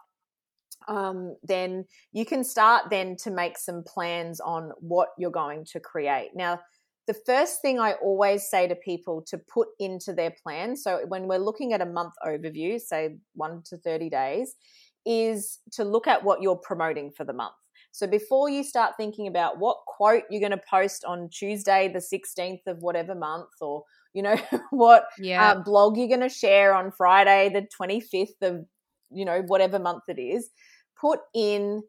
um, 0.88 1.36
then 1.44 1.86
you 2.12 2.26
can 2.26 2.44
start 2.44 2.90
then 2.90 3.16
to 3.18 3.32
make 3.32 3.58
some 3.58 3.84
plans 3.84 4.40
on 4.40 4.72
what 4.80 5.10
you're 5.18 5.32
going 5.32 5.66
to 5.72 5.80
create. 5.80 6.32
Now, 6.36 6.60
the 7.08 7.14
first 7.14 7.62
thing 7.62 7.80
I 7.80 7.94
always 7.94 8.50
say 8.50 8.68
to 8.68 8.76
people 8.76 9.22
to 9.28 9.38
put 9.38 9.68
into 9.80 10.14
their 10.14 10.34
plan, 10.44 10.76
so 10.76 11.02
when 11.08 11.28
we're 11.28 11.38
looking 11.38 11.74
at 11.74 11.82
a 11.82 11.86
month 11.86 12.14
overview, 12.26 12.80
say 12.80 13.18
one 13.34 13.62
to 13.66 13.78
30 13.78 14.10
days, 14.10 14.56
is 15.06 15.60
to 15.74 15.84
look 15.84 16.08
at 16.08 16.24
what 16.24 16.42
you're 16.42 16.56
promoting 16.56 17.12
for 17.12 17.26
the 17.26 17.34
month. 17.34 17.54
So 17.92 18.08
before 18.08 18.50
you 18.50 18.64
start 18.64 18.94
thinking 18.98 19.28
about 19.28 19.60
what 19.60 19.78
quote 19.86 20.24
you're 20.30 20.40
going 20.40 20.52
to 20.52 20.62
post 20.70 21.06
on 21.06 21.30
Tuesday, 21.30 21.94
the 21.94 22.00
16th 22.00 22.66
of 22.66 22.78
whatever 22.80 23.14
month, 23.14 23.50
or 23.62 23.84
you 24.14 24.24
know 24.24 24.36
what 24.72 25.06
yeah. 25.20 25.52
uh, 25.52 25.62
blog 25.62 25.98
you're 25.98 26.08
going 26.08 26.22
to 26.22 26.30
share 26.30 26.74
on 26.74 26.92
Friday, 26.92 27.50
the 27.54 27.68
25th 27.80 28.42
of 28.42 28.66
you 29.12 29.26
know 29.26 29.44
whatever 29.46 29.78
month 29.78 30.04
it 30.08 30.20
is, 30.20 30.50
put 31.00 31.20
in 31.36 31.84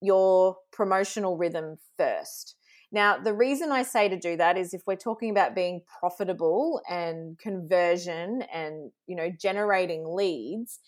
your 0.00 0.56
promotional 0.72 1.36
rhythm 1.36 1.76
first. 1.96 2.54
Now, 2.90 3.18
the 3.18 3.34
reason 3.34 3.70
I 3.70 3.82
say 3.82 4.08
to 4.08 4.18
do 4.18 4.36
that 4.38 4.56
is 4.56 4.72
if 4.72 4.82
we're 4.86 4.96
talking 4.96 5.30
about 5.30 5.54
being 5.54 5.82
profitable 6.00 6.80
and 6.88 7.38
conversion 7.38 8.42
and 8.52 8.90
you 9.06 9.14
know 9.14 9.30
generating 9.30 10.06
leads, 10.06 10.78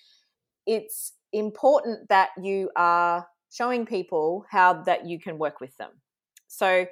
it's 0.66 1.12
important 1.32 2.08
that 2.08 2.30
you 2.40 2.70
are 2.76 3.26
showing 3.50 3.84
people 3.84 4.44
how 4.50 4.82
that 4.84 5.06
you 5.06 5.18
can 5.20 5.38
work 5.38 5.60
with 5.60 5.76
them. 5.76 5.90
So, 6.48 6.86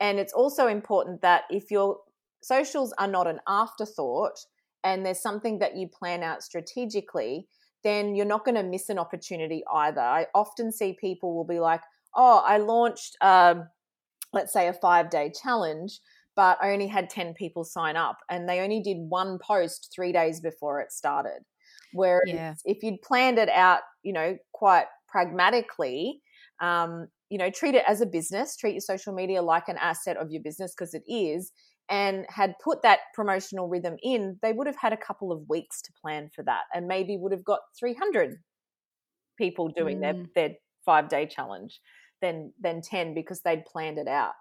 and 0.00 0.18
it's 0.18 0.32
also 0.32 0.68
important 0.68 1.22
that 1.22 1.44
if 1.50 1.70
your 1.70 1.98
socials 2.42 2.92
are 2.98 3.08
not 3.08 3.26
an 3.26 3.40
afterthought 3.48 4.38
and 4.84 5.04
there's 5.04 5.20
something 5.20 5.58
that 5.60 5.76
you 5.76 5.88
plan 5.88 6.22
out 6.22 6.42
strategically, 6.42 7.48
then 7.82 8.14
you're 8.14 8.26
not 8.26 8.44
going 8.44 8.54
to 8.54 8.62
miss 8.62 8.88
an 8.88 8.98
opportunity 8.98 9.62
either. 9.72 10.00
I 10.00 10.26
often 10.34 10.70
see 10.72 10.92
people 11.00 11.34
will 11.34 11.44
be 11.44 11.60
like, 11.60 11.82
"Oh, 12.14 12.42
I 12.44 12.58
launched, 12.58 13.16
um, 13.20 13.68
let's 14.34 14.52
say, 14.52 14.68
a 14.68 14.72
five 14.72 15.10
day 15.10 15.32
challenge." 15.42 16.00
But 16.36 16.58
I 16.60 16.72
only 16.72 16.88
had 16.88 17.08
10 17.10 17.34
people 17.34 17.62
sign 17.62 17.94
up 17.94 18.18
and 18.28 18.48
they 18.48 18.58
only 18.58 18.80
did 18.80 18.96
one 18.98 19.38
post 19.38 19.92
three 19.94 20.10
days 20.10 20.40
before 20.40 20.80
it 20.80 20.90
started. 20.90 21.44
Whereas 21.92 22.22
yeah. 22.26 22.54
if 22.64 22.82
you'd 22.82 23.00
planned 23.02 23.38
it 23.38 23.48
out, 23.48 23.82
you 24.02 24.12
know, 24.12 24.36
quite 24.52 24.86
pragmatically, 25.06 26.20
um, 26.60 27.06
you 27.30 27.38
know, 27.38 27.50
treat 27.50 27.76
it 27.76 27.84
as 27.86 28.00
a 28.00 28.06
business, 28.06 28.56
treat 28.56 28.72
your 28.72 28.80
social 28.80 29.14
media 29.14 29.42
like 29.42 29.68
an 29.68 29.76
asset 29.78 30.16
of 30.16 30.32
your 30.32 30.42
business 30.42 30.74
because 30.76 30.92
it 30.92 31.04
is, 31.06 31.52
and 31.88 32.26
had 32.28 32.54
put 32.62 32.82
that 32.82 33.00
promotional 33.14 33.68
rhythm 33.68 33.96
in, 34.02 34.38
they 34.42 34.52
would 34.52 34.66
have 34.66 34.76
had 34.76 34.92
a 34.92 34.96
couple 34.96 35.30
of 35.30 35.48
weeks 35.48 35.82
to 35.82 35.92
plan 36.00 36.30
for 36.34 36.42
that 36.44 36.62
and 36.74 36.86
maybe 36.86 37.16
would 37.16 37.32
have 37.32 37.44
got 37.44 37.60
300 37.78 38.36
people 39.38 39.68
doing 39.68 39.98
mm. 39.98 40.00
their, 40.00 40.24
their 40.34 40.56
five 40.84 41.08
day 41.08 41.26
challenge 41.26 41.80
than, 42.24 42.52
than 42.60 42.80
10 42.80 43.14
because 43.14 43.40
they'd 43.40 43.64
planned 43.66 43.98
it 43.98 44.08
out. 44.08 44.32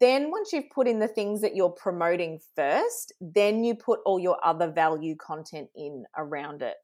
Then, 0.00 0.32
once 0.32 0.52
you've 0.52 0.70
put 0.74 0.88
in 0.88 0.98
the 0.98 1.06
things 1.06 1.40
that 1.42 1.54
you're 1.54 1.70
promoting 1.70 2.40
first, 2.56 3.12
then 3.20 3.62
you 3.62 3.76
put 3.76 4.00
all 4.04 4.18
your 4.18 4.36
other 4.44 4.68
value 4.68 5.14
content 5.14 5.68
in 5.76 6.04
around 6.18 6.62
it. 6.62 6.74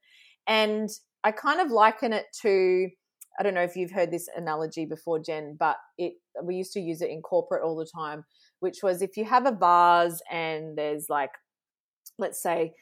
And 0.47 0.89
I 1.25 1.33
kind 1.33 1.61
of 1.61 1.73
liken 1.73 2.13
it 2.13 2.27
to 2.43 2.89
I 3.39 3.45
don't 3.45 3.55
know 3.55 3.63
if 3.63 3.77
you've 3.77 3.93
heard 3.93 4.11
this 4.11 4.29
analogy 4.37 4.85
before, 4.85 5.21
Jen, 5.21 5.57
but 5.59 5.77
it 5.97 6.15
we 6.43 6.57
used 6.57 6.73
to 6.73 6.81
use 6.81 7.03
it 7.03 7.11
in 7.11 7.23
corporate 7.23 7.63
all 7.63 7.77
the 7.77 7.87
time, 7.87 8.25
which 8.61 8.83
was 8.83 9.01
if 9.01 9.17
you 9.17 9.25
have 9.25 9.47
a 9.47 9.53
vase 9.53 10.21
and 10.31 10.77
there's 10.77 11.09
like, 11.09 11.31
let's 12.19 12.43
say, 12.43 12.73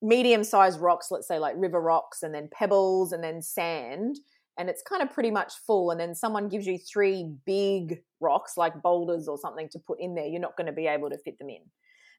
medium 0.00 0.44
sized 0.44 0.80
rocks, 0.80 1.08
let's 1.10 1.28
say 1.28 1.38
like 1.38 1.54
river 1.58 1.80
rocks, 1.80 2.22
and 2.22 2.34
then 2.34 2.48
pebbles, 2.52 3.12
and 3.12 3.22
then 3.22 3.42
sand, 3.42 4.18
and 4.60 4.68
it's 4.68 4.82
kind 4.82 5.02
of 5.02 5.10
pretty 5.10 5.30
much 5.30 5.54
full 5.66 5.90
and 5.90 5.98
then 5.98 6.14
someone 6.14 6.48
gives 6.48 6.66
you 6.66 6.76
three 6.76 7.32
big 7.46 8.02
rocks 8.20 8.58
like 8.58 8.82
boulders 8.82 9.26
or 9.26 9.38
something 9.38 9.68
to 9.70 9.78
put 9.78 9.98
in 9.98 10.14
there 10.14 10.26
you're 10.26 10.40
not 10.40 10.56
going 10.56 10.66
to 10.66 10.72
be 10.72 10.86
able 10.86 11.08
to 11.08 11.16
fit 11.16 11.38
them 11.38 11.48
in 11.48 11.62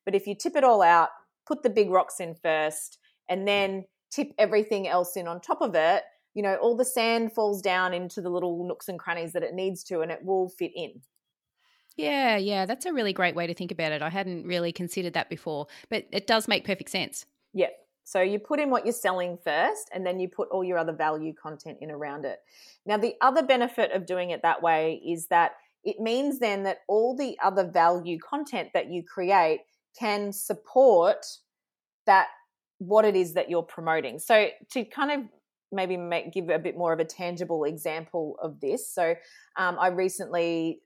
but 0.03 0.15
if 0.15 0.25
you 0.25 0.35
tip 0.35 0.55
it 0.55 0.63
all 0.63 0.81
out 0.81 1.09
put 1.47 1.61
the 1.61 1.69
big 1.69 1.91
rocks 1.91 2.19
in 2.19 2.33
first 2.33 2.97
and 3.29 3.47
then 3.47 3.85
tip 4.09 4.31
everything 4.39 4.87
else 4.87 5.15
in 5.15 5.27
on 5.27 5.39
top 5.39 5.61
of 5.61 5.75
it 5.75 6.03
you 6.33 6.41
know 6.41 6.55
all 6.55 6.75
the 6.75 6.83
sand 6.83 7.31
falls 7.31 7.61
down 7.61 7.93
into 7.93 8.21
the 8.21 8.29
little 8.29 8.67
nooks 8.67 8.89
and 8.89 8.97
crannies 8.97 9.33
that 9.33 9.43
it 9.43 9.53
needs 9.53 9.83
to 9.83 10.01
and 10.01 10.11
it 10.11 10.25
will 10.25 10.49
fit 10.49 10.71
in 10.75 10.99
yeah, 11.97 12.37
yeah, 12.37 12.65
that's 12.65 12.85
a 12.85 12.93
really 12.93 13.11
great 13.11 13.35
way 13.35 13.47
to 13.47 13.53
think 13.53 13.69
about 13.69 13.91
it. 13.91 14.01
I 14.01 14.09
hadn't 14.09 14.47
really 14.47 14.71
considered 14.71 15.13
that 15.13 15.29
before, 15.29 15.67
but 15.89 16.07
it 16.11 16.25
does 16.25 16.47
make 16.47 16.63
perfect 16.63 16.89
sense. 16.89 17.25
Yeah, 17.53 17.67
so 18.03 18.21
you 18.21 18.39
put 18.39 18.59
in 18.59 18.69
what 18.69 18.85
you're 18.85 18.93
selling 18.93 19.37
first, 19.43 19.89
and 19.93 20.05
then 20.05 20.19
you 20.19 20.27
put 20.27 20.49
all 20.49 20.63
your 20.63 20.77
other 20.77 20.93
value 20.93 21.33
content 21.33 21.77
in 21.81 21.91
around 21.91 22.25
it. 22.25 22.39
Now, 22.85 22.97
the 22.97 23.15
other 23.21 23.43
benefit 23.43 23.91
of 23.91 24.05
doing 24.05 24.31
it 24.31 24.41
that 24.41 24.61
way 24.61 25.01
is 25.05 25.27
that 25.27 25.51
it 25.83 25.99
means 25.99 26.39
then 26.39 26.63
that 26.63 26.79
all 26.87 27.15
the 27.15 27.37
other 27.43 27.69
value 27.69 28.17
content 28.19 28.69
that 28.73 28.91
you 28.91 29.03
create 29.03 29.61
can 29.97 30.31
support 30.31 31.25
that 32.05 32.27
what 32.79 33.05
it 33.05 33.15
is 33.15 33.33
that 33.33 33.49
you're 33.49 33.63
promoting. 33.63 34.19
So 34.19 34.47
to 34.71 34.83
kind 34.85 35.11
of 35.11 35.29
maybe 35.71 35.97
make, 35.97 36.33
give 36.33 36.49
a 36.49 36.59
bit 36.59 36.77
more 36.77 36.93
of 36.93 36.99
a 36.99 37.05
tangible 37.05 37.63
example 37.63 38.35
of 38.41 38.59
this. 38.59 38.93
So 38.93 39.15
um, 39.57 39.77
I 39.79 39.87
recently 39.87 40.81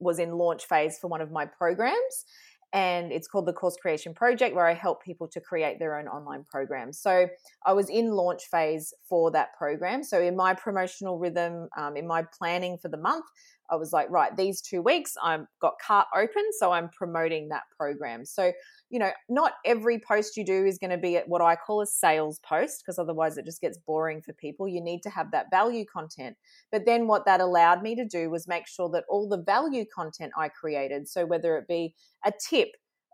was 0.00 0.18
in 0.18 0.32
launch 0.32 0.66
phase 0.66 0.98
for 0.98 1.08
one 1.08 1.20
of 1.20 1.30
my 1.30 1.44
programs 1.44 2.24
and 2.72 3.12
it's 3.12 3.26
called 3.26 3.46
the 3.46 3.52
Course 3.52 3.76
Creation 3.80 4.12
Project, 4.12 4.54
where 4.54 4.66
I 4.66 4.74
help 4.74 5.02
people 5.02 5.26
to 5.28 5.40
create 5.40 5.78
their 5.78 5.98
own 5.98 6.06
online 6.06 6.44
programs. 6.50 6.98
So 6.98 7.28
I 7.64 7.72
was 7.72 7.88
in 7.88 8.10
launch 8.10 8.44
phase 8.50 8.92
for 9.08 9.30
that 9.30 9.56
program. 9.56 10.04
So 10.04 10.20
in 10.20 10.36
my 10.36 10.54
promotional 10.54 11.18
rhythm, 11.18 11.68
um, 11.76 11.96
in 11.96 12.06
my 12.06 12.24
planning 12.36 12.76
for 12.76 12.88
the 12.88 12.98
month, 12.98 13.24
I 13.70 13.76
was 13.76 13.92
like, 13.92 14.08
right, 14.10 14.36
these 14.36 14.60
two 14.60 14.82
weeks 14.82 15.14
I've 15.22 15.46
got 15.60 15.74
cart 15.84 16.06
open, 16.14 16.44
so 16.58 16.72
I'm 16.72 16.88
promoting 16.90 17.48
that 17.48 17.64
program. 17.76 18.24
So, 18.24 18.52
you 18.90 18.98
know, 18.98 19.10
not 19.28 19.54
every 19.64 19.98
post 19.98 20.36
you 20.36 20.44
do 20.44 20.64
is 20.64 20.78
going 20.78 20.90
to 20.90 20.98
be 20.98 21.16
at 21.16 21.28
what 21.28 21.42
I 21.42 21.56
call 21.56 21.82
a 21.82 21.86
sales 21.86 22.38
post 22.40 22.82
because 22.82 22.98
otherwise 22.98 23.36
it 23.36 23.44
just 23.44 23.60
gets 23.60 23.78
boring 23.78 24.22
for 24.22 24.32
people. 24.34 24.68
You 24.68 24.80
need 24.80 25.02
to 25.02 25.10
have 25.10 25.30
that 25.32 25.46
value 25.50 25.84
content. 25.84 26.36
But 26.72 26.86
then 26.86 27.06
what 27.06 27.24
that 27.26 27.40
allowed 27.40 27.82
me 27.82 27.94
to 27.96 28.04
do 28.04 28.30
was 28.30 28.48
make 28.48 28.66
sure 28.66 28.88
that 28.90 29.04
all 29.08 29.28
the 29.28 29.42
value 29.42 29.84
content 29.94 30.32
I 30.36 30.48
created, 30.48 31.08
so 31.08 31.26
whether 31.26 31.56
it 31.58 31.68
be 31.68 31.94
a 32.24 32.32
tip, 32.48 32.68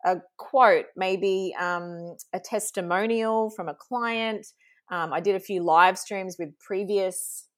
a 0.04 0.16
quote, 0.36 0.86
maybe 0.96 1.54
um, 1.58 2.16
a 2.32 2.40
testimonial 2.40 3.50
from 3.50 3.68
a 3.68 3.74
client, 3.74 4.46
um, 4.90 5.12
I 5.12 5.20
did 5.20 5.34
a 5.34 5.40
few 5.40 5.62
live 5.62 5.98
streams 5.98 6.36
with 6.38 6.58
previous 6.58 7.48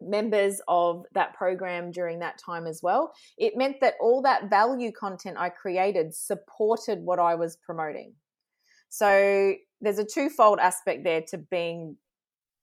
members 0.00 0.60
of 0.68 1.04
that 1.14 1.34
program 1.34 1.90
during 1.90 2.18
that 2.20 2.38
time 2.38 2.66
as 2.66 2.80
well. 2.82 3.12
It 3.38 3.56
meant 3.56 3.76
that 3.80 3.94
all 4.00 4.22
that 4.22 4.50
value 4.50 4.92
content 4.92 5.36
I 5.38 5.48
created 5.48 6.14
supported 6.14 7.00
what 7.00 7.18
I 7.18 7.34
was 7.34 7.56
promoting. 7.56 8.14
So 8.88 9.54
there's 9.80 9.98
a 9.98 10.04
twofold 10.04 10.58
aspect 10.58 11.04
there 11.04 11.22
to 11.28 11.38
being 11.38 11.96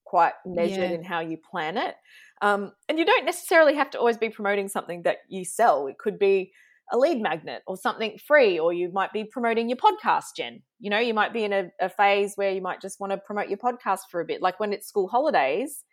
quite 0.05 0.33
measured 0.45 0.91
yeah. 0.91 0.95
in 0.95 1.03
how 1.03 1.19
you 1.19 1.37
plan 1.37 1.77
it. 1.77 1.95
Um, 2.41 2.71
and 2.87 2.99
you 2.99 3.05
don't 3.05 3.25
necessarily 3.25 3.75
have 3.75 3.89
to 3.91 3.99
always 3.99 4.17
be 4.17 4.29
promoting 4.29 4.67
something 4.67 5.03
that 5.03 5.17
you 5.27 5.43
sell. 5.43 5.87
It 5.87 5.97
could 5.97 6.19
be 6.19 6.51
a 6.91 6.97
lead 6.97 7.21
magnet 7.21 7.63
or 7.67 7.75
something 7.75 8.17
free, 8.25 8.59
or 8.59 8.71
you 8.71 8.91
might 8.93 9.11
be 9.11 9.25
promoting 9.25 9.69
your 9.69 9.77
podcast, 9.77 10.35
Jen. 10.37 10.61
You 10.79 10.89
know, 10.89 10.99
you 10.99 11.13
might 11.13 11.33
be 11.33 11.43
in 11.43 11.51
a, 11.51 11.69
a 11.81 11.89
phase 11.89 12.33
where 12.35 12.51
you 12.51 12.61
might 12.61 12.81
just 12.81 12.99
want 12.99 13.11
to 13.11 13.17
promote 13.17 13.49
your 13.49 13.57
podcast 13.57 14.01
for 14.09 14.21
a 14.21 14.25
bit. 14.25 14.41
Like 14.41 14.59
when 14.59 14.71
it's 14.71 14.87
school 14.87 15.07
holidays, 15.07 15.83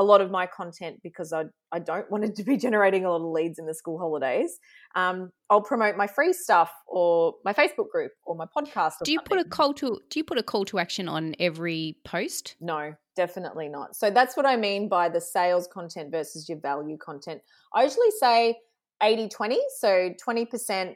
a 0.00 0.02
lot 0.02 0.22
of 0.22 0.30
my 0.30 0.46
content 0.46 0.98
because 1.02 1.30
I, 1.30 1.44
I 1.72 1.78
don't 1.78 2.10
want 2.10 2.24
it 2.24 2.34
to 2.36 2.42
be 2.42 2.56
generating 2.66 3.04
a 3.04 3.10
lot 3.10 3.16
of 3.16 3.30
leads 3.30 3.58
in 3.58 3.66
the 3.66 3.74
school 3.74 3.98
holidays. 3.98 4.58
Um, 4.94 5.30
I'll 5.50 5.60
promote 5.60 5.96
my 5.96 6.06
free 6.06 6.32
stuff 6.32 6.72
or 6.86 7.34
my 7.44 7.52
Facebook 7.52 7.90
group 7.92 8.12
or 8.24 8.34
my 8.34 8.46
podcast. 8.46 8.92
Or 8.92 9.04
do 9.04 9.12
you 9.12 9.18
something. 9.18 9.36
put 9.36 9.46
a 9.46 9.48
call 9.48 9.74
to 9.74 10.00
do 10.08 10.18
you 10.18 10.24
put 10.24 10.38
a 10.38 10.42
call 10.42 10.64
to 10.64 10.78
action 10.78 11.06
on 11.06 11.34
every 11.38 11.98
post? 12.04 12.56
No, 12.62 12.94
definitely 13.14 13.68
not. 13.68 13.94
So 13.94 14.10
that's 14.10 14.38
what 14.38 14.46
I 14.46 14.56
mean 14.56 14.88
by 14.88 15.10
the 15.10 15.20
sales 15.20 15.68
content 15.70 16.10
versus 16.10 16.48
your 16.48 16.58
value 16.58 16.96
content. 16.96 17.42
I 17.74 17.82
usually 17.84 18.10
say 18.18 18.56
80 19.02 19.28
20. 19.28 19.58
So 19.78 20.10
20% 20.26 20.94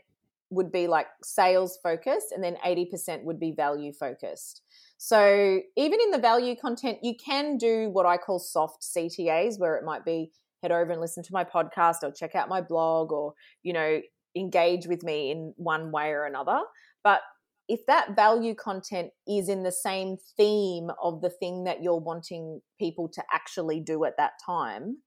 would 0.55 0.73
be 0.73 0.87
like 0.87 1.07
sales 1.23 1.79
focused 1.83 2.33
and 2.33 2.43
then 2.43 2.57
80% 2.65 3.25
would 3.25 3.39
be 3.39 3.53
value 3.53 3.93
focused. 3.93 4.63
So 4.97 5.61
even 5.77 6.01
in 6.01 6.11
the 6.11 6.19
value 6.19 6.57
content, 6.57 6.99
you 7.03 7.15
can 7.17 7.59
do 7.59 7.91
what 7.91 8.07
I 8.07 8.17
call 8.17 8.39
soft 8.39 8.83
CTAs, 8.83 9.59
where 9.59 9.77
it 9.77 9.85
might 9.85 10.05
be 10.05 10.31
head 10.63 10.73
over 10.73 10.93
and 10.93 11.01
listen 11.01 11.23
to 11.23 11.33
my 11.33 11.45
podcast 11.45 11.97
or 12.03 12.11
check 12.11 12.35
out 12.35 12.49
my 12.49 12.61
blog 12.61 13.13
or, 13.13 13.35
you 13.63 13.73
know, 13.73 14.01
engage 14.37 14.87
with 14.87 15.03
me 15.03 15.31
in 15.31 15.53
one 15.57 15.93
way 15.93 16.11
or 16.11 16.25
another. 16.25 16.61
But 17.03 17.21
if 17.69 17.85
that 17.87 18.17
value 18.17 18.55
content 18.55 19.11
is 19.27 19.49
in 19.49 19.63
the 19.63 19.73
same 19.73 20.17
theme 20.37 20.91
of 21.03 21.21
the 21.21 21.31
thing 21.31 21.65
that 21.65 21.83
you're 21.83 22.01
wanting 22.01 22.61
people 22.79 23.09
to 23.09 23.23
actually 23.33 23.81
do 23.81 24.05
at 24.05 24.17
that 24.19 24.33
time, 24.45 24.99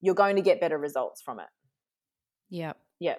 you're 0.00 0.14
going 0.14 0.36
to 0.36 0.42
get 0.42 0.60
better 0.60 0.78
results 0.78 1.20
from 1.22 1.40
it. 1.40 1.46
Yeah. 2.48 2.72
Yeah. 2.98 3.16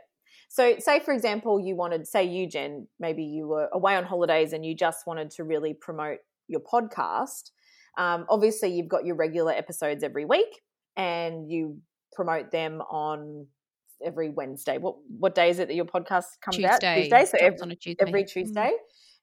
So, 0.54 0.76
say 0.80 1.00
for 1.00 1.14
example, 1.14 1.62
you 1.62 1.78
wanted, 1.78 2.06
say 2.06 2.26
you, 2.26 2.46
Jen, 2.46 2.86
maybe 3.00 3.24
you 3.24 3.48
were 3.48 3.70
away 3.72 3.96
on 3.96 4.04
holidays 4.04 4.52
and 4.52 4.66
you 4.66 4.76
just 4.76 5.08
wanted 5.08 5.32
to 5.32 5.46
really 5.46 5.74
promote 5.74 6.18
your 6.50 6.60
podcast. 6.60 7.52
Um, 7.98 8.26
obviously, 8.28 8.74
you've 8.74 8.90
got 8.90 9.06
your 9.06 9.16
regular 9.16 9.54
episodes 9.54 10.04
every 10.04 10.26
week, 10.26 10.60
and 10.98 11.50
you 11.50 11.78
promote 12.12 12.52
them 12.52 12.82
on 12.82 13.48
every 14.06 14.30
Wednesday. 14.30 14.78
What 14.78 14.96
what 15.18 15.36
day 15.36 15.52
is 15.52 15.60
it 15.60 15.70
that 15.70 15.76
your 15.76 15.86
podcast 15.86 16.26
comes 16.44 16.58
Tuesday. 16.58 16.68
out? 16.68 16.82
Tuesday. 16.82 17.26
So 17.26 17.38
every, 17.40 17.60
on 17.62 17.72
a 17.72 17.76
Tuesday. 17.76 18.04
every 18.06 18.24
Mm. 18.26 18.30
Tuesday. 18.30 18.72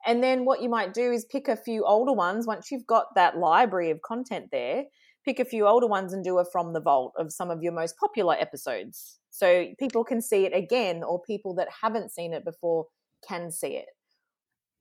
And 0.06 0.22
then 0.22 0.46
what 0.46 0.62
you 0.62 0.70
might 0.70 0.94
do 0.94 1.12
is 1.12 1.26
pick 1.26 1.48
a 1.48 1.56
few 1.56 1.84
older 1.84 2.12
ones 2.14 2.46
once 2.46 2.70
you've 2.70 2.86
got 2.86 3.14
that 3.16 3.36
library 3.36 3.90
of 3.90 4.00
content 4.00 4.46
there. 4.50 4.84
Pick 5.28 5.40
a 5.40 5.44
few 5.44 5.66
older 5.66 5.86
ones 5.86 6.14
and 6.14 6.24
do 6.24 6.38
a 6.38 6.44
from 6.46 6.72
the 6.72 6.80
vault 6.80 7.12
of 7.18 7.30
some 7.30 7.50
of 7.50 7.62
your 7.62 7.74
most 7.74 7.98
popular 7.98 8.34
episodes. 8.40 9.18
So 9.28 9.66
people 9.78 10.02
can 10.02 10.22
see 10.22 10.46
it 10.46 10.56
again, 10.56 11.02
or 11.04 11.20
people 11.20 11.54
that 11.56 11.68
haven't 11.82 12.12
seen 12.12 12.32
it 12.32 12.46
before 12.46 12.86
can 13.28 13.50
see 13.50 13.76
it. 13.76 13.90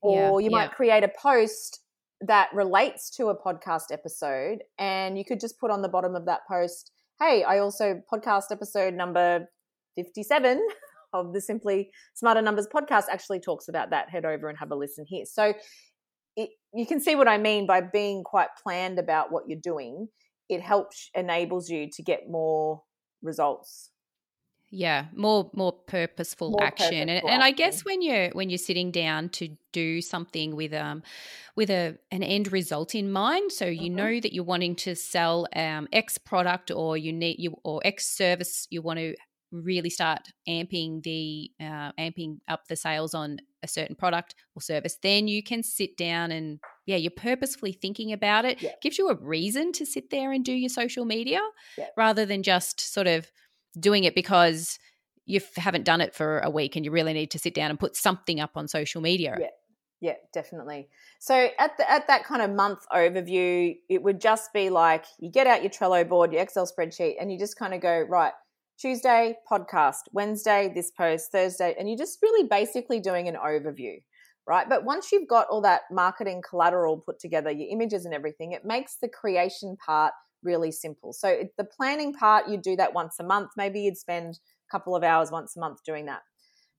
Yeah, 0.02 0.30
Or 0.30 0.40
you 0.40 0.50
yeah. 0.50 0.58
might 0.58 0.72
create 0.72 1.04
a 1.04 1.12
post 1.22 1.82
that 2.22 2.48
relates 2.54 3.10
to 3.18 3.28
a 3.28 3.36
podcast 3.36 3.92
episode, 3.92 4.60
and 4.80 5.18
you 5.18 5.26
could 5.26 5.42
just 5.42 5.60
put 5.60 5.70
on 5.70 5.82
the 5.82 5.90
bottom 5.90 6.16
of 6.16 6.26
that 6.28 6.48
post, 6.50 6.92
hey, 7.20 7.44
I 7.44 7.58
also 7.60 8.02
podcast 8.10 8.46
episode 8.50 8.94
number 8.94 9.50
57 9.98 10.66
of 11.14 11.34
the 11.34 11.42
Simply 11.42 11.92
Smarter 12.14 12.42
Numbers 12.42 12.68
podcast 12.74 13.08
actually 13.12 13.42
talks 13.42 13.68
about 13.68 13.90
that. 13.90 14.10
Head 14.10 14.24
over 14.24 14.48
and 14.48 14.58
have 14.58 14.72
a 14.72 14.76
listen 14.76 15.04
here. 15.06 15.26
So 15.26 15.54
it, 16.38 16.52
you 16.74 16.86
can 16.86 17.02
see 17.02 17.16
what 17.16 17.28
I 17.28 17.38
mean 17.38 17.68
by 17.68 17.82
being 17.82 18.24
quite 18.24 18.50
planned 18.64 18.98
about 18.98 19.30
what 19.30 19.44
you're 19.50 19.60
doing. 19.62 20.08
It 20.50 20.62
helps, 20.62 21.10
enables 21.14 21.70
you 21.70 21.90
to 21.92 22.04
get 22.04 22.30
more 22.30 22.84
results. 23.22 23.92
yeah 24.70 25.06
more 25.16 25.50
more 25.54 25.72
purposeful 25.72 26.52
More 26.52 26.62
action 26.62 27.08
and, 27.08 27.10
purposeful 27.10 27.30
and 27.30 27.42
i 27.42 27.52
action. 27.52 27.56
guess 27.56 27.86
when 27.86 28.02
you're 28.02 28.30
when 28.32 28.50
you're 28.50 28.58
sitting 28.58 28.92
down 28.92 29.30
to 29.30 29.56
do 29.72 30.02
something 30.02 30.58
with 30.58 30.74
um 30.74 31.04
with 31.56 31.70
a 31.70 31.98
an 32.12 32.22
end 32.22 32.52
result 32.52 32.94
in 32.94 33.10
mind 33.10 33.52
so 33.54 33.66
you 33.66 33.90
Mhm. 33.90 33.96
know 33.96 34.20
that 34.20 34.34
you're 34.34 34.44
wanting 34.44 34.76
to 34.76 34.94
sell 34.94 35.48
um 35.56 35.88
x 35.94 36.18
product 36.18 36.70
or 36.70 36.98
you 36.98 37.14
need 37.14 37.38
you 37.40 37.56
or 37.64 37.82
x 37.86 38.08
service 38.08 38.68
you 38.70 38.82
want 38.82 39.00
to 39.00 39.16
really 39.54 39.90
start 39.90 40.28
amping 40.50 41.02
the 41.04 41.50
uh, 41.62 41.94
amping 41.98 42.40
up 42.50 42.68
the 42.68 42.76
sales 42.76 43.14
on 43.14 43.38
a 43.64 43.68
certain 43.68 43.96
product 43.96 44.36
or 44.56 44.62
service 44.62 44.98
then 45.02 45.28
you 45.28 45.42
can 45.42 45.64
sit 45.64 45.98
down 45.98 46.32
and 46.32 46.60
yeah 46.86 46.96
you're 46.96 47.10
purposefully 47.12 47.72
thinking 47.72 48.14
about 48.14 48.46
it 48.46 48.62
Yeah. 48.62 48.72
gives 48.82 48.98
you 48.98 49.10
a 49.10 49.16
reason 49.16 49.72
to 49.74 49.86
sit 49.86 50.10
there 50.12 50.32
and 50.32 50.46
do 50.46 50.54
your 50.54 50.70
social 50.70 51.06
media 51.06 51.40
Yeah. 51.78 51.88
rather 51.98 52.26
than 52.26 52.44
just 52.44 52.80
sort 52.80 53.08
of 53.08 53.32
doing 53.80 54.04
it 54.04 54.14
because 54.16 54.78
you 55.26 55.42
haven't 55.58 55.84
done 55.86 56.02
it 56.02 56.14
for 56.16 56.40
a 56.40 56.50
week 56.50 56.76
and 56.76 56.86
you 56.86 56.92
really 56.92 57.14
need 57.14 57.32
to 57.32 57.40
sit 57.40 57.54
down 57.54 57.70
and 57.70 57.80
put 57.80 57.96
something 57.96 58.40
up 58.40 58.52
on 58.56 58.68
social 58.68 59.02
media. 59.02 59.36
Yeah. 59.40 59.48
Yeah, 60.00 60.14
definitely. 60.32 60.90
So 61.20 61.50
at 61.58 61.76
the, 61.78 61.92
at 61.92 62.06
that 62.08 62.24
kind 62.24 62.44
of 62.44 62.52
month 62.52 62.80
overview, 62.94 63.76
it 63.90 64.04
would 64.04 64.22
just 64.22 64.54
be 64.54 64.70
like 64.70 65.06
you 65.20 65.32
get 65.32 65.48
out 65.48 65.64
your 65.64 65.72
Trello 65.72 66.08
board, 66.08 66.32
your 66.32 66.42
Excel 66.44 66.68
spreadsheet, 66.72 67.16
and 67.20 67.32
you 67.32 67.40
just 67.40 67.58
kind 67.58 67.74
of 67.74 67.82
go 67.82 68.02
right. 68.08 68.34
Tuesday 68.80 69.36
podcast, 69.52 70.02
Wednesday 70.12 70.72
this 70.74 70.92
post, 70.92 71.32
Thursday, 71.32 71.76
and 71.80 71.90
you're 71.90 71.98
just 71.98 72.20
really 72.22 72.48
basically 72.48 73.00
doing 73.00 73.28
an 73.28 73.36
overview, 73.36 73.96
right? 74.48 74.70
But 74.70 74.84
once 74.84 75.12
you've 75.12 75.28
got 75.28 75.48
all 75.50 75.62
that 75.62 75.82
marketing 75.92 76.44
collateral 76.48 77.02
put 77.04 77.20
together, 77.20 77.50
your 77.50 77.70
images 77.72 78.06
and 78.06 78.14
everything, 78.14 78.52
it 78.52 78.66
makes 78.66 78.98
the 79.02 79.10
creation 79.10 79.78
part 79.84 80.14
really 80.44 80.72
simple. 80.72 81.12
So 81.12 81.44
the 81.58 81.64
planning 81.64 82.14
part, 82.14 82.48
you 82.48 82.58
do 82.58 82.76
that 82.76 82.94
once 82.94 83.16
a 83.20 83.24
month. 83.24 83.52
Maybe 83.58 83.82
you'd 83.82 83.98
spend 83.98 84.36
a 84.36 84.72
couple 84.72 84.96
of 84.96 85.04
hours 85.04 85.32
once 85.32 85.58
a 85.58 85.60
month 85.60 85.80
doing 85.84 86.06
that. 86.06 86.22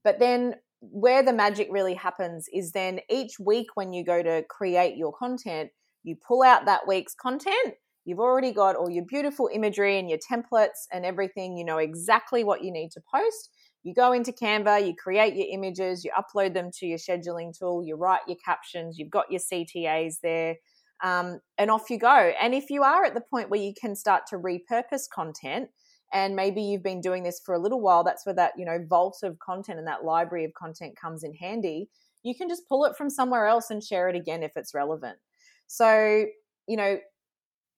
But 0.05 0.20
then 0.20 0.55
where 0.80 1.24
the 1.24 1.32
magic 1.32 1.68
really 1.70 1.94
happens 1.94 2.46
is 2.53 2.70
then 2.72 3.01
each 3.11 3.40
week 3.40 3.66
when 3.74 3.92
you 3.92 4.05
go 4.05 4.22
to 4.22 4.44
create 4.49 4.96
your 4.96 5.12
content, 5.12 5.70
you 6.05 6.16
pull 6.16 6.42
out 6.42 6.66
that 6.66 6.86
week's 6.86 7.14
content. 7.14 7.74
You've 8.09 8.21
already 8.21 8.53
got 8.53 8.75
all 8.75 8.89
your 8.89 9.05
beautiful 9.05 9.51
imagery 9.53 9.99
and 9.99 10.09
your 10.09 10.19
templates 10.19 10.87
and 10.91 11.05
everything. 11.05 11.59
You 11.59 11.65
know 11.67 11.77
exactly 11.77 12.43
what 12.43 12.65
you 12.65 12.73
need 12.73 12.91
to 12.93 13.03
post. 13.15 13.51
You 13.83 13.93
go 13.93 14.13
into 14.13 14.33
Canva, 14.33 14.87
you 14.87 14.95
create 14.97 15.35
your 15.35 15.47
images, 15.53 16.07
you 16.07 16.13
upload 16.19 16.55
them 16.55 16.71
to 16.79 16.87
your 16.87 16.97
scheduling 16.97 17.53
tool, 17.57 17.85
you 17.85 17.97
write 17.97 18.23
your 18.27 18.39
captions, 18.43 18.97
you've 18.97 19.11
got 19.11 19.31
your 19.31 19.43
CTAs 19.43 20.21
there, 20.23 20.57
um, 21.05 21.41
and 21.59 21.71
off 21.71 21.91
you 21.91 21.99
go. 21.99 22.33
And 22.41 22.55
if 22.55 22.71
you 22.71 22.83
are 22.83 23.05
at 23.05 23.13
the 23.13 23.21
point 23.21 23.51
where 23.51 23.61
you 23.61 23.75
can 23.79 23.95
start 23.95 24.23
to 24.29 24.39
repurpose 24.39 25.03
content, 25.15 25.69
and 26.11 26.35
maybe 26.35 26.63
you've 26.63 26.83
been 26.83 27.03
doing 27.03 27.25
this 27.25 27.43
for 27.45 27.55
a 27.55 27.59
little 27.59 27.83
while, 27.83 28.05
that's 28.05 28.25
where 28.25 28.35
that 28.37 28.53
you 28.57 28.65
know 28.65 28.79
vault 28.89 29.19
of 29.23 29.39
content 29.39 29.79
and 29.79 29.87
that 29.87 30.03
library 30.03 30.47
of 30.47 30.55
content 30.55 30.97
comes 30.99 31.25
in 31.25 31.35
handy. 31.35 31.91
You 32.23 32.35
can 32.35 32.49
just 32.49 32.67
pull 32.71 32.87
it 32.87 32.97
from 32.97 33.11
somewhere 33.11 33.45
else 33.45 33.69
and 33.69 33.85
share 33.85 34.09
it 34.09 34.17
again 34.17 34.43
if 34.43 34.53
it's 34.57 34.73
relevant. 34.73 35.19
So 35.67 36.25
you 36.67 36.77
know, 36.77 36.99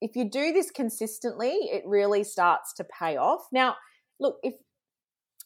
if 0.01 0.17
you 0.17 0.29
do 0.29 0.53
this 0.53 0.71
consistently, 0.71 1.51
it 1.51 1.83
really 1.87 2.25
starts 2.25 2.73
to 2.75 2.85
pay 2.85 3.17
off. 3.17 3.47
Now, 3.53 3.77
look, 4.19 4.37
if 4.43 4.55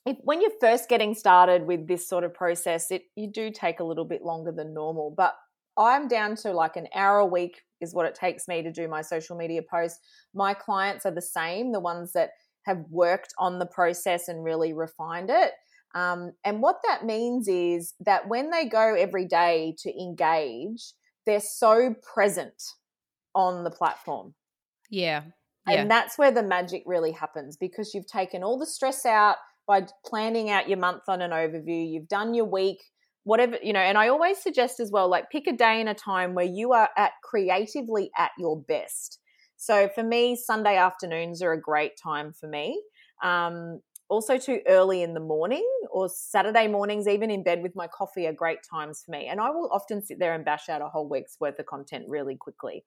if 0.06 0.18
when 0.20 0.42
you're 0.42 0.50
first 0.60 0.88
getting 0.88 1.14
started 1.14 1.66
with 1.66 1.88
this 1.88 2.06
sort 2.06 2.24
of 2.24 2.34
process, 2.34 2.90
it 2.90 3.02
you 3.16 3.30
do 3.30 3.50
take 3.50 3.80
a 3.80 3.84
little 3.84 4.04
bit 4.04 4.22
longer 4.22 4.52
than 4.52 4.74
normal, 4.74 5.14
but 5.16 5.34
I'm 5.76 6.08
down 6.08 6.36
to 6.36 6.52
like 6.52 6.76
an 6.76 6.88
hour 6.94 7.18
a 7.18 7.26
week 7.26 7.62
is 7.80 7.94
what 7.94 8.06
it 8.06 8.14
takes 8.14 8.46
me 8.46 8.62
to 8.62 8.72
do 8.72 8.86
my 8.86 9.02
social 9.02 9.36
media 9.36 9.62
posts. 9.62 10.00
My 10.34 10.54
clients 10.54 11.04
are 11.04 11.10
the 11.10 11.22
same, 11.22 11.72
the 11.72 11.80
ones 11.80 12.12
that 12.12 12.30
have 12.64 12.84
worked 12.90 13.34
on 13.38 13.58
the 13.58 13.66
process 13.66 14.28
and 14.28 14.44
really 14.44 14.72
refined 14.72 15.30
it. 15.30 15.52
Um, 15.94 16.32
and 16.44 16.60
what 16.60 16.80
that 16.86 17.04
means 17.04 17.46
is 17.48 17.94
that 18.00 18.28
when 18.28 18.50
they 18.50 18.66
go 18.66 18.94
every 18.94 19.26
day 19.26 19.74
to 19.78 19.90
engage, 19.90 20.92
they're 21.26 21.40
so 21.40 21.94
present 22.14 22.62
on 23.34 23.64
the 23.64 23.70
platform. 23.70 24.34
Yeah. 24.90 25.24
Yeah. 25.66 25.86
And 25.86 25.90
that's 25.90 26.18
where 26.18 26.30
the 26.30 26.42
magic 26.42 26.82
really 26.86 27.12
happens 27.12 27.56
because 27.56 27.94
you've 27.94 28.06
taken 28.06 28.42
all 28.42 28.58
the 28.58 28.66
stress 28.66 29.06
out 29.06 29.36
by 29.66 29.86
planning 30.04 30.50
out 30.50 30.68
your 30.68 30.78
month 30.78 31.04
on 31.08 31.22
an 31.22 31.30
overview. 31.30 31.90
You've 31.90 32.08
done 32.08 32.34
your 32.34 32.44
week, 32.44 32.78
whatever, 33.24 33.56
you 33.62 33.72
know. 33.72 33.80
And 33.80 33.96
I 33.96 34.08
always 34.08 34.38
suggest 34.42 34.78
as 34.78 34.90
well, 34.90 35.08
like 35.08 35.30
pick 35.30 35.46
a 35.46 35.52
day 35.52 35.80
and 35.80 35.88
a 35.88 35.94
time 35.94 36.34
where 36.34 36.44
you 36.44 36.72
are 36.72 36.90
at 36.98 37.12
creatively 37.22 38.10
at 38.18 38.32
your 38.38 38.60
best. 38.60 39.18
So 39.56 39.88
for 39.88 40.02
me, 40.02 40.36
Sunday 40.36 40.76
afternoons 40.76 41.40
are 41.40 41.52
a 41.52 41.60
great 41.60 41.92
time 42.02 42.32
for 42.34 42.46
me. 42.46 42.82
Um, 43.22 43.80
also, 44.10 44.36
too 44.36 44.60
early 44.68 45.02
in 45.02 45.14
the 45.14 45.20
morning 45.20 45.66
or 45.90 46.10
Saturday 46.10 46.68
mornings, 46.68 47.08
even 47.08 47.30
in 47.30 47.42
bed 47.42 47.62
with 47.62 47.74
my 47.74 47.86
coffee, 47.88 48.26
are 48.26 48.34
great 48.34 48.58
times 48.70 49.02
for 49.02 49.12
me. 49.12 49.26
And 49.26 49.40
I 49.40 49.48
will 49.48 49.70
often 49.72 50.02
sit 50.02 50.18
there 50.18 50.34
and 50.34 50.44
bash 50.44 50.68
out 50.68 50.82
a 50.82 50.88
whole 50.88 51.08
week's 51.08 51.40
worth 51.40 51.58
of 51.58 51.64
content 51.64 52.04
really 52.06 52.36
quickly. 52.36 52.84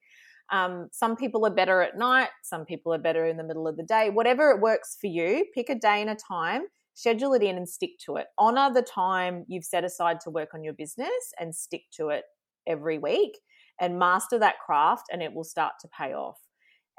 Um, 0.51 0.87
some 0.91 1.15
people 1.15 1.45
are 1.45 1.53
better 1.53 1.81
at 1.81 1.97
night, 1.97 2.29
some 2.43 2.65
people 2.65 2.93
are 2.93 2.99
better 2.99 3.25
in 3.25 3.37
the 3.37 3.43
middle 3.43 3.67
of 3.67 3.75
the 3.75 3.83
day. 3.83 4.09
Whatever 4.09 4.51
it 4.51 4.61
works 4.61 4.97
for 4.99 5.07
you, 5.07 5.45
pick 5.53 5.69
a 5.69 5.75
day 5.75 6.01
and 6.01 6.09
a 6.09 6.15
time, 6.15 6.63
schedule 6.93 7.33
it 7.33 7.43
in 7.43 7.57
and 7.57 7.67
stick 7.67 7.91
to 8.05 8.15
it. 8.15 8.27
Honor 8.37 8.73
the 8.73 8.81
time 8.81 9.43
you've 9.47 9.65
set 9.65 9.83
aside 9.83 10.19
to 10.21 10.29
work 10.29 10.49
on 10.53 10.63
your 10.63 10.73
business 10.73 11.33
and 11.39 11.53
stick 11.53 11.83
to 11.93 12.09
it 12.09 12.23
every 12.65 12.97
week 12.97 13.37
and 13.79 13.99
master 13.99 14.39
that 14.39 14.59
craft, 14.65 15.03
and 15.11 15.21
it 15.21 15.33
will 15.33 15.43
start 15.43 15.73
to 15.81 15.87
pay 15.95 16.13
off. 16.13 16.39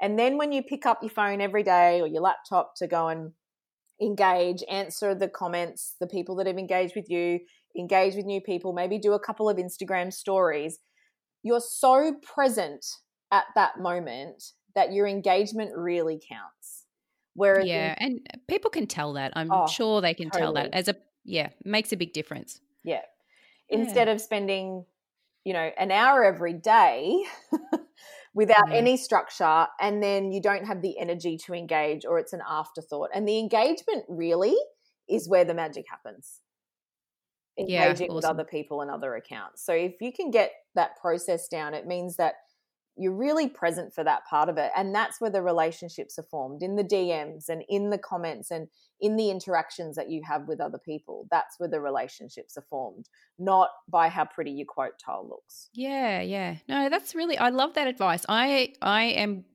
And 0.01 0.17
then 0.17 0.37
when 0.37 0.51
you 0.51 0.63
pick 0.63 0.85
up 0.85 0.99
your 1.01 1.09
phone 1.09 1.41
every 1.41 1.63
day 1.63 1.99
or 1.99 2.07
your 2.07 2.21
laptop 2.21 2.73
to 2.77 2.87
go 2.87 3.09
and 3.09 3.33
engage, 4.01 4.63
answer 4.69 5.13
the 5.13 5.27
comments, 5.27 5.95
the 5.99 6.07
people 6.07 6.35
that 6.37 6.47
have 6.47 6.57
engaged 6.57 6.93
with 6.95 7.09
you, 7.09 7.39
engage 7.77 8.15
with 8.15 8.25
new 8.25 8.39
people, 8.39 8.71
maybe 8.71 8.97
do 8.97 9.13
a 9.13 9.19
couple 9.19 9.49
of 9.49 9.57
Instagram 9.57 10.13
stories. 10.13 10.79
You're 11.43 11.59
so 11.59 12.13
present 12.21 12.85
at 13.31 13.45
that 13.55 13.79
moment 13.79 14.53
that 14.75 14.93
your 14.93 15.07
engagement 15.07 15.75
really 15.75 16.19
counts. 16.19 16.85
Whereas 17.35 17.67
yeah, 17.67 17.95
in, 17.97 17.97
and 17.97 18.43
people 18.47 18.69
can 18.69 18.87
tell 18.87 19.13
that. 19.13 19.33
I'm 19.35 19.49
Oh, 19.51 19.65
sure 19.65 20.01
they 20.01 20.13
can 20.13 20.31
tell 20.31 20.53
that 20.53 20.69
as 20.73 20.87
a 20.87 20.95
yeah 21.23 21.49
makes 21.63 21.91
a 21.91 21.97
big 21.97 22.13
difference. 22.13 22.61
yeah, 22.83 23.01
Yeah. 23.69 23.77
instead 23.77 24.07
of 24.07 24.21
spending, 24.21 24.85
you 25.43 25.53
know, 25.53 25.71
an 25.77 25.91
hour 25.91 26.23
every 26.23 26.53
day 26.53 27.23
without 28.33 28.65
Yeah. 28.67 28.75
any 28.77 28.97
structure, 28.97 29.67
and 29.79 30.01
then 30.03 30.31
you 30.31 30.41
don't 30.41 30.65
have 30.65 30.81
the 30.81 30.97
energy 30.99 31.37
to 31.45 31.53
engage, 31.53 32.05
or 32.05 32.19
it's 32.19 32.33
an 32.33 32.41
afterthought. 32.47 33.09
And 33.13 33.27
the 33.27 33.39
engagement 33.39 34.05
really 34.09 34.55
is 35.09 35.27
where 35.29 35.45
the 35.45 35.53
magic 35.53 35.85
happens. 35.89 36.41
Yeah, 37.57 37.89
Engaging 37.89 38.13
with 38.13 38.23
other 38.23 38.45
people 38.45 38.81
and 38.81 38.89
other 38.89 39.15
accounts. 39.15 39.65
So 39.65 39.73
if 39.73 40.01
you 40.01 40.13
can 40.13 40.31
get 40.31 40.51
that 40.75 40.95
process 41.01 41.49
down, 41.49 41.73
it 41.73 41.85
means 41.85 42.15
that 42.15 42.35
you're 42.99 43.15
really 43.15 43.47
present 43.47 43.93
for 43.93 44.03
that 44.03 44.25
part 44.29 44.49
of 44.49 44.57
it. 44.57 44.71
And 44.75 44.93
that's 44.93 45.21
where 45.21 45.29
the 45.29 45.41
relationships 45.41 46.19
are 46.19 46.23
formed 46.23 46.61
in 46.61 46.75
the 46.75 46.83
DMs 46.83 47.49
and 47.49 47.63
in 47.69 47.89
the 47.89 47.97
comments 47.97 48.51
and 48.51 48.67
in 48.99 49.15
the 49.15 49.29
interactions 49.29 49.95
that 49.95 50.09
you 50.09 50.21
have 50.27 50.47
with 50.47 50.59
other 50.59 50.77
people. 50.77 51.25
That's 51.31 51.59
where 51.59 51.69
the 51.69 51.79
relationships 51.79 52.57
are 52.57 52.65
formed, 52.69 53.07
not 53.37 53.69
by 53.87 54.09
how 54.09 54.25
pretty 54.25 54.51
your 54.51 54.65
quote 54.65 54.99
tile 55.03 55.27
looks. 55.27 55.69
Yeah, 55.73 56.21
yeah. 56.21 56.57
No, 56.67 56.89
that's 56.89 57.15
really 57.15 57.37
I 57.37 57.49
love 57.49 57.75
that 57.75 57.87
advice. 57.87 58.25
I 58.27 58.73
I 58.81 59.03
am 59.03 59.45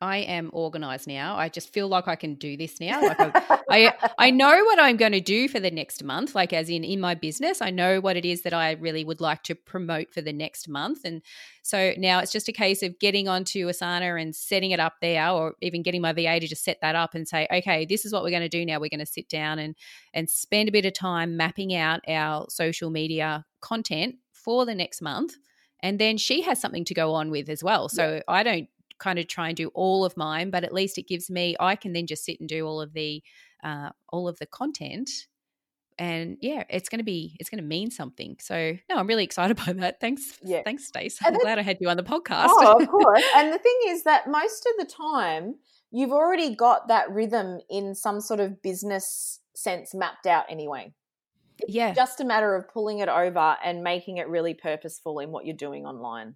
I 0.00 0.18
am 0.18 0.50
organized 0.52 1.06
now. 1.06 1.36
I 1.36 1.48
just 1.48 1.72
feel 1.72 1.88
like 1.88 2.06
I 2.06 2.16
can 2.16 2.34
do 2.34 2.56
this 2.56 2.80
now. 2.80 3.00
Like 3.00 3.18
I 3.18 3.56
I, 3.68 3.92
I 4.18 4.30
know 4.30 4.64
what 4.64 4.78
I'm 4.78 4.96
going 4.96 5.12
to 5.12 5.20
do 5.20 5.48
for 5.48 5.58
the 5.58 5.70
next 5.70 6.04
month, 6.04 6.34
like 6.34 6.52
as 6.52 6.68
in 6.68 6.84
in 6.84 7.00
my 7.00 7.14
business. 7.14 7.60
I 7.60 7.70
know 7.70 8.00
what 8.00 8.16
it 8.16 8.24
is 8.24 8.42
that 8.42 8.54
I 8.54 8.72
really 8.72 9.04
would 9.04 9.20
like 9.20 9.42
to 9.44 9.54
promote 9.54 10.12
for 10.12 10.20
the 10.20 10.32
next 10.32 10.68
month. 10.68 11.00
And 11.04 11.22
so 11.62 11.92
now 11.98 12.20
it's 12.20 12.32
just 12.32 12.48
a 12.48 12.52
case 12.52 12.82
of 12.82 12.98
getting 12.98 13.28
onto 13.28 13.68
Asana 13.68 14.20
and 14.20 14.34
setting 14.34 14.70
it 14.70 14.80
up 14.80 14.94
there 15.00 15.28
or 15.30 15.54
even 15.60 15.82
getting 15.82 16.00
my 16.00 16.12
VA 16.12 16.38
to 16.40 16.46
just 16.46 16.64
set 16.64 16.80
that 16.80 16.94
up 16.94 17.14
and 17.14 17.26
say, 17.26 17.48
okay, 17.52 17.84
this 17.84 18.04
is 18.04 18.12
what 18.12 18.22
we're 18.22 18.30
going 18.30 18.42
to 18.42 18.48
do 18.48 18.64
now. 18.64 18.78
We're 18.78 18.90
going 18.90 19.00
to 19.00 19.06
sit 19.06 19.28
down 19.28 19.58
and 19.58 19.74
and 20.14 20.30
spend 20.30 20.68
a 20.68 20.72
bit 20.72 20.86
of 20.86 20.92
time 20.92 21.36
mapping 21.36 21.74
out 21.74 22.00
our 22.08 22.46
social 22.48 22.90
media 22.90 23.44
content 23.60 24.16
for 24.32 24.64
the 24.64 24.74
next 24.74 25.02
month. 25.02 25.34
And 25.80 25.98
then 25.98 26.16
she 26.16 26.42
has 26.42 26.60
something 26.60 26.84
to 26.84 26.94
go 26.94 27.12
on 27.14 27.30
with 27.30 27.48
as 27.48 27.62
well. 27.62 27.88
So 27.88 28.22
I 28.26 28.42
don't 28.42 28.68
kind 28.98 29.18
of 29.18 29.26
try 29.28 29.48
and 29.48 29.56
do 29.56 29.68
all 29.74 30.04
of 30.04 30.16
mine, 30.16 30.50
but 30.50 30.64
at 30.64 30.72
least 30.74 30.98
it 30.98 31.06
gives 31.08 31.30
me 31.30 31.56
I 31.60 31.76
can 31.76 31.92
then 31.92 32.06
just 32.06 32.24
sit 32.24 32.40
and 32.40 32.48
do 32.48 32.66
all 32.66 32.80
of 32.80 32.92
the 32.92 33.22
uh, 33.64 33.90
all 34.10 34.28
of 34.28 34.38
the 34.38 34.46
content. 34.46 35.10
And 35.98 36.36
yeah, 36.42 36.64
it's 36.68 36.90
going 36.90 36.98
to 36.98 37.04
be 37.04 37.36
it's 37.40 37.48
going 37.48 37.62
to 37.62 37.66
mean 37.66 37.90
something. 37.90 38.36
So 38.40 38.74
no, 38.90 38.96
I'm 38.96 39.06
really 39.06 39.24
excited 39.24 39.56
by 39.66 39.72
that. 39.74 39.98
Thanks, 40.00 40.38
Yeah. 40.42 40.62
thanks, 40.62 40.86
Stace. 40.86 41.18
I'm 41.24 41.34
glad 41.38 41.58
I 41.58 41.62
had 41.62 41.78
you 41.80 41.88
on 41.88 41.96
the 41.96 42.02
podcast. 42.02 42.48
Oh, 42.50 42.78
of 42.80 42.88
course. 42.90 43.22
and 43.34 43.52
the 43.52 43.58
thing 43.58 43.78
is 43.88 44.04
that 44.04 44.28
most 44.28 44.66
of 44.66 44.86
the 44.86 44.92
time, 44.92 45.54
you've 45.90 46.12
already 46.12 46.54
got 46.54 46.88
that 46.88 47.10
rhythm 47.10 47.60
in 47.70 47.94
some 47.94 48.20
sort 48.20 48.40
of 48.40 48.60
business 48.60 49.40
sense 49.54 49.94
mapped 49.94 50.26
out 50.26 50.44
anyway. 50.50 50.92
yeah, 51.66 51.94
Just 51.94 52.20
a 52.20 52.24
matter 52.26 52.54
of 52.54 52.68
pulling 52.68 52.98
it 52.98 53.08
over 53.08 53.56
and 53.64 53.82
making 53.82 54.18
it 54.18 54.28
really 54.28 54.52
purposeful 54.52 55.18
in 55.20 55.30
what 55.30 55.46
you're 55.46 55.56
doing 55.56 55.86
online. 55.86 56.34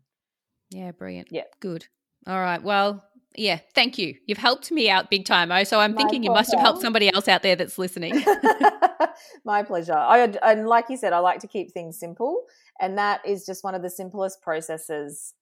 yeah, 0.70 0.92
brilliant. 0.92 1.28
Yeah. 1.30 1.42
good. 1.60 1.86
All 2.26 2.40
right. 2.40 2.62
Well, 2.62 3.04
yeah, 3.36 3.60
thank 3.74 3.98
you. 3.98 4.16
You've 4.26 4.38
helped 4.38 4.70
me 4.72 4.90
out 4.90 5.10
big 5.10 5.24
time. 5.24 5.52
Oh, 5.52 5.64
so 5.64 5.80
I'm 5.80 5.92
My 5.92 5.96
thinking 5.98 6.22
you 6.22 6.30
must 6.30 6.50
have 6.50 6.60
helped 6.60 6.82
somebody 6.82 7.12
else 7.12 7.28
out 7.28 7.42
there 7.42 7.56
that's 7.56 7.78
listening. 7.78 8.22
My 9.44 9.62
pleasure. 9.62 9.94
I 9.94 10.18
and 10.42 10.66
like 10.66 10.86
you 10.88 10.96
said, 10.96 11.12
I 11.12 11.18
like 11.18 11.40
to 11.40 11.46
keep 11.46 11.72
things 11.72 11.98
simple, 11.98 12.44
and 12.80 12.98
that 12.98 13.24
is 13.26 13.46
just 13.46 13.64
one 13.64 13.74
of 13.74 13.82
the 13.82 13.90
simplest 13.90 14.42
processes 14.42 15.34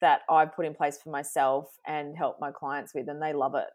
that 0.00 0.20
I've 0.30 0.54
put 0.54 0.64
in 0.66 0.74
place 0.74 0.98
for 0.98 1.10
myself 1.10 1.76
and 1.86 2.16
help 2.16 2.38
my 2.40 2.50
clients 2.50 2.94
with, 2.94 3.08
and 3.08 3.20
they 3.20 3.32
love 3.32 3.54
it. 3.54 3.68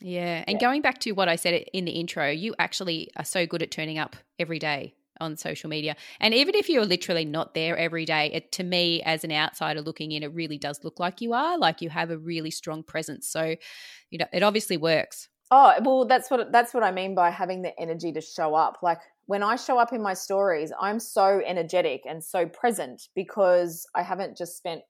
Yeah. 0.00 0.44
And 0.46 0.56
Yeah. 0.56 0.66
going 0.68 0.82
back 0.82 0.98
to 1.00 1.12
what 1.12 1.28
I 1.28 1.36
said 1.36 1.64
in 1.72 1.84
the 1.84 1.92
intro, 1.92 2.28
you 2.30 2.54
actually 2.58 3.10
are 3.16 3.24
so 3.24 3.46
good 3.46 3.62
at 3.62 3.70
turning 3.70 3.98
up 3.98 4.16
every 4.38 4.58
day 4.58 4.94
on 5.20 5.36
social 5.36 5.70
media. 5.70 5.96
And 6.18 6.34
even 6.34 6.54
if 6.54 6.68
you're 6.68 6.86
literally 6.86 7.24
not 7.24 7.54
there 7.54 7.76
every 7.76 8.04
day, 8.04 8.30
it 8.32 8.52
to 8.52 8.64
me 8.64 9.02
as 9.02 9.24
an 9.24 9.32
outsider 9.32 9.82
looking 9.82 10.12
in, 10.12 10.22
it 10.22 10.32
really 10.34 10.58
does 10.58 10.82
look 10.82 10.98
like 10.98 11.20
you 11.20 11.32
are, 11.32 11.58
like 11.58 11.80
you 11.80 11.90
have 11.90 12.10
a 12.10 12.18
really 12.18 12.50
strong 12.50 12.82
presence. 12.82 13.28
So, 13.28 13.56
you 14.10 14.18
know, 14.18 14.26
it 14.32 14.42
obviously 14.42 14.76
works. 14.76 15.28
Oh, 15.50 15.74
well, 15.82 16.04
that's 16.04 16.30
what 16.30 16.52
that's 16.52 16.72
what 16.72 16.84
I 16.84 16.92
mean 16.92 17.14
by 17.14 17.30
having 17.30 17.62
the 17.62 17.78
energy 17.78 18.12
to 18.12 18.20
show 18.20 18.54
up. 18.54 18.78
Like 18.82 19.00
when 19.26 19.42
I 19.42 19.56
show 19.56 19.78
up 19.78 19.92
in 19.92 20.00
my 20.00 20.14
stories, 20.14 20.72
I'm 20.80 21.00
so 21.00 21.42
energetic 21.44 22.02
and 22.08 22.22
so 22.22 22.46
present 22.46 23.08
because 23.14 23.86
I 23.94 24.02
haven't 24.02 24.36
just 24.36 24.56
spent 24.56 24.82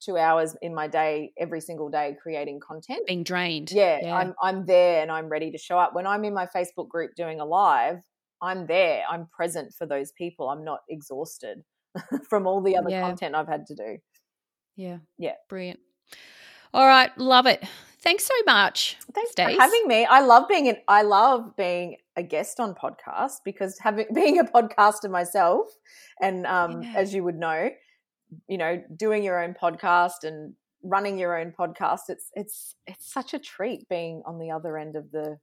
2 0.00 0.16
hours 0.16 0.56
in 0.62 0.74
my 0.74 0.88
day 0.88 1.32
every 1.38 1.60
single 1.60 1.90
day 1.90 2.16
creating 2.22 2.60
content. 2.60 3.06
Being 3.06 3.24
drained. 3.24 3.72
Yeah, 3.72 3.98
I'm 4.10 4.34
I'm 4.42 4.64
there 4.64 5.02
and 5.02 5.10
I'm 5.10 5.28
ready 5.28 5.50
to 5.50 5.58
show 5.58 5.78
up. 5.78 5.94
When 5.94 6.06
I'm 6.06 6.24
in 6.24 6.32
my 6.32 6.46
Facebook 6.46 6.88
group 6.88 7.14
doing 7.14 7.40
a 7.40 7.44
live, 7.44 7.98
I'm 8.42 8.66
there. 8.66 9.02
I'm 9.10 9.26
present 9.26 9.72
for 9.74 9.86
those 9.86 10.12
people. 10.12 10.48
I'm 10.48 10.64
not 10.64 10.80
exhausted 10.88 11.62
from 12.28 12.46
all 12.46 12.60
the 12.62 12.76
other 12.76 12.90
Yeah. 12.90 13.00
content 13.00 13.34
I've 13.34 13.48
had 13.48 13.66
to 13.66 13.74
do. 13.74 13.98
yeah. 14.76 14.98
Yeah. 15.18 15.34
Brilliant. 15.48 15.80
All 16.74 16.86
right. 16.86 17.16
Love 17.18 17.46
it. 17.46 17.64
Thanks 18.00 18.24
so 18.24 18.34
much. 18.44 18.96
Thanks 19.14 19.32
Stace. 19.32 19.54
for 19.56 19.60
having 19.60 19.88
me. 19.88 20.04
I 20.04 20.20
love 20.20 20.46
being 20.48 20.68
an 20.68 20.76
I 20.86 21.02
love 21.02 21.56
being 21.56 21.96
a 22.16 22.22
guest 22.22 22.60
on 22.60 22.74
podcasts 22.74 23.38
because 23.44 23.78
having 23.80 24.06
being 24.14 24.38
a 24.38 24.44
podcaster 24.44 25.10
myself, 25.10 25.66
and 26.20 26.46
um, 26.46 26.82
Yeah. 26.82 26.92
as 26.96 27.14
you 27.14 27.24
would 27.24 27.36
know, 27.36 27.70
you 28.48 28.58
know, 28.58 28.82
doing 28.96 29.22
your 29.24 29.42
own 29.42 29.54
podcast 29.60 30.22
and 30.24 30.54
running 30.82 31.18
your 31.18 31.36
own 31.38 31.52
podcast, 31.58 32.02
it's 32.10 32.30
it's 32.34 32.74
it's 32.86 33.10
such 33.12 33.34
a 33.34 33.38
treat 33.38 33.88
being 33.88 34.22
on 34.26 34.38
the 34.38 34.50
other 34.50 34.76
end 34.76 34.94
of 34.94 35.10
the 35.10 35.38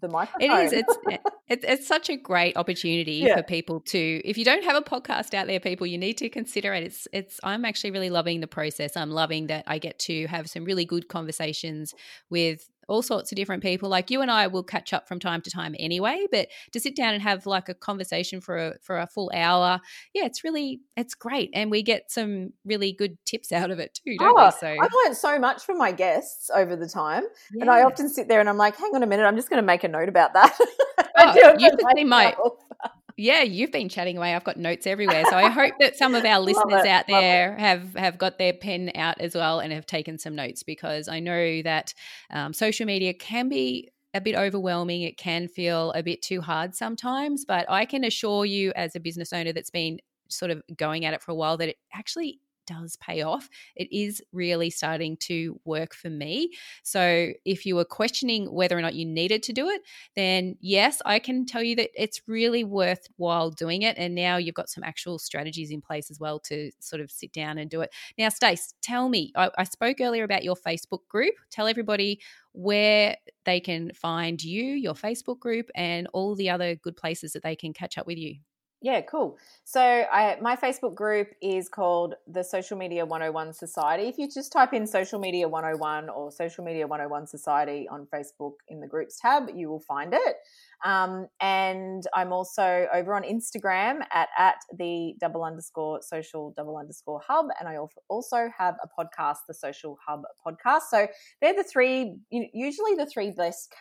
the 0.00 0.06
It 0.08 0.10
microphone. 0.10 0.60
is. 0.66 0.72
It's 0.72 0.96
it, 1.48 1.64
it's 1.64 1.86
such 1.86 2.08
a 2.10 2.16
great 2.16 2.56
opportunity 2.56 3.16
Yeah. 3.24 3.36
for 3.36 3.42
people 3.42 3.80
to. 3.80 3.98
If 4.24 4.36
you 4.38 4.44
don't 4.44 4.64
have 4.64 4.76
a 4.76 4.82
podcast 4.82 5.34
out 5.34 5.46
there, 5.46 5.60
people, 5.60 5.86
you 5.86 5.98
need 5.98 6.18
to 6.18 6.28
consider 6.28 6.74
it. 6.74 6.82
It's 6.84 7.06
it's. 7.12 7.38
I'm 7.42 7.64
actually 7.64 7.90
really 7.92 8.10
loving 8.10 8.40
the 8.40 8.46
process. 8.46 8.96
I'm 8.96 9.10
loving 9.10 9.46
that 9.48 9.64
I 9.66 9.78
get 9.78 9.98
to 10.00 10.26
have 10.26 10.48
some 10.50 10.64
really 10.64 10.84
good 10.84 11.08
conversations 11.08 11.94
with 12.30 12.68
all 12.88 13.02
sorts 13.02 13.32
of 13.32 13.36
different 13.36 13.62
people. 13.62 13.88
Like 13.88 14.10
you 14.10 14.20
and 14.22 14.30
I 14.30 14.46
will 14.46 14.62
catch 14.62 14.92
up 14.92 15.08
from 15.08 15.18
time 15.18 15.40
to 15.42 15.50
time 15.50 15.74
anyway, 15.78 16.26
but 16.30 16.48
to 16.72 16.80
sit 16.80 16.96
down 16.96 17.14
and 17.14 17.22
have 17.22 17.46
like 17.46 17.68
a 17.68 17.74
conversation 17.74 18.40
for 18.40 18.56
a 18.56 18.74
for 18.82 18.98
a 18.98 19.06
full 19.06 19.30
hour, 19.34 19.80
yeah, 20.12 20.24
it's 20.24 20.44
really 20.44 20.80
it's 20.96 21.14
great, 21.14 21.50
and 21.54 21.70
we 21.70 21.82
get 21.82 22.10
some 22.10 22.52
really 22.64 22.92
good 22.92 23.16
tips 23.24 23.52
out 23.52 23.70
of 23.70 23.78
it 23.78 23.94
too, 24.04 24.16
don't 24.18 24.28
Oh, 24.28 24.34
we? 24.34 24.40
Ah, 24.42 24.50
so 24.50 24.66
I've 24.68 24.90
learned 25.04 25.16
so 25.16 25.38
much 25.38 25.64
from 25.64 25.78
my 25.78 25.92
guests 25.92 26.50
over 26.54 26.76
the 26.76 26.88
time, 26.88 27.24
and 27.60 27.70
I 27.70 27.82
often 27.82 28.08
sit 28.08 28.28
there 28.28 28.40
and 28.40 28.48
I'm 28.48 28.58
like, 28.58 28.76
"Hang 28.76 28.94
on 28.94 29.02
a 29.02 29.06
minute, 29.06 29.24
I'm 29.24 29.36
just 29.36 29.50
going 29.50 29.62
to 29.62 29.66
make 29.66 29.84
a 29.84 29.88
note 29.88 30.08
about 30.08 30.34
that." 30.34 30.58
Oh, 31.16 31.28
I 31.28 31.32
do 31.32 31.40
it 31.40 31.60
you 31.60 31.70
should 31.70 31.80
see 31.96 32.04
my-. 32.04 32.34
Yeah, 33.16 33.42
you've 33.42 33.70
been 33.70 33.88
chatting 33.88 34.18
away. 34.18 34.34
I've 34.34 34.42
got 34.42 34.56
notes 34.56 34.86
everywhere. 34.88 35.24
So 35.30 35.36
I 35.36 35.48
hope 35.48 35.74
that 35.78 35.96
some 35.96 36.16
of 36.16 36.24
our 36.24 36.40
listeners 36.40 36.84
it, 36.84 36.88
out 36.88 37.06
there 37.06 37.56
have 37.56 37.94
have 37.94 38.18
got 38.18 38.38
their 38.38 38.52
pen 38.52 38.90
out 38.96 39.20
as 39.20 39.34
well 39.34 39.60
and 39.60 39.72
have 39.72 39.86
taken 39.86 40.18
some 40.18 40.34
notes 40.34 40.64
because 40.64 41.08
I 41.08 41.20
know 41.20 41.62
that 41.62 41.94
um, 42.30 42.52
social 42.52 42.86
media 42.86 43.14
can 43.14 43.48
be 43.48 43.90
a 44.14 44.20
bit 44.20 44.34
overwhelming. 44.34 45.02
It 45.02 45.16
can 45.16 45.46
feel 45.46 45.92
a 45.92 46.02
bit 46.02 46.22
too 46.22 46.40
hard 46.40 46.74
sometimes, 46.74 47.44
but 47.44 47.66
I 47.68 47.84
can 47.84 48.04
assure 48.04 48.44
you, 48.44 48.72
as 48.74 48.96
a 48.96 49.00
business 49.00 49.32
owner 49.32 49.52
that's 49.52 49.70
been 49.70 49.98
sort 50.28 50.50
of 50.50 50.62
going 50.76 51.04
at 51.04 51.14
it 51.14 51.22
for 51.22 51.30
a 51.30 51.34
while, 51.34 51.56
that 51.58 51.68
it 51.68 51.76
actually 51.92 52.40
does 52.66 52.96
pay 52.96 53.22
off. 53.22 53.48
It 53.76 53.88
is 53.92 54.22
really 54.32 54.70
starting 54.70 55.16
to 55.18 55.60
work 55.64 55.94
for 55.94 56.10
me. 56.10 56.52
So 56.82 57.32
if 57.44 57.66
you 57.66 57.76
were 57.76 57.84
questioning 57.84 58.52
whether 58.52 58.76
or 58.76 58.82
not 58.82 58.94
you 58.94 59.04
needed 59.04 59.42
to 59.44 59.52
do 59.52 59.68
it, 59.68 59.82
then 60.16 60.56
yes, 60.60 61.00
I 61.04 61.18
can 61.18 61.46
tell 61.46 61.62
you 61.62 61.76
that 61.76 61.90
it's 61.94 62.22
really 62.26 62.64
worthwhile 62.64 63.50
doing 63.50 63.82
it. 63.82 63.96
And 63.98 64.14
now 64.14 64.36
you've 64.36 64.54
got 64.54 64.68
some 64.68 64.84
actual 64.84 65.18
strategies 65.18 65.70
in 65.70 65.80
place 65.80 66.10
as 66.10 66.20
well 66.20 66.38
to 66.40 66.70
sort 66.80 67.00
of 67.00 67.10
sit 67.10 67.32
down 67.32 67.58
and 67.58 67.70
do 67.70 67.80
it. 67.80 67.92
Now, 68.18 68.28
Stace, 68.28 68.74
tell 68.82 69.08
me, 69.08 69.32
I, 69.36 69.50
I 69.58 69.64
spoke 69.64 70.00
earlier 70.00 70.24
about 70.24 70.44
your 70.44 70.56
Facebook 70.56 71.06
group. 71.08 71.34
Tell 71.50 71.66
everybody 71.66 72.20
where 72.52 73.16
they 73.44 73.60
can 73.60 73.92
find 73.92 74.42
you, 74.42 74.64
your 74.64 74.94
Facebook 74.94 75.40
group, 75.40 75.70
and 75.74 76.06
all 76.12 76.34
the 76.34 76.50
other 76.50 76.76
good 76.76 76.96
places 76.96 77.32
that 77.32 77.42
they 77.42 77.56
can 77.56 77.72
catch 77.72 77.98
up 77.98 78.06
with 78.06 78.18
you. 78.18 78.36
Yeah, 78.84 79.00
cool. 79.00 79.38
So 79.64 79.80
I 79.80 80.36
my 80.42 80.56
Facebook 80.56 80.94
group 80.94 81.28
is 81.40 81.70
called 81.70 82.16
the 82.26 82.44
Social 82.44 82.76
Media 82.76 83.06
101 83.06 83.54
Society. 83.54 84.08
If 84.08 84.18
you 84.18 84.28
just 84.28 84.52
type 84.52 84.74
in 84.74 84.86
Social 84.86 85.18
Media 85.18 85.48
101 85.48 86.10
or 86.10 86.30
Social 86.30 86.62
Media 86.62 86.86
101 86.86 87.26
Society 87.26 87.88
on 87.90 88.06
Facebook 88.12 88.56
in 88.68 88.80
the 88.80 88.86
groups 88.86 89.18
tab, 89.18 89.44
you 89.54 89.70
will 89.70 89.80
find 89.80 90.12
it. 90.12 90.36
Um, 90.84 91.28
and 91.40 92.06
I'm 92.12 92.30
also 92.30 92.86
over 92.92 93.14
on 93.14 93.22
Instagram 93.22 94.00
at 94.12 94.28
at 94.36 94.56
the 94.76 95.14
double 95.18 95.44
underscore 95.44 96.02
social 96.02 96.52
double 96.54 96.76
underscore 96.76 97.22
hub, 97.26 97.46
and 97.58 97.66
I 97.66 97.78
also 98.10 98.50
have 98.58 98.74
a 98.84 98.88
podcast, 99.00 99.38
the 99.48 99.54
Social 99.54 99.98
Hub 100.06 100.24
podcast. 100.46 100.82
So 100.90 101.06
they're 101.40 101.56
the 101.56 101.64
three, 101.64 102.18
usually 102.30 102.96
the 102.96 103.06
three 103.06 103.30
best 103.30 103.72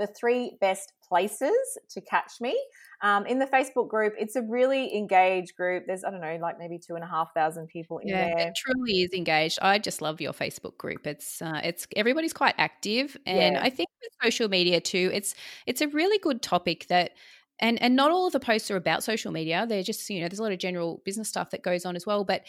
the 0.00 0.06
three 0.06 0.56
best 0.60 0.94
places 1.06 1.78
to 1.90 2.00
catch 2.00 2.40
me. 2.40 2.58
Um, 3.02 3.26
in 3.26 3.38
the 3.38 3.46
Facebook 3.46 3.88
group, 3.88 4.14
it's 4.18 4.34
a 4.34 4.42
really 4.42 4.96
engaged 4.96 5.54
group. 5.56 5.84
There's, 5.86 6.04
I 6.04 6.10
don't 6.10 6.22
know, 6.22 6.38
like 6.40 6.58
maybe 6.58 6.78
two 6.78 6.94
and 6.94 7.04
a 7.04 7.06
half 7.06 7.34
thousand 7.34 7.68
people 7.68 7.98
in 7.98 8.08
yeah, 8.08 8.34
there. 8.34 8.48
It 8.48 8.54
truly 8.56 9.02
is 9.02 9.12
engaged. 9.12 9.58
I 9.60 9.78
just 9.78 10.00
love 10.00 10.20
your 10.20 10.32
Facebook 10.32 10.78
group. 10.78 11.06
It's 11.06 11.42
uh, 11.42 11.60
it's 11.62 11.86
everybody's 11.94 12.32
quite 12.32 12.54
active, 12.56 13.16
and 13.26 13.54
yeah. 13.56 13.62
I 13.62 13.68
think 13.68 13.90
with 14.02 14.10
social 14.22 14.48
media 14.48 14.80
too, 14.80 15.10
it's 15.12 15.34
it's 15.66 15.82
a 15.82 15.88
really 15.88 16.18
good 16.18 16.40
topic 16.40 16.86
that 16.88 17.10
and 17.58 17.80
and 17.82 17.94
not 17.94 18.10
all 18.10 18.26
of 18.26 18.32
the 18.32 18.40
posts 18.40 18.70
are 18.70 18.76
about 18.76 19.04
social 19.04 19.30
media 19.30 19.66
they're 19.68 19.82
just 19.82 20.08
you 20.08 20.22
know 20.22 20.28
there's 20.28 20.38
a 20.38 20.42
lot 20.42 20.50
of 20.50 20.58
general 20.58 21.02
business 21.04 21.28
stuff 21.28 21.50
that 21.50 21.62
goes 21.62 21.84
on 21.84 21.94
as 21.94 22.06
well 22.06 22.24
but 22.24 22.42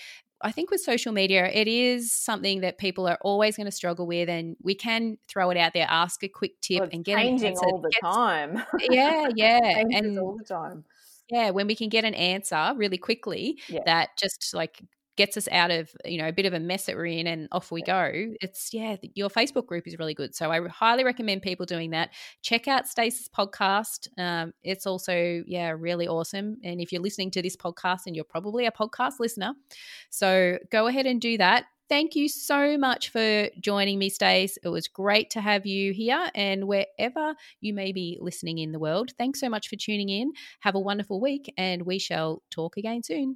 I 0.44 0.52
think 0.52 0.72
with 0.72 0.82
social 0.82 1.12
media, 1.12 1.46
it 1.48 1.68
is 1.68 2.12
something 2.12 2.62
that 2.62 2.78
people 2.78 3.08
are 3.08 3.18
always 3.22 3.58
going 3.58 3.66
to 3.66 3.72
struggle 3.72 4.08
with, 4.08 4.30
and 4.30 4.56
we 4.62 4.76
can 4.76 5.18
throw 5.28 5.50
it 5.52 5.58
out 5.58 5.74
there, 5.74 5.88
ask 5.90 6.24
a 6.24 6.28
quick 6.28 6.60
tip, 6.62 6.82
well, 6.82 6.90
and 6.92 7.04
get 7.04 7.18
changing 7.18 7.58
all 7.58 7.80
the 7.80 7.90
gets, 7.90 8.02
time. 8.02 8.64
Yeah, 8.80 9.30
yeah, 9.36 9.84
and 9.92 10.18
all 10.20 10.38
the 10.38 10.44
time. 10.44 10.86
Yeah, 11.30 11.52
when 11.52 11.68
we 11.68 11.76
can 11.76 11.90
get 11.90 12.04
an 12.04 12.14
answer 12.14 12.74
really 12.76 12.98
quickly, 12.98 13.60
yeah. 13.70 13.80
that 13.86 14.10
just 14.18 14.54
like 14.54 14.82
gets 15.18 15.38
us 15.38 15.48
out 15.52 15.72
of 15.72 15.90
you 16.06 16.18
know 16.18 16.28
a 16.28 16.32
bit 16.32 16.46
of 16.46 16.54
a 16.54 16.60
mess 16.60 16.86
that 16.86 16.96
we're 16.96 17.06
in 17.06 17.28
and 17.28 17.48
off 17.52 17.72
we 17.72 17.82
go 17.82 18.12
it's 18.42 18.74
yeah 18.74 18.96
your 19.14 19.30
facebook 19.30 19.66
group 19.66 19.88
is 19.88 19.98
really 20.00 20.14
good 20.14 20.34
so 20.36 20.52
i 20.52 20.60
highly 20.68 21.04
recommend 21.04 21.42
people 21.42 21.66
doing 21.66 21.92
that 21.92 22.10
check 22.42 22.68
out 22.68 22.88
stace's 22.88 23.30
podcast 23.30 24.08
um, 24.18 24.54
it's 24.64 24.86
also 24.86 25.44
yeah 25.46 25.70
really 25.78 26.08
awesome 26.08 26.58
and 26.64 26.82
if 26.82 26.92
you're 26.92 27.02
listening 27.02 27.32
to 27.32 27.42
this 27.42 27.58
podcast 27.58 28.02
and 28.08 28.16
you're 28.16 28.26
probably 28.26 28.66
a 28.66 28.72
podcast 28.72 29.20
listener 29.20 29.54
so 30.10 30.58
go 30.72 30.88
ahead 30.88 31.06
and 31.06 31.22
do 31.22 31.38
that 31.38 31.66
thank 31.92 32.16
you 32.16 32.30
so 32.30 32.78
much 32.78 33.10
for 33.10 33.50
joining 33.60 34.00
me, 34.00 34.10
Stace. 34.10 34.58
It 34.64 34.70
was 34.70 34.88
great 34.88 35.30
to 35.32 35.42
have 35.42 35.66
you 35.66 35.92
here. 35.92 36.30
And 36.34 36.66
wherever 36.66 37.36
you 37.60 37.74
may 37.74 37.92
be 37.92 38.18
listening 38.22 38.60
in 38.60 38.72
the 38.72 38.80
world, 38.80 39.12
thanks 39.18 39.42
so 39.42 39.50
much 39.50 39.68
for 39.68 39.76
tuning 39.76 40.08
in. 40.08 40.32
Have 40.62 40.76
a 40.76 40.80
wonderful 40.80 41.20
week, 41.20 41.54
and 41.58 41.82
we 41.82 42.00
shall 42.00 42.44
talk 42.50 42.78
again 42.78 43.04
soon. 43.04 43.36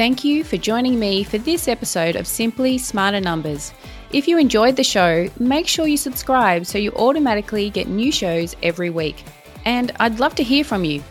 Thank 0.00 0.24
you 0.24 0.44
for 0.44 0.56
joining 0.56 0.98
me 0.98 1.24
for 1.24 1.36
this 1.36 1.68
episode 1.68 2.16
of 2.16 2.26
Simply 2.26 2.78
Smarter 2.78 3.20
Numbers. 3.20 3.74
If 4.14 4.26
you 4.26 4.38
enjoyed 4.38 4.74
the 4.76 4.82
show, 4.82 5.28
make 5.38 5.68
sure 5.68 5.86
you 5.86 5.98
subscribe 5.98 6.64
so 6.64 6.78
you 6.78 6.90
automatically 6.92 7.68
get 7.68 7.86
new 7.86 8.10
shows 8.10 8.56
every 8.62 8.88
week. 8.88 9.22
And 9.66 9.92
I'd 10.00 10.18
love 10.18 10.34
to 10.36 10.42
hear 10.42 10.64
from 10.64 10.86
you. 10.86 11.02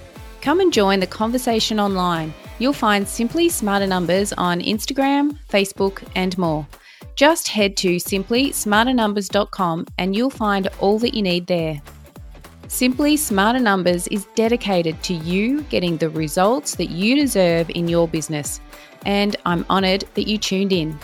Come 0.41 0.59
and 0.59 0.73
join 0.73 0.99
the 0.99 1.05
conversation 1.05 1.79
online. 1.79 2.33
You'll 2.57 2.73
find 2.73 3.07
Simply 3.07 3.47
Smarter 3.47 3.85
Numbers 3.85 4.33
on 4.33 4.59
Instagram, 4.59 5.37
Facebook, 5.47 6.01
and 6.15 6.35
more. 6.39 6.65
Just 7.13 7.47
head 7.47 7.77
to 7.77 7.97
simplysmarternumbers.com 7.97 9.85
and 9.99 10.15
you'll 10.15 10.31
find 10.31 10.67
all 10.79 10.97
that 10.97 11.13
you 11.13 11.21
need 11.21 11.45
there. 11.45 11.79
Simply 12.70 13.17
Smarter 13.17 13.59
Numbers 13.59 14.07
is 14.09 14.26
dedicated 14.36 15.01
to 15.01 15.15
you 15.15 15.63
getting 15.63 15.97
the 15.97 16.07
results 16.11 16.76
that 16.76 16.91
you 16.91 17.15
deserve 17.15 17.67
in 17.72 17.88
your 17.88 18.07
business, 18.07 18.61
and 19.07 19.36
I'm 19.43 19.65
honoured 19.72 20.05
that 20.13 20.28
you 20.28 20.38
tuned 20.38 20.72
in. 20.72 20.97